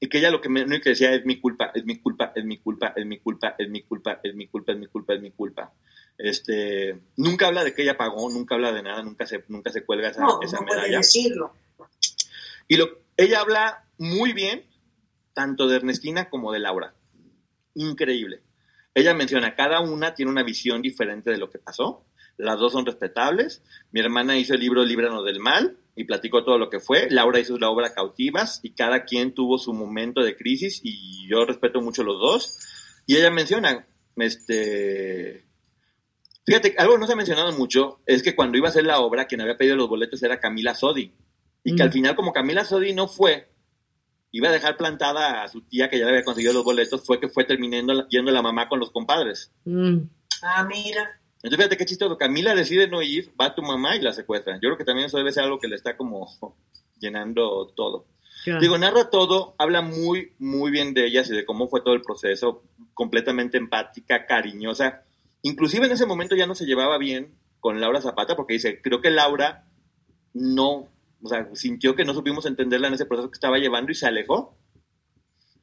[0.00, 2.44] y que ella lo que me, que decía es mi culpa, es mi culpa, es
[2.44, 5.20] mi culpa, es mi culpa, es mi culpa, es mi culpa, es mi culpa, es
[5.22, 5.72] mi culpa.
[6.18, 9.84] Este, nunca habla de que ella pagó, nunca habla de nada, nunca se, nunca se
[9.84, 10.96] cuelga esa, No, esa no puede medalla.
[10.98, 11.52] decirlo.
[12.66, 14.64] Y lo, ella habla muy bien,
[15.34, 16.94] tanto de Ernestina como de Laura.
[17.74, 18.42] Increíble.
[18.94, 22.04] Ella menciona, cada una tiene una visión diferente de lo que pasó.
[22.38, 23.62] Las dos son respetables.
[23.92, 27.08] Mi hermana hizo el libro Líbranos del Mal y platicó todo lo que fue.
[27.10, 31.44] Laura hizo la obra Cautivas y cada quien tuvo su momento de crisis y yo
[31.44, 32.58] respeto mucho los dos.
[33.06, 33.86] Y ella menciona,
[34.16, 35.44] este...
[36.44, 39.26] Fíjate, algo no se ha mencionado mucho es que cuando iba a hacer la obra,
[39.26, 41.12] quien había pedido los boletos era Camila Sodi.
[41.64, 41.86] Y que Mm.
[41.86, 43.48] al final, como Camila Sodi no fue,
[44.36, 47.18] iba a dejar plantada a su tía que ya le había conseguido los boletos, fue
[47.18, 49.50] que fue terminando yendo la mamá con los compadres.
[49.64, 50.00] Mm.
[50.42, 51.20] Ah, mira.
[51.36, 52.18] Entonces, fíjate qué chistoso.
[52.18, 54.56] Camila decide no ir, va tu mamá y la secuestran.
[54.56, 56.28] Yo creo que también eso debe ser algo que le está como
[57.00, 58.06] llenando todo.
[58.44, 58.60] Claro.
[58.60, 62.02] Digo, narra todo, habla muy, muy bien de ellas y de cómo fue todo el
[62.02, 65.02] proceso, completamente empática, cariñosa.
[65.42, 69.00] Inclusive en ese momento ya no se llevaba bien con Laura Zapata porque dice, creo
[69.00, 69.64] que Laura
[70.34, 70.88] no,
[71.22, 74.06] o sea, sintió que no supimos entenderla en ese proceso que estaba llevando y se
[74.06, 74.56] alejó.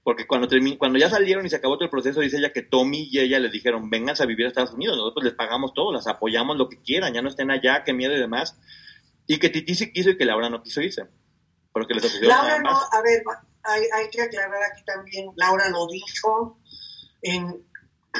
[0.04, 3.08] Porque cuando, cuando ya salieron y se acabó todo el proceso, dice ella que Tommy
[3.10, 6.08] y ella les dijeron, vengan a vivir a Estados Unidos, nosotros les pagamos todo, las
[6.08, 8.58] apoyamos lo que quieran, ya no estén allá, qué miedo y demás.
[9.28, 11.08] Y que Titi sí quiso y que Laura no quiso irse.
[11.72, 13.24] Porque les Laura no, a ver,
[13.64, 16.60] hay, hay, que aclarar aquí también, Laura lo dijo
[17.22, 17.66] en,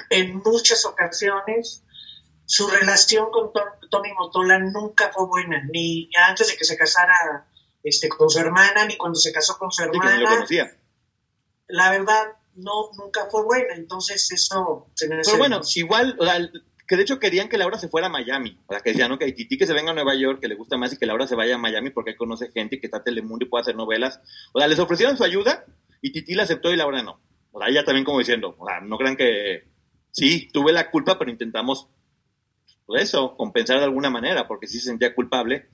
[0.10, 1.83] en muchas ocasiones,
[2.54, 3.52] su relación con
[3.90, 7.48] Tommy Motola nunca fue buena, ni antes de que se casara
[7.84, 10.30] este, con su hermana, ni cuando se casó con su hermana.
[10.30, 10.72] conocía
[11.68, 12.24] la verdad
[12.56, 16.38] no nunca fue buena, entonces eso se me Pero bueno, igual, o sea,
[16.88, 19.24] que de hecho querían que Laura se fuera a Miami, o sea, que decían, ok,
[19.36, 21.36] Titi que se venga a Nueva York, que le gusta más y que Laura se
[21.36, 24.20] vaya a Miami porque conoce gente que está en Telemundo y puede hacer novelas.
[24.54, 25.66] O sea, les ofrecieron su ayuda
[26.02, 27.20] y Titi la aceptó y Laura no.
[27.52, 29.64] O sea, ella también como diciendo, o sea, no crean que
[30.12, 31.88] sí, tuve la culpa, pero intentamos
[32.98, 35.68] eso, compensar de alguna manera, porque sí se sentía culpable.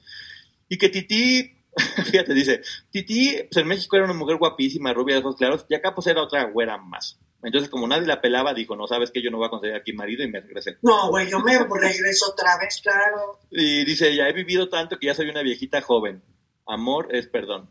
[0.68, 1.60] Y que Titi
[2.12, 5.76] Fíjate, dice, Titi, pues en México era una mujer guapísima, rubia de ojos claros, y
[5.76, 7.20] acá pues era otra güera más.
[7.41, 9.94] Entonces, como nadie la pelaba, dijo, no, sabes que yo no voy a conseguir aquí
[9.94, 10.78] marido y me regresé.
[10.82, 13.40] No, güey, yo me regreso otra vez, claro.
[13.50, 16.22] Y dice, ya he vivido tanto que ya soy una viejita joven.
[16.66, 17.70] Amor es perdón.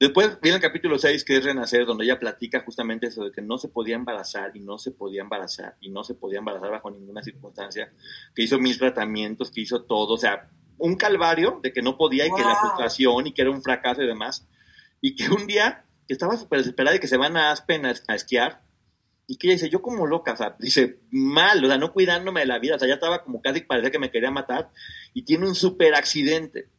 [0.00, 3.42] Después viene el capítulo 6, que es Renacer, donde ella platica justamente eso de que
[3.42, 6.90] no se podía embarazar y no se podía embarazar y no se podía embarazar bajo
[6.90, 7.92] ninguna circunstancia,
[8.34, 10.48] que hizo mil tratamientos, que hizo todo, o sea,
[10.78, 14.02] un calvario de que no podía y que la frustración y que era un fracaso
[14.02, 14.48] y demás.
[15.02, 18.14] Y que un día que estaba súper desesperada y que se van a Aspen a,
[18.14, 18.62] esquiar
[19.26, 22.40] y que ella dice, yo como loca, o sea, dice, mal, o sea, no cuidándome
[22.40, 24.70] de la vida, o sea, ya estaba como casi parecía que me quería matar
[25.12, 26.70] y tiene un super accidente.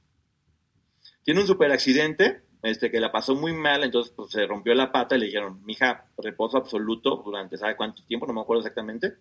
[1.23, 4.91] Tiene un super accidente, este, que la pasó muy mal, entonces pues, se rompió la
[4.91, 8.27] pata y le dijeron, mija, reposo absoluto durante, ¿sabe cuánto tiempo?
[8.27, 9.17] No me acuerdo exactamente.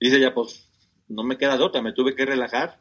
[0.00, 0.68] Y dice ella, pues,
[1.08, 2.78] no me queda de otra, me tuve que relajar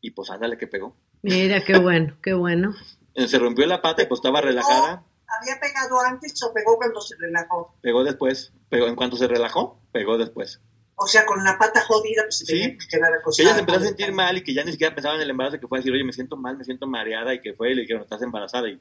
[0.00, 0.96] y pues ándale que pegó.
[1.22, 2.74] Mira, qué bueno, qué bueno.
[3.14, 5.02] Se rompió la pata y pues estaba relajada.
[5.40, 7.74] ¿Había pegado antes o pegó cuando se relajó?
[7.80, 8.52] Pegó después.
[8.68, 10.60] Pegó en cuanto se relajó, pegó después.
[10.96, 13.36] O sea, con la pata jodida, pues se tenía que quedar acostada.
[13.36, 15.30] Que ella se empezó a sentir mal y que ya ni siquiera pensaba en el
[15.30, 17.72] embarazo, que fue a decir, oye, me siento mal, me siento mareada, y que fue
[17.72, 18.68] y le dijeron, estás embarazada.
[18.68, 18.80] Y,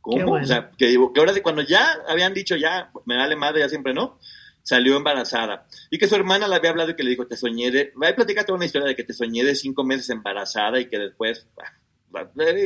[0.00, 0.32] ¿cómo?
[0.32, 3.68] O sea, que, que ahora de cuando ya habían dicho, ya, me vale madre, ya
[3.68, 4.18] siempre no,
[4.66, 5.66] salió embarazada.
[5.90, 7.92] Y que su hermana le había hablado y que le dijo, te soñé de...
[8.02, 10.86] Va a platicar toda una historia de que te soñé de cinco meses embarazada y
[10.86, 11.46] que después...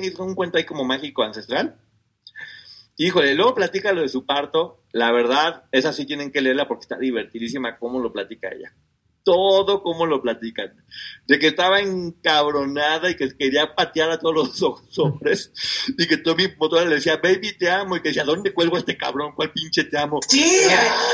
[0.02, 1.76] hizo un cuento ahí como mágico ancestral.
[3.02, 4.82] Híjole, luego platica lo de su parto.
[4.92, 8.74] La verdad, esa sí tienen que leerla porque está divertidísima cómo lo platica ella
[9.22, 10.74] todo como lo platican.
[11.26, 15.52] De que estaba encabronada y que quería patear a todos los hombres.
[15.96, 17.96] Y que Tommy Motora le decía, baby, te amo.
[17.96, 19.32] Y que decía, ¿dónde cuelgo a este cabrón?
[19.34, 20.20] ¿Cuál pinche te amo?
[20.26, 20.60] Sí,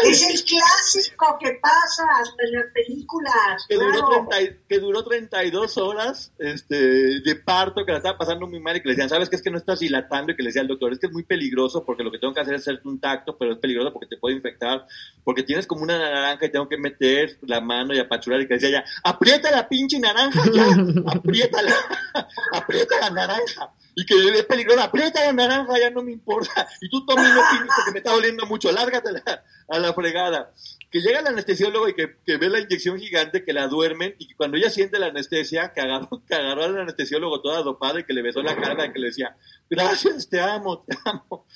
[0.05, 3.67] es el clásico que pasa hasta en las películas.
[3.69, 4.29] Que, duró,
[4.69, 8.89] que duró 32 horas este, de parto, que la estaba pasando muy mal y que
[8.89, 9.37] le decían, ¿sabes qué?
[9.37, 10.33] Es que no estás dilatando.
[10.33, 12.33] Y que le decía al doctor, es que es muy peligroso porque lo que tengo
[12.33, 14.87] que hacer es hacerte un tacto, pero es peligroso porque te puede infectar.
[15.25, 18.55] Porque tienes como una naranja y tengo que meter la mano y apachurar y que
[18.55, 20.67] decía ya, aprieta la pinche naranja ya,
[21.07, 21.75] apriétala,
[22.53, 23.73] aprieta la naranja.
[23.99, 26.69] Y que es peligroso, aprieta la naranja, ya no me importa.
[26.83, 29.23] Y tú Tommy no tienes porque me está doliendo mucho, lárgatela
[29.69, 30.53] a la fregada.
[30.91, 34.29] Que llega el anestesiólogo y que, que, ve la inyección gigante, que la duermen, y
[34.29, 38.05] que cuando ella siente la anestesia, que agarró, que agarró al anestesiólogo toda dopada y
[38.05, 39.35] que le besó la cara y que le decía,
[39.69, 41.47] gracias, te amo, te amo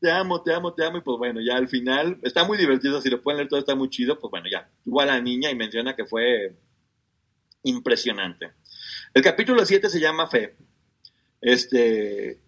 [0.00, 0.98] te amo, te amo, te amo.
[0.98, 3.00] Y pues bueno, ya al final está muy divertido.
[3.00, 4.18] Si lo pueden leer todo, está muy chido.
[4.18, 4.68] Pues bueno, ya.
[4.84, 6.56] Igual a la niña y menciona que fue
[7.62, 8.52] impresionante.
[9.14, 10.56] El capítulo 7 se llama Fe.
[11.40, 12.40] Este.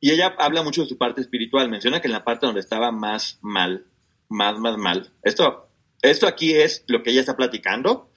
[0.00, 1.70] Y ella habla mucho de su parte espiritual.
[1.70, 3.86] Menciona que en la parte donde estaba más mal,
[4.28, 5.10] más, más mal.
[5.22, 5.68] Esto,
[6.02, 8.10] esto aquí es lo que ella está platicando.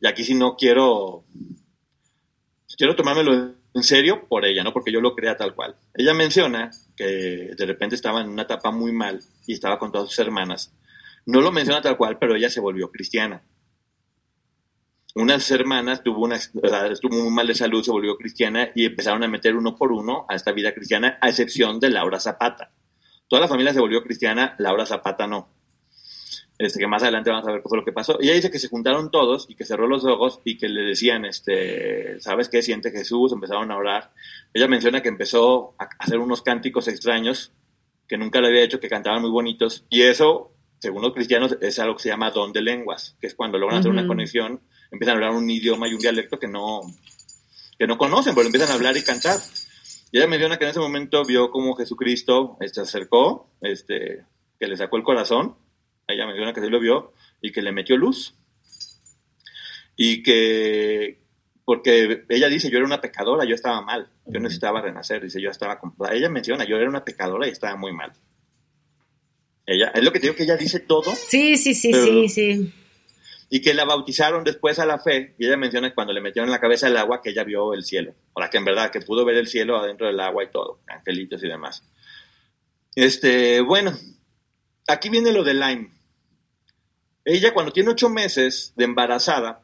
[0.00, 1.24] Y aquí si no quiero.
[2.76, 5.76] Quiero tomármelo en serio por ella, no porque yo lo crea tal cual.
[5.92, 10.08] Ella menciona que de repente estaba en una etapa muy mal y estaba con todas
[10.08, 10.72] sus hermanas.
[11.26, 13.42] No lo menciona tal cual, pero ella se volvió cristiana.
[15.14, 19.28] Unas hermanas tuvo una, estuvo muy mal de salud, se volvió cristiana y empezaron a
[19.28, 22.72] meter uno por uno a esta vida cristiana, a excepción de Laura Zapata.
[23.28, 25.50] Toda la familia se volvió cristiana, Laura Zapata no
[26.58, 28.18] este, que más adelante vamos a ver qué fue lo que pasó.
[28.20, 30.82] Y ella dice que se juntaron todos y que cerró los ojos y que le
[30.82, 33.32] decían, este, ¿sabes qué siente Jesús?
[33.32, 34.12] Empezaron a orar.
[34.54, 37.52] Ella menciona que empezó a hacer unos cánticos extraños
[38.08, 39.84] que nunca le había hecho, que cantaban muy bonitos.
[39.90, 43.34] Y eso, según los cristianos, es algo que se llama don de lenguas, que es
[43.34, 44.60] cuando logran hacer una conexión,
[44.90, 46.82] empiezan a hablar un idioma y un dialecto que no,
[47.78, 49.38] que no conocen, pero empiezan a hablar y cantar.
[50.12, 54.24] Y ella menciona que en ese momento vio cómo Jesucristo este, se acercó, este,
[54.58, 55.56] que le sacó el corazón
[56.06, 58.34] ella menciona que sí lo vio y que le metió luz.
[59.96, 61.18] y que,
[61.64, 65.50] porque ella dice, yo era una pecadora, yo estaba mal, yo necesitaba renacer, dice, yo
[65.50, 65.80] estaba,
[66.12, 68.12] ella menciona, yo era una pecadora y estaba muy mal.
[69.66, 71.12] Ella, es lo que te digo que ella dice todo.
[71.14, 72.72] Sí, sí, sí, sí, sí.
[73.50, 76.48] Y que la bautizaron después a la fe, y ella menciona que cuando le metieron
[76.48, 78.14] en la cabeza el agua, que ella vio el cielo.
[78.32, 80.80] O sea, que en verdad, que pudo ver el cielo adentro del agua y todo,
[80.86, 81.82] angelitos y demás.
[82.94, 83.92] Este, bueno,
[84.86, 85.95] aquí viene lo de Lyme.
[87.28, 89.60] Ella cuando tiene ocho meses de embarazada,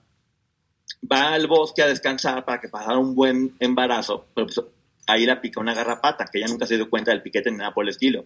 [1.10, 4.60] va al bosque a descansar para que pasara un buen embarazo, pero pues,
[5.06, 7.72] ahí la pica una garrapata, que ella nunca se dio cuenta del piquete ni nada
[7.72, 8.24] por el estilo.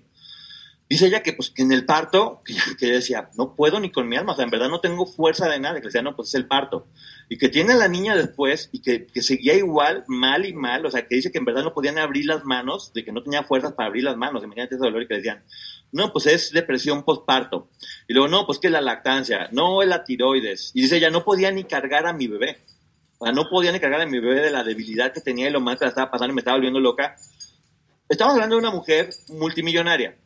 [0.89, 2.55] Dice ella que, pues, que en el parto, que,
[2.87, 5.51] ella decía, no puedo ni con mi alma, o sea, en verdad no tengo fuerza
[5.51, 6.87] de nada, que decía, no, pues es el parto.
[7.29, 10.91] Y que tiene la niña después y que, que, seguía igual, mal y mal, o
[10.91, 13.43] sea, que dice que en verdad no podían abrir las manos, de que no tenía
[13.43, 15.45] fuerzas para abrir las manos, imagínate ese dolor y que decían,
[15.93, 17.71] no, pues es depresión postparto.
[18.09, 20.73] Y luego, no, pues que la lactancia, no es la tiroides.
[20.75, 22.59] Y dice ella, no podía ni cargar a mi bebé.
[23.19, 25.53] O sea, no podía ni cargar a mi bebé de la debilidad que tenía y
[25.53, 27.17] lo mal que la estaba pasando y me estaba volviendo loca.
[28.09, 30.17] Estamos hablando de una mujer multimillonaria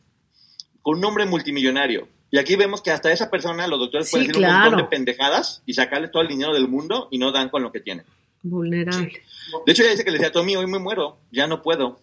[0.81, 2.07] con un hombre multimillonario.
[2.31, 5.61] Y aquí vemos que hasta esa persona los doctores pueden decir un montón de pendejadas
[5.65, 8.05] y sacarle todo el dinero del mundo y no dan con lo que tienen.
[8.41, 9.21] Vulnerable.
[9.65, 11.99] De hecho, ella dice que le decía a Tommy, hoy me muero, ya no puedo.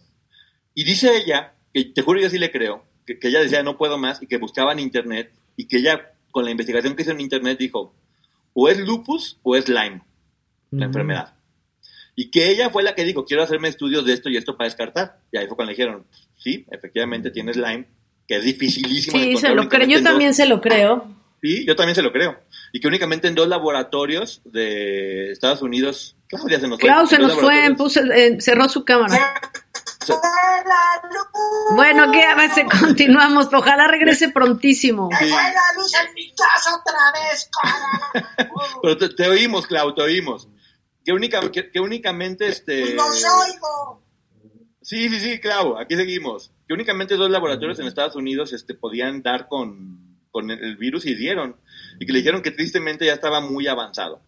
[0.75, 2.85] Y dice ella, que te juro yo sí le creo,
[3.17, 6.45] que, ella decía no puedo más y que buscaba en internet y que ella, con
[6.45, 7.95] la investigación que hizo en internet, dijo,
[8.53, 10.03] o es lupus o es Lyme,
[10.71, 11.35] la enfermedad.
[12.15, 14.69] Y que ella fue la que dijo, quiero hacerme estudios de esto y esto para
[14.69, 15.21] descartar.
[15.31, 16.05] Y ahí fue cuando le dijeron,
[16.37, 17.87] sí, efectivamente tienes Lyme,
[18.27, 19.17] que es dificilísimo.
[19.17, 21.15] Sí, se lo creo, yo también se lo creo.
[21.41, 22.37] Sí, yo también se lo creo.
[22.73, 27.07] Y que únicamente en dos laboratorios de Estados Unidos, Claudia se nos fue.
[27.07, 29.41] se nos fue, cerró su cámara.
[31.79, 32.67] Bueno, ¿qué avance?
[32.81, 33.47] Continuamos.
[33.53, 35.09] Ojalá regrese prontísimo.
[35.17, 35.29] Sí.
[35.29, 37.49] la luz en mi casa otra vez,
[38.83, 40.49] Pero te, oímos, Clau, te oímos.
[41.05, 42.95] Que, única, que, únicamente este.
[42.95, 44.03] ¡No oigo!
[44.83, 49.23] Sí, sí, sí, Clau, aquí seguimos que únicamente dos laboratorios en Estados Unidos este, podían
[49.23, 51.57] dar con, con el virus y dieron,
[51.99, 54.21] y que le dijeron que tristemente ya estaba muy avanzado.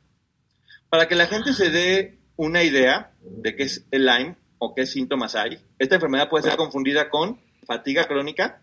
[0.89, 4.87] Para que la gente se dé una idea de qué es el Lyme o qué
[4.87, 8.63] síntomas hay, esta enfermedad puede ser confundida con fatiga crónica,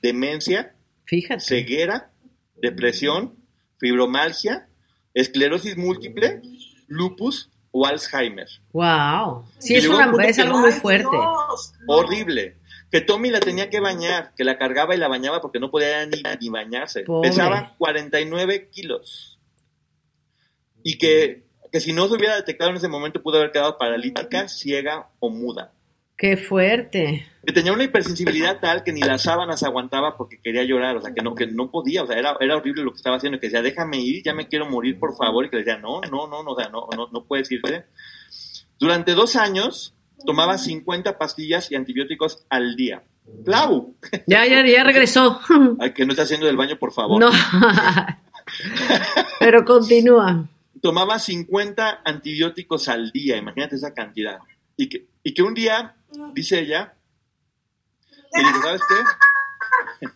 [0.00, 0.74] demencia,
[1.38, 2.10] ceguera,
[2.56, 3.36] depresión,
[3.78, 4.68] fibromalgia,
[5.12, 6.40] esclerosis múltiple,
[6.86, 8.48] lupus o Alzheimer.
[8.72, 9.44] Wow.
[9.58, 11.16] Sí, es, una, es algo muy fuerte.
[11.86, 12.56] Horrible
[12.90, 16.06] que Tommy la tenía que bañar, que la cargaba y la bañaba porque no podía
[16.06, 17.04] ni, ni bañarse.
[17.22, 19.38] Pesaba 49 kilos.
[20.82, 21.45] Y que,
[21.76, 25.28] que si no se hubiera detectado en ese momento pudo haber quedado paralítica, ciega o
[25.28, 25.72] muda.
[26.16, 27.26] Qué fuerte.
[27.44, 31.12] Que tenía una hipersensibilidad tal que ni las sábanas aguantaba porque quería llorar, o sea,
[31.12, 33.48] que no, que no podía, o sea, era, era horrible lo que estaba haciendo, que
[33.48, 36.26] decía, déjame ir, ya me quiero morir, por favor, y que le decía, no, no,
[36.26, 37.84] no, no, o sea, no, no, no puedes irte.
[38.78, 39.94] Durante dos años,
[40.24, 43.02] tomaba 50 pastillas y antibióticos al día.
[43.44, 43.94] ¡Clau!
[44.26, 45.40] Ya, ya, ya regresó.
[45.78, 47.20] Ay, que no está haciendo del baño, por favor.
[47.20, 47.30] No.
[49.40, 50.48] Pero continúa.
[50.80, 54.38] Tomaba 50 antibióticos al día, imagínate esa cantidad.
[54.76, 55.96] Y que, y que un día,
[56.34, 56.94] dice ella,
[58.32, 60.06] y dijo, ¿sabes qué?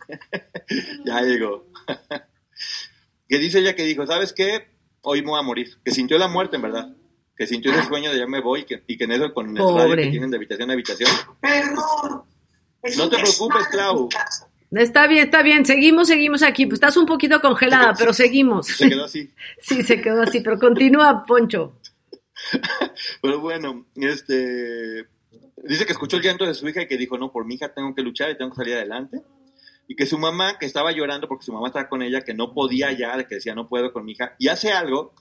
[1.05, 1.67] ya llegó.
[3.29, 4.69] que dice ella que dijo, ¿sabes qué?
[5.03, 5.79] Hoy me voy a morir.
[5.85, 6.97] Que sintió la muerte, en verdad
[7.41, 9.57] que sintió ese sueño de ya me voy que, y que en eso con el
[9.57, 11.11] radio que tienen de habitación a habitación.
[11.41, 12.25] Perdón.
[12.99, 14.11] No te preocupes, Clau.
[14.71, 15.67] Está bien, está bien.
[15.67, 16.67] Seguimos, seguimos aquí.
[16.67, 18.67] Pues estás un poquito congelada, pero seguimos.
[18.67, 19.31] Se quedó así.
[19.61, 21.75] sí, se quedó así, pero continúa, Poncho.
[23.21, 25.07] pero bueno, este
[25.63, 27.75] dice que escuchó el llanto de su hija y que dijo, no, por mi hija
[27.75, 29.21] tengo que luchar y tengo que salir adelante.
[29.89, 32.55] Y que su mamá, que estaba llorando porque su mamá estaba con ella, que no
[32.55, 35.15] podía ya, que decía, no puedo con mi hija, y hace algo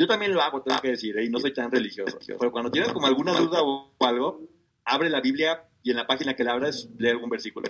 [0.00, 1.26] yo también lo hago, tengo que decir, ¿eh?
[1.26, 2.18] y no soy tan religioso.
[2.26, 4.40] Pero cuando tienes como alguna duda o algo,
[4.82, 7.68] abre la Biblia y en la página que la abras, lee algún versículo.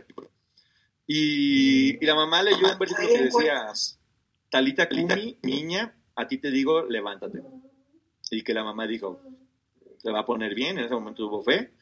[1.13, 3.67] Y, y la mamá leyó un versículo que decía,
[4.49, 7.43] Talita Kumi, niña, a ti te digo, levántate.
[8.31, 9.21] Y que la mamá dijo,
[10.01, 11.73] te va a poner bien, en ese momento tuvo fe.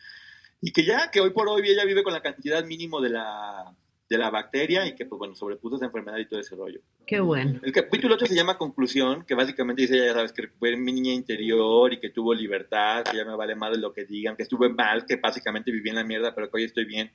[0.62, 3.76] Y que ya, que hoy por hoy ella vive con la cantidad mínimo de la,
[4.08, 6.80] de la bacteria y que, pues bueno, sobrepuso esa enfermedad y todo ese rollo.
[7.06, 7.60] Qué bueno.
[7.62, 11.12] El capítulo 8 se llama Conclusión, que básicamente dice, ya sabes, que fue mi niña
[11.12, 14.44] interior y que tuvo libertad, que ya me vale más de lo que digan, que
[14.44, 17.12] estuve mal, que básicamente viví en la mierda, pero que hoy estoy bien.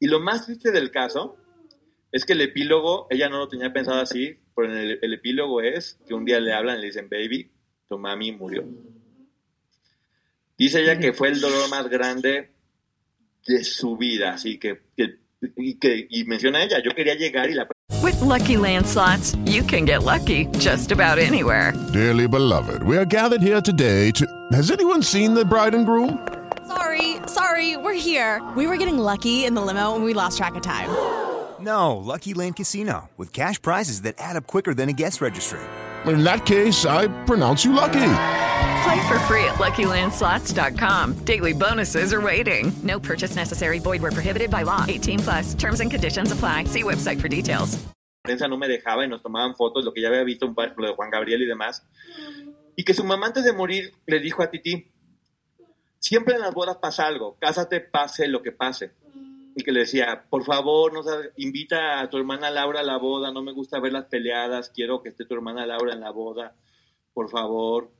[0.00, 1.36] Y lo más triste del caso
[2.10, 6.00] es que el epílogo, ella no lo tenía pensado así, pero el, el epílogo es
[6.08, 7.50] que un día le hablan y le dicen, baby,
[7.88, 8.64] tu mami murió.
[10.58, 12.50] Dice ella que fue el dolor más grande
[13.46, 15.18] de su vida, así que, que
[15.56, 17.66] y, que, y menciona ella, yo quería llegar y la
[18.02, 21.72] With Lucky Land slots, you can get lucky just about anywhere.
[21.92, 24.26] Dearly beloved, we are gathered here today to.
[24.52, 26.18] Has anyone seen the bride and groom?
[26.66, 28.40] Sorry, sorry, we're here.
[28.56, 30.90] We were getting lucky in the limo and we lost track of time.
[31.60, 35.60] No, Lucky Land Casino, with cash prizes that add up quicker than a guest registry.
[36.06, 38.00] In that case, I pronounce you lucky.
[38.82, 41.24] Play for free at LuckyLandSlots.com.
[41.26, 42.72] Daily bonuses are waiting.
[42.82, 43.78] No purchase necessary.
[43.78, 44.86] Void where prohibited by law.
[44.88, 45.52] 18 plus.
[45.52, 46.64] Terms and conditions apply.
[46.64, 47.76] See website for details.
[48.24, 50.54] La prensa no me dejaba y nos tomaban fotos, lo que ya había visto, un
[50.54, 51.82] par- lo de Juan Gabriel y demás.
[52.74, 54.90] Y que su mamá antes de morir le dijo a Titi,
[56.00, 58.90] siempre en las bodas pasa algo, cásate, pase lo que pase.
[59.54, 62.96] Y que le decía, por favor, no sabes, invita a tu hermana Laura a la
[62.96, 66.10] boda, no me gusta ver las peleadas, quiero que esté tu hermana Laura en la
[66.10, 66.54] boda,
[67.12, 67.90] por favor.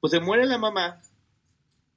[0.00, 1.00] Pues se muere la mamá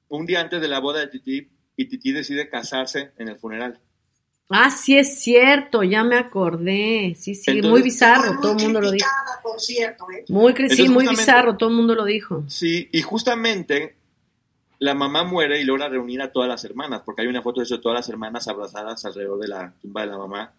[0.10, 3.80] un día antes de la boda de Titi y Titi decide casarse en el funeral.
[4.50, 7.16] Ah, sí es cierto, ya me acordé.
[7.18, 9.08] Sí, sí, Entonces, muy bizarro, muy todo el mundo lo dijo.
[9.44, 10.24] por cierto, ¿eh?
[10.30, 12.44] Muy, sí, Entonces, muy bizarro, todo el mundo lo dijo.
[12.48, 13.96] Sí, y justamente
[14.80, 17.66] la mamá muere y logra reunir a todas las hermanas, porque hay una foto de
[17.66, 20.54] eso de todas las hermanas abrazadas alrededor de la tumba de la mamá.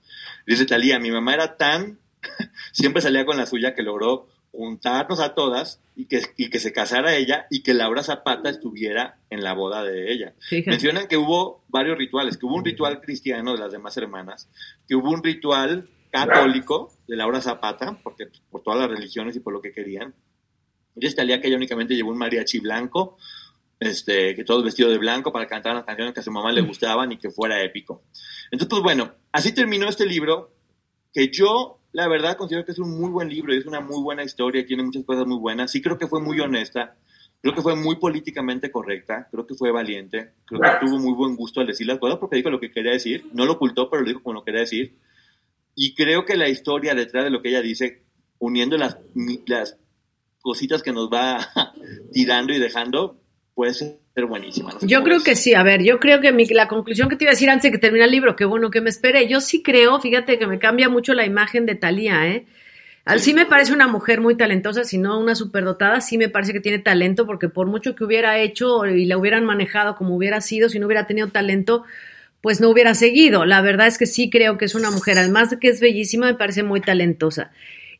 [0.46, 1.98] Dice Talía, mi mamá era tan,
[2.72, 6.72] siempre salía con la suya que logró juntarnos a todas y que, y que se
[6.72, 10.34] casara ella y que Laura Zapata estuviera en la boda de ella.
[10.40, 10.70] Fíjate.
[10.70, 14.48] Mencionan que hubo varios rituales, que hubo un ritual cristiano de las demás hermanas,
[14.88, 19.52] que hubo un ritual católico de Laura Zapata, porque por todas las religiones y por
[19.52, 20.14] lo que querían.
[20.94, 23.18] Dice Talía que ella únicamente llevó un mariachi blanco,
[23.80, 26.62] este, que todos vestidos de blanco para cantar las canciones que a su mamá le
[26.62, 28.02] gustaban y que fuera épico.
[28.50, 30.54] Entonces, pues bueno, así terminó este libro,
[31.12, 34.02] que yo, la verdad, considero que es un muy buen libro, y es una muy
[34.02, 35.70] buena historia, tiene muchas cosas muy buenas.
[35.70, 36.96] Sí creo que fue muy honesta,
[37.40, 41.36] creo que fue muy políticamente correcta, creo que fue valiente, creo que tuvo muy buen
[41.36, 44.02] gusto al decir las cosas porque dijo lo que quería decir, no lo ocultó, pero
[44.02, 44.96] lo dijo como lo quería decir.
[45.74, 48.02] Y creo que la historia detrás de lo que ella dice,
[48.40, 48.98] uniendo las,
[49.46, 49.78] las
[50.40, 51.38] cositas que nos va
[52.12, 53.20] tirando y dejando,
[53.58, 53.96] puede ser
[54.28, 54.70] buenísima.
[54.72, 57.16] No sé Yo creo que sí, a ver, yo creo que mi- la conclusión que
[57.16, 59.26] te iba a decir antes de que termine el libro, que bueno que me esperé,
[59.26, 62.46] yo sí creo, fíjate que me cambia mucho la imagen de Talía, ¿eh?
[63.04, 66.52] Al sí me parece una mujer muy talentosa, si no una superdotada, sí me parece
[66.52, 70.40] que tiene talento, porque por mucho que hubiera hecho y la hubieran manejado como hubiera
[70.40, 71.82] sido, si no hubiera tenido talento,
[72.40, 73.44] pues no hubiera seguido.
[73.44, 76.26] La verdad es que sí creo que es una mujer, además de que es bellísima,
[76.26, 77.50] me parece muy talentosa.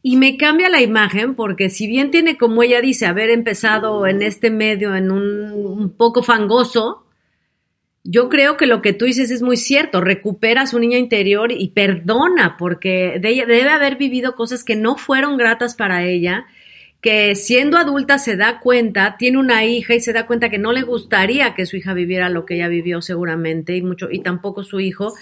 [0.03, 4.23] Y me cambia la imagen porque si bien tiene, como ella dice, haber empezado en
[4.23, 7.05] este medio en un, un poco fangoso,
[8.11, 11.53] yo creo que lo que tú dices es muy cierto, recupera a su niña interior
[11.53, 16.47] y perdona, porque de debe haber vivido cosas que no fueron gratas para ella,
[17.01, 20.73] que siendo adulta se da cuenta, tiene una hija y se da cuenta que no
[20.73, 24.65] le gustaría que su hija viviera lo que ella vivió seguramente y mucho y tampoco
[24.65, 25.15] su hijo.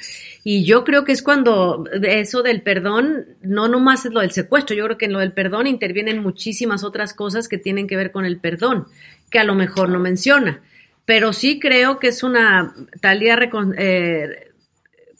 [0.42, 4.74] Y yo creo que es cuando eso del perdón no nomás es lo del secuestro,
[4.74, 8.10] yo creo que en lo del perdón intervienen muchísimas otras cosas que tienen que ver
[8.10, 8.86] con el perdón,
[9.30, 10.62] que a lo mejor no menciona
[11.04, 14.48] pero sí creo que es una Talía recon- eh,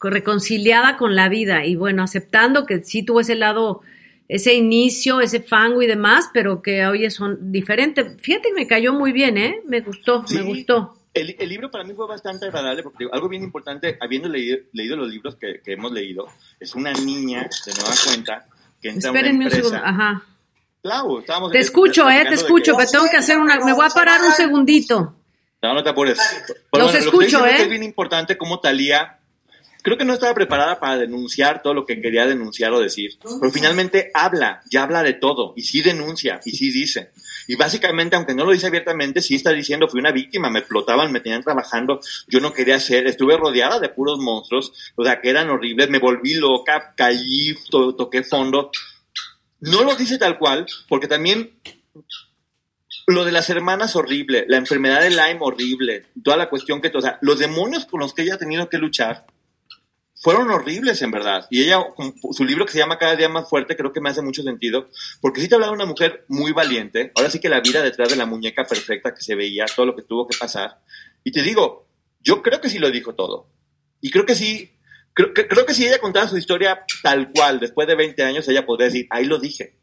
[0.03, 3.83] reconciliada con la vida y bueno, aceptando que sí tuvo ese lado,
[4.29, 8.17] ese inicio, ese fango y demás, pero que hoy son diferentes.
[8.21, 9.61] Fíjate que me cayó muy bien, ¿eh?
[9.67, 10.37] Me gustó, Sí.
[10.37, 10.97] me gustó.
[11.15, 14.59] El, el libro para mí fue bastante agradable porque digo, algo bien importante, habiendo leído,
[14.73, 16.27] leído los libros que, que hemos leído,
[16.61, 18.47] es una niña de nueva cuenta
[18.83, 19.69] que entra a una Espérenme un empresa.
[19.71, 20.23] segundo, ajá.
[20.83, 22.25] Claro, estábamos Te escucho, ¿eh?
[22.29, 25.15] Te escucho, que- pero tengo que hacer una, me voy a parar un segundito.
[25.63, 26.19] No, no te apures.
[26.73, 27.57] Los lo que escucho, diciendo es ¿eh?
[27.57, 29.19] que Es bien importante cómo Talía,
[29.87, 33.53] creo que no estaba preparada para denunciar todo lo que quería denunciar o decir, pero
[33.53, 37.13] finalmente habla, ya habla de todo, y sí denuncia, y sí dice.
[37.47, 41.13] Y básicamente, aunque no lo dice abiertamente, sí está diciendo, fui una víctima, me explotaban,
[41.13, 45.31] me tenían trabajando, yo no quería hacer, estuve rodeada de puros monstruos, o sea, que
[45.31, 48.73] eran horribles, me volví loca, caí, to- toqué fondo.
[49.61, 51.53] No lo dice tal cual, porque también
[53.07, 57.01] lo de las hermanas horrible, la enfermedad de Lyme horrible, toda la cuestión que, o
[57.01, 59.25] sea, los demonios con los que ella ha tenido que luchar
[60.17, 61.47] fueron horribles en verdad.
[61.51, 61.85] Y ella,
[62.33, 64.89] su libro que se llama Cada día más fuerte, creo que me hace mucho sentido,
[65.21, 68.09] porque sí te habla de una mujer muy valiente, ahora sí que la vida detrás
[68.09, 70.81] de la muñeca perfecta que se veía, todo lo que tuvo que pasar.
[71.23, 71.89] Y te digo,
[72.21, 73.51] yo creo que sí lo dijo todo.
[74.01, 74.73] Y creo que sí,
[75.13, 78.49] creo que, creo que si ella contara su historia tal cual, después de 20 años,
[78.49, 79.77] ella podría decir, ahí lo dije.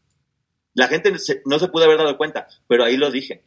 [0.73, 1.13] La gente
[1.45, 3.43] no se pudo haber dado cuenta, pero ahí lo dije.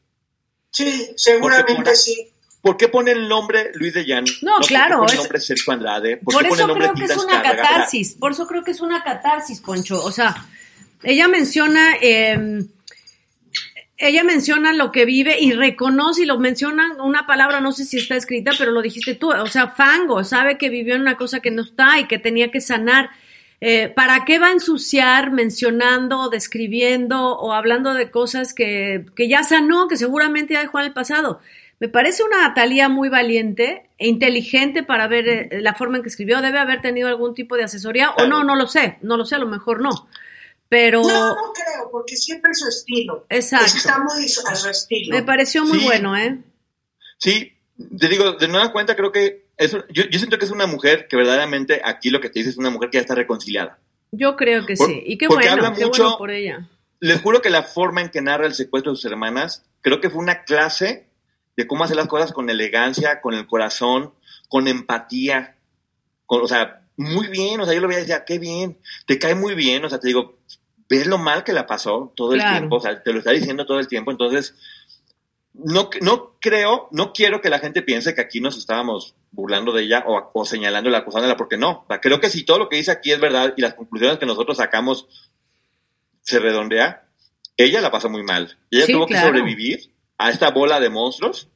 [0.70, 2.32] Sí, seguramente sí.
[2.66, 4.26] ¿Por qué pone el nombre Luis de Llano?
[4.42, 6.16] No, claro, ¿Por qué pone es- el nombre Sergio Andrade?
[6.16, 8.64] ¿Por, Por qué pone eso el nombre creo que es una catarsis, por eso creo
[8.64, 10.02] que es una catarsis, Poncho.
[10.04, 10.34] O sea,
[11.02, 12.64] ella menciona, eh,
[13.98, 17.96] ella menciona lo que vive y reconoce y lo menciona una palabra, no sé si
[17.96, 21.40] está escrita, pero lo dijiste tú, o sea, fango, sabe que vivió en una cosa
[21.40, 23.10] que no está y que tenía que sanar.
[23.62, 29.44] eh, ¿para qué va a ensuciar mencionando, describiendo o hablando de cosas que, que ya
[29.44, 31.40] sanó, que seguramente ya dejó en el pasado?
[31.78, 36.08] Me parece una Talía muy valiente e inteligente para ver eh, la forma en que
[36.08, 36.40] escribió.
[36.40, 39.34] Debe haber tenido algún tipo de asesoría o no, no lo sé, no lo sé,
[39.34, 39.90] a lo mejor no.
[40.68, 43.26] Pero No, no creo, porque siempre es su estilo.
[43.28, 43.76] Exacto.
[43.76, 45.14] Está muy a su estilo.
[45.14, 45.84] me pareció muy Sí.
[45.84, 46.38] bueno, ¿eh?
[47.18, 47.52] Sí,
[47.98, 51.06] te digo, de nueva cuenta creo que es, yo, yo siento que es una mujer
[51.08, 53.78] que verdaderamente aquí lo que te dice es una mujer que ya está reconciliada.
[54.12, 55.02] Yo creo que Por- sí.
[55.04, 56.68] Y qué porque bueno, habla qué mucho- bueno por ella.
[57.00, 60.08] Les juro que la forma en que narra el secuestro de sus hermanas, creo que
[60.10, 61.06] fue una clase
[61.56, 64.12] de cómo hacer las cosas con elegancia, con el corazón,
[64.48, 65.56] con empatía.
[66.26, 69.18] Con, o sea, muy bien, o sea, yo lo veía y decía, qué bien, te
[69.18, 70.38] cae muy bien, o sea, te digo,
[70.88, 72.56] ves lo mal que la pasó todo el Claro.
[72.58, 74.54] tiempo, o sea, te lo está diciendo todo el tiempo, entonces,
[75.54, 79.82] no, no creo, no quiero que la gente piense que aquí nos estábamos burlando de
[79.84, 82.76] ella o, o señalándola, acusándola, porque no, o sea, creo que si todo lo que
[82.76, 85.06] dice aquí es verdad y las conclusiones que nosotros sacamos
[86.22, 87.06] se redondea,
[87.56, 88.56] ella la pasó muy mal.
[88.70, 89.28] Ella Sí, tuvo que claro.
[89.28, 91.48] sobrevivir a esta bola de monstruos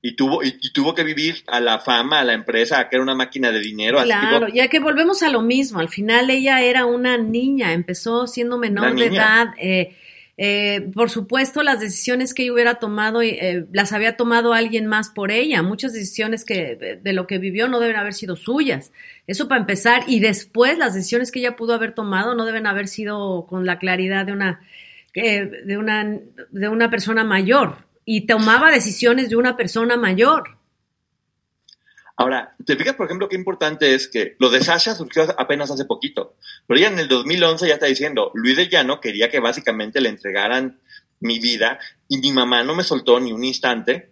[0.00, 2.96] y tuvo, y, y tuvo que vivir a la fama, a la empresa, a que
[2.96, 3.98] era una máquina de dinero.
[3.98, 7.72] así Claro, tipo, ya que volvemos a lo mismo, al final ella era una niña,
[7.72, 9.48] empezó siendo menor de edad.
[9.58, 9.96] eh,
[10.40, 15.10] eh, por supuesto, las decisiones que ella hubiera tomado, eh, las había tomado alguien más
[15.10, 15.64] por ella.
[15.64, 18.92] Muchas decisiones que de, de lo que vivió no deben haber sido suyas.
[19.26, 20.04] Eso para empezar.
[20.06, 23.80] Y después, las decisiones que ella pudo haber tomado no deben haber sido con la
[23.80, 24.60] claridad de una,
[25.12, 26.20] eh, de una,
[26.50, 27.87] de una persona mayor.
[28.10, 30.56] Y tomaba decisiones de una persona mayor.
[32.16, 35.84] Ahora, te fijas, por ejemplo, qué importante es que lo de Sasha surgió apenas hace
[35.84, 36.34] poquito,
[36.66, 40.08] pero ella en el 2011 ya está diciendo, Luis de Llano quería que básicamente le
[40.08, 40.80] entregaran
[41.20, 41.78] mi vida
[42.08, 44.10] y mi mamá no me soltó ni un instante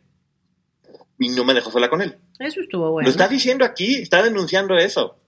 [1.18, 2.18] y no me dejó sola con él.
[2.38, 3.06] Eso estuvo bueno.
[3.06, 5.18] Lo está diciendo aquí, está denunciando eso.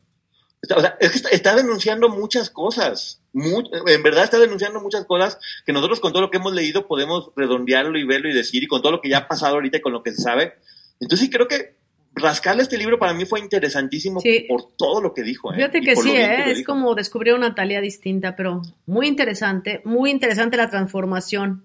[0.77, 3.21] O sea, es que está, está denunciando muchas cosas.
[3.35, 7.31] En verdad está denunciando muchas cosas que nosotros con todo lo que hemos leído podemos
[7.37, 9.81] redondearlo y verlo y decir, y con todo lo que ya ha pasado ahorita y
[9.81, 10.55] con lo que se sabe.
[11.01, 11.77] Entonces sí creo que
[12.15, 14.47] rascarle este libro para mí fue interesantísimo Sí.
[14.49, 15.53] por todo lo que dijo.
[15.53, 15.57] ¿eh?
[15.57, 16.39] Fíjate que sí, que ¿eh?
[16.39, 16.73] lo es dijo.
[16.73, 21.65] como descubrir una Talía distinta, pero muy interesante, muy interesante la transformación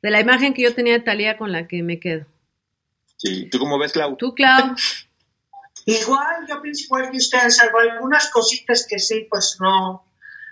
[0.00, 2.24] de la imagen que yo tenía de Talía con la que me quedo.
[3.16, 4.16] Sí, ¿tú cómo ves, Clau?
[4.16, 4.74] Tú, Clau,
[5.86, 10.06] Igual, yo pienso igual que ustedes, salvo algunas cositas que sí, pues no,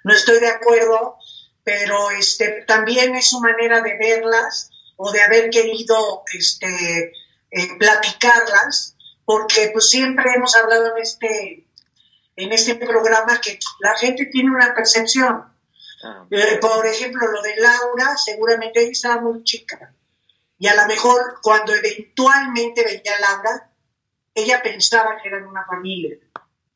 [0.05, 1.17] no estoy de acuerdo,
[1.65, 7.13] pero este también es su manera de verlas o de haber querido este
[7.51, 11.67] eh, platicarlas, porque pues siempre hemos hablado en este
[12.37, 15.45] en este programa que la gente tiene una percepción.
[16.05, 19.95] Ah, Eh, por ejemplo, lo de Laura, seguramente ella estaba muy chica.
[20.59, 23.72] Y a lo mejor cuando eventualmente veía a Laura,
[24.35, 26.17] ella pensaba que eran una familia.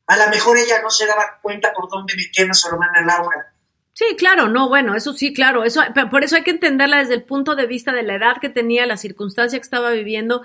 [0.07, 3.53] A lo mejor ella no se daba cuenta por dónde metía a su hermana Laura.
[3.93, 7.15] Sí, claro, no, bueno, eso sí, claro, eso, pero por eso hay que entenderla desde
[7.15, 10.43] el punto de vista de la edad que tenía, la circunstancia que estaba viviendo,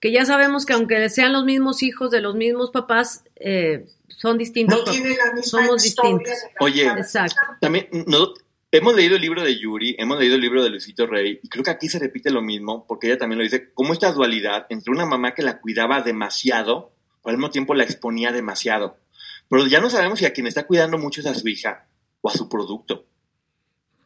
[0.00, 4.38] que ya sabemos que aunque sean los mismos hijos de los mismos papás, eh, son
[4.38, 4.78] distintos.
[4.78, 6.50] No tiene la misma Somos historia distintos.
[6.60, 7.38] Oye, Exacto.
[7.60, 8.32] También no,
[8.70, 11.64] hemos leído el libro de Yuri, hemos leído el libro de Luisito Rey, y creo
[11.64, 14.92] que aquí se repite lo mismo, porque ella también lo dice, como esta dualidad entre
[14.92, 18.98] una mamá que la cuidaba demasiado, pero al mismo tiempo la exponía demasiado.
[19.48, 21.86] Pero ya no sabemos si a quien está cuidando mucho es a su hija
[22.20, 23.06] o a su producto.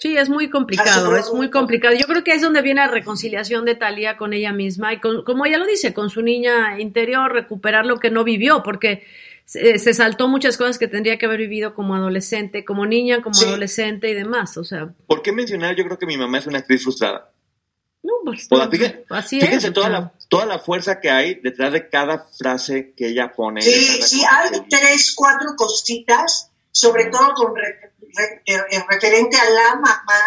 [0.00, 1.94] Sí, es muy complicado, es muy complicado.
[1.94, 5.24] Yo creo que es donde viene la reconciliación de Talía con ella misma y con,
[5.24, 9.04] como ella lo dice, con su niña interior, recuperar lo que no vivió, porque
[9.50, 13.34] se, se saltó muchas cosas que tendría que haber vivido como adolescente, como niña, como
[13.34, 13.46] Sí.
[13.46, 14.56] adolescente y demás.
[14.56, 15.74] O sea, ¿Por qué mencionar?
[15.74, 17.32] Yo creo que mi mamá es una actriz frustrada.
[18.02, 19.72] no, pues O sea, fíjense, así fíjense es.
[19.74, 23.60] toda, la, toda la fuerza que hay detrás de cada frase que ella pone.
[23.60, 29.74] Sí, sí, hay tres, cuatro cositas, sobre todo con re- re- eh, referente a la
[29.74, 30.20] mamá,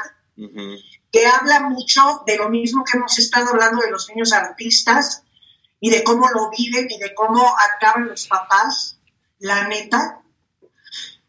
[1.11, 5.23] que habla mucho de lo mismo que hemos estado hablando de los niños artistas
[5.79, 8.92] y de cómo lo viven y de cómo acaban los papás,
[9.43, 10.21] la neta,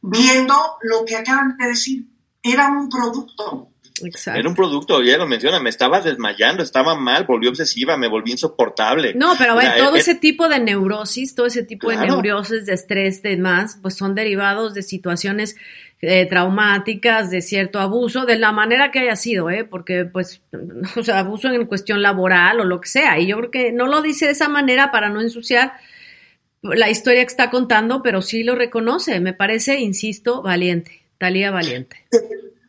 [0.00, 2.04] viendo lo que acaban de decir,
[2.42, 3.70] era un producto.
[4.02, 4.40] Exacto.
[4.40, 8.32] Era un producto, ella lo menciona, me estaba desmayando, estaba mal, volví obsesiva, me volví
[8.32, 9.14] insoportable.
[9.14, 12.66] No, pero a ver, todo eh, ese tipo de neurosis, todo ese tipo de neurosis,
[12.66, 15.56] de estrés, demás, pues son derivados de situaciones
[16.00, 19.64] eh, traumáticas, de cierto abuso, de la manera que haya sido, ¿eh?
[19.64, 20.42] Porque, pues,
[20.96, 23.18] o sea, abuso en cuestión laboral o lo que sea.
[23.18, 25.74] Y yo creo que no lo dice de esa manera para no ensuciar
[26.72, 29.20] la historia que está contando, pero sí lo reconoce.
[29.20, 31.02] Me parece, insisto, valiente.
[31.18, 32.06] Talía valiente.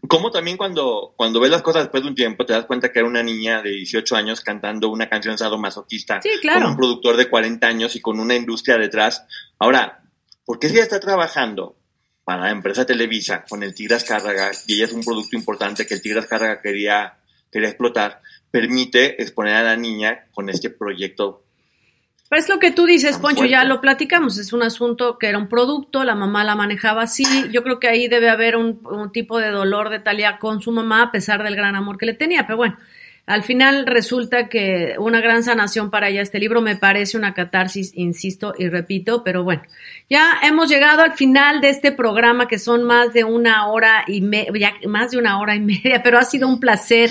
[0.07, 2.99] Como también cuando, cuando ves las cosas después de un tiempo te das cuenta que
[2.99, 6.61] era una niña de 18 años cantando una canción sadomasoquista Sí, claro.
[6.61, 9.25] con un productor de 40 años y con una industria detrás.
[9.57, 10.03] Ahora,
[10.45, 11.75] ¿por qué si ella está trabajando
[12.25, 15.93] para la empresa Televisa con el Tigre Azcárraga, y ella es un producto importante que
[15.93, 17.17] el Tigre Azcárraga quería,
[17.51, 21.44] quería explotar, permite exponer a la niña con este proyecto
[22.31, 25.47] es lo que tú dices, Poncho, ya lo platicamos, es un asunto que era un
[25.47, 29.39] producto, la mamá la manejaba así, yo creo que ahí debe haber un, un tipo
[29.39, 32.47] de dolor de Talía con su mamá a pesar del gran amor que le tenía,
[32.47, 32.77] pero bueno,
[33.27, 37.91] al final resulta que una gran sanación para ella este libro me parece una catarsis,
[37.95, 39.63] insisto y repito, pero bueno,
[40.09, 44.21] ya hemos llegado al final de este programa que son más de una hora y
[44.21, 47.09] media, más de una hora y media, pero ha sido un placer.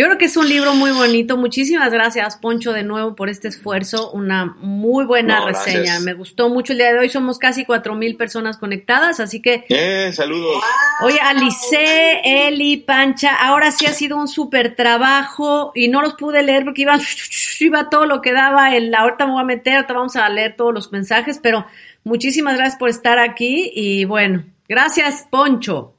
[0.00, 1.36] Yo creo que es un libro muy bonito.
[1.36, 4.10] Muchísimas gracias, Poncho, de nuevo por este esfuerzo.
[4.12, 5.76] Una muy buena No, gracias.
[5.76, 6.00] reseña.
[6.00, 7.10] Me gustó mucho el día de hoy.
[7.10, 10.64] Somos casi cuatro mil personas conectadas, así que Eh, saludos.
[11.02, 16.42] Oye, Alice, Eli, Pancha, ahora sí ha sido un súper trabajo y no los pude
[16.42, 16.96] leer porque iba,
[17.60, 18.74] iba todo lo que daba.
[18.74, 21.66] El, ahorita me voy a meter, ahorita vamos a leer todos los mensajes, pero
[22.04, 25.94] muchísimas gracias por estar aquí y bueno, gracias, Poncho.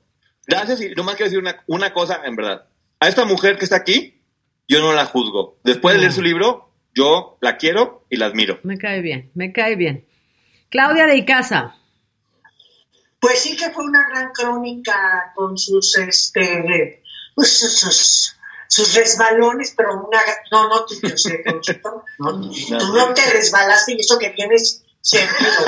[0.47, 2.65] Gracias y nomás quiero decir una, una cosa, en verdad.
[3.01, 4.21] A esta mujer que está aquí,
[4.67, 5.57] yo no la juzgo.
[5.63, 8.59] Después de leer su libro, yo la quiero y la admiro.
[8.61, 10.05] Me cae bien, me cae bien.
[10.69, 11.75] Claudia de Icaza.
[13.19, 17.01] Pues sí que fue una gran crónica con sus, este,
[17.33, 18.35] pues, sus, sus,
[18.67, 20.19] sus resbalones, pero una,
[20.51, 24.83] no, no tú, yo sé, Conchito, no, tú no te resbalaste y eso que tienes
[25.01, 25.65] sentido,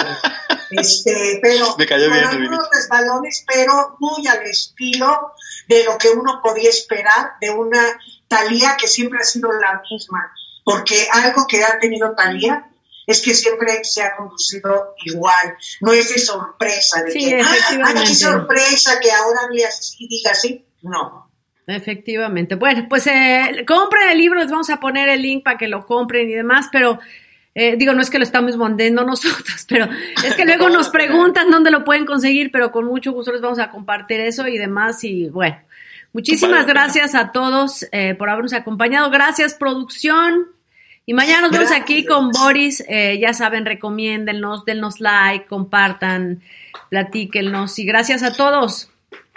[0.72, 5.34] este, pero Me cayó bien, algunos resbalones, pero muy al estilo
[5.68, 10.32] de lo que uno podía esperar de una Talía que siempre ha sido la misma,
[10.64, 12.68] porque algo que ha tenido Talía
[13.06, 17.48] es que siempre se ha conducido igual, no es de sorpresa, de Sí, que, ¡ah,
[17.48, 18.04] ay, efectivamente.
[18.08, 21.30] qué sorpresa que ahora hable así, diga así, no.
[21.68, 22.56] Efectivamente.
[22.56, 25.86] Bueno, pues eh, compren el libro, les vamos a poner el link para que lo
[25.86, 27.00] compren y demás, pero
[27.56, 29.88] eh, digo, no es que lo estamos vendiendo nosotros, pero
[30.26, 33.60] es que luego nos preguntan dónde lo pueden conseguir, pero con mucho gusto les vamos
[33.60, 35.04] a compartir eso y demás.
[35.04, 35.58] Y bueno,
[36.14, 39.10] muchísimas gracias a todos eh, por habernos acompañado.
[39.10, 40.48] Gracias, producción.
[41.06, 42.84] Y mañana nos vemos aquí con Boris.
[42.88, 46.42] Eh, ya saben, recomiéndennos, dennos like, compartan,
[46.90, 47.78] platíquennos.
[47.78, 48.90] Y gracias a todos.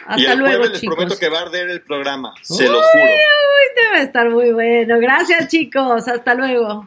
[0.06, 0.94] Hasta y el luego, les chicos.
[0.94, 2.32] prometo que va a arder el programa.
[2.42, 3.04] Se lo Uy, juro.
[3.12, 5.00] uy, debe estar muy bueno.
[5.00, 6.06] Gracias, chicos.
[6.06, 6.86] Hasta luego.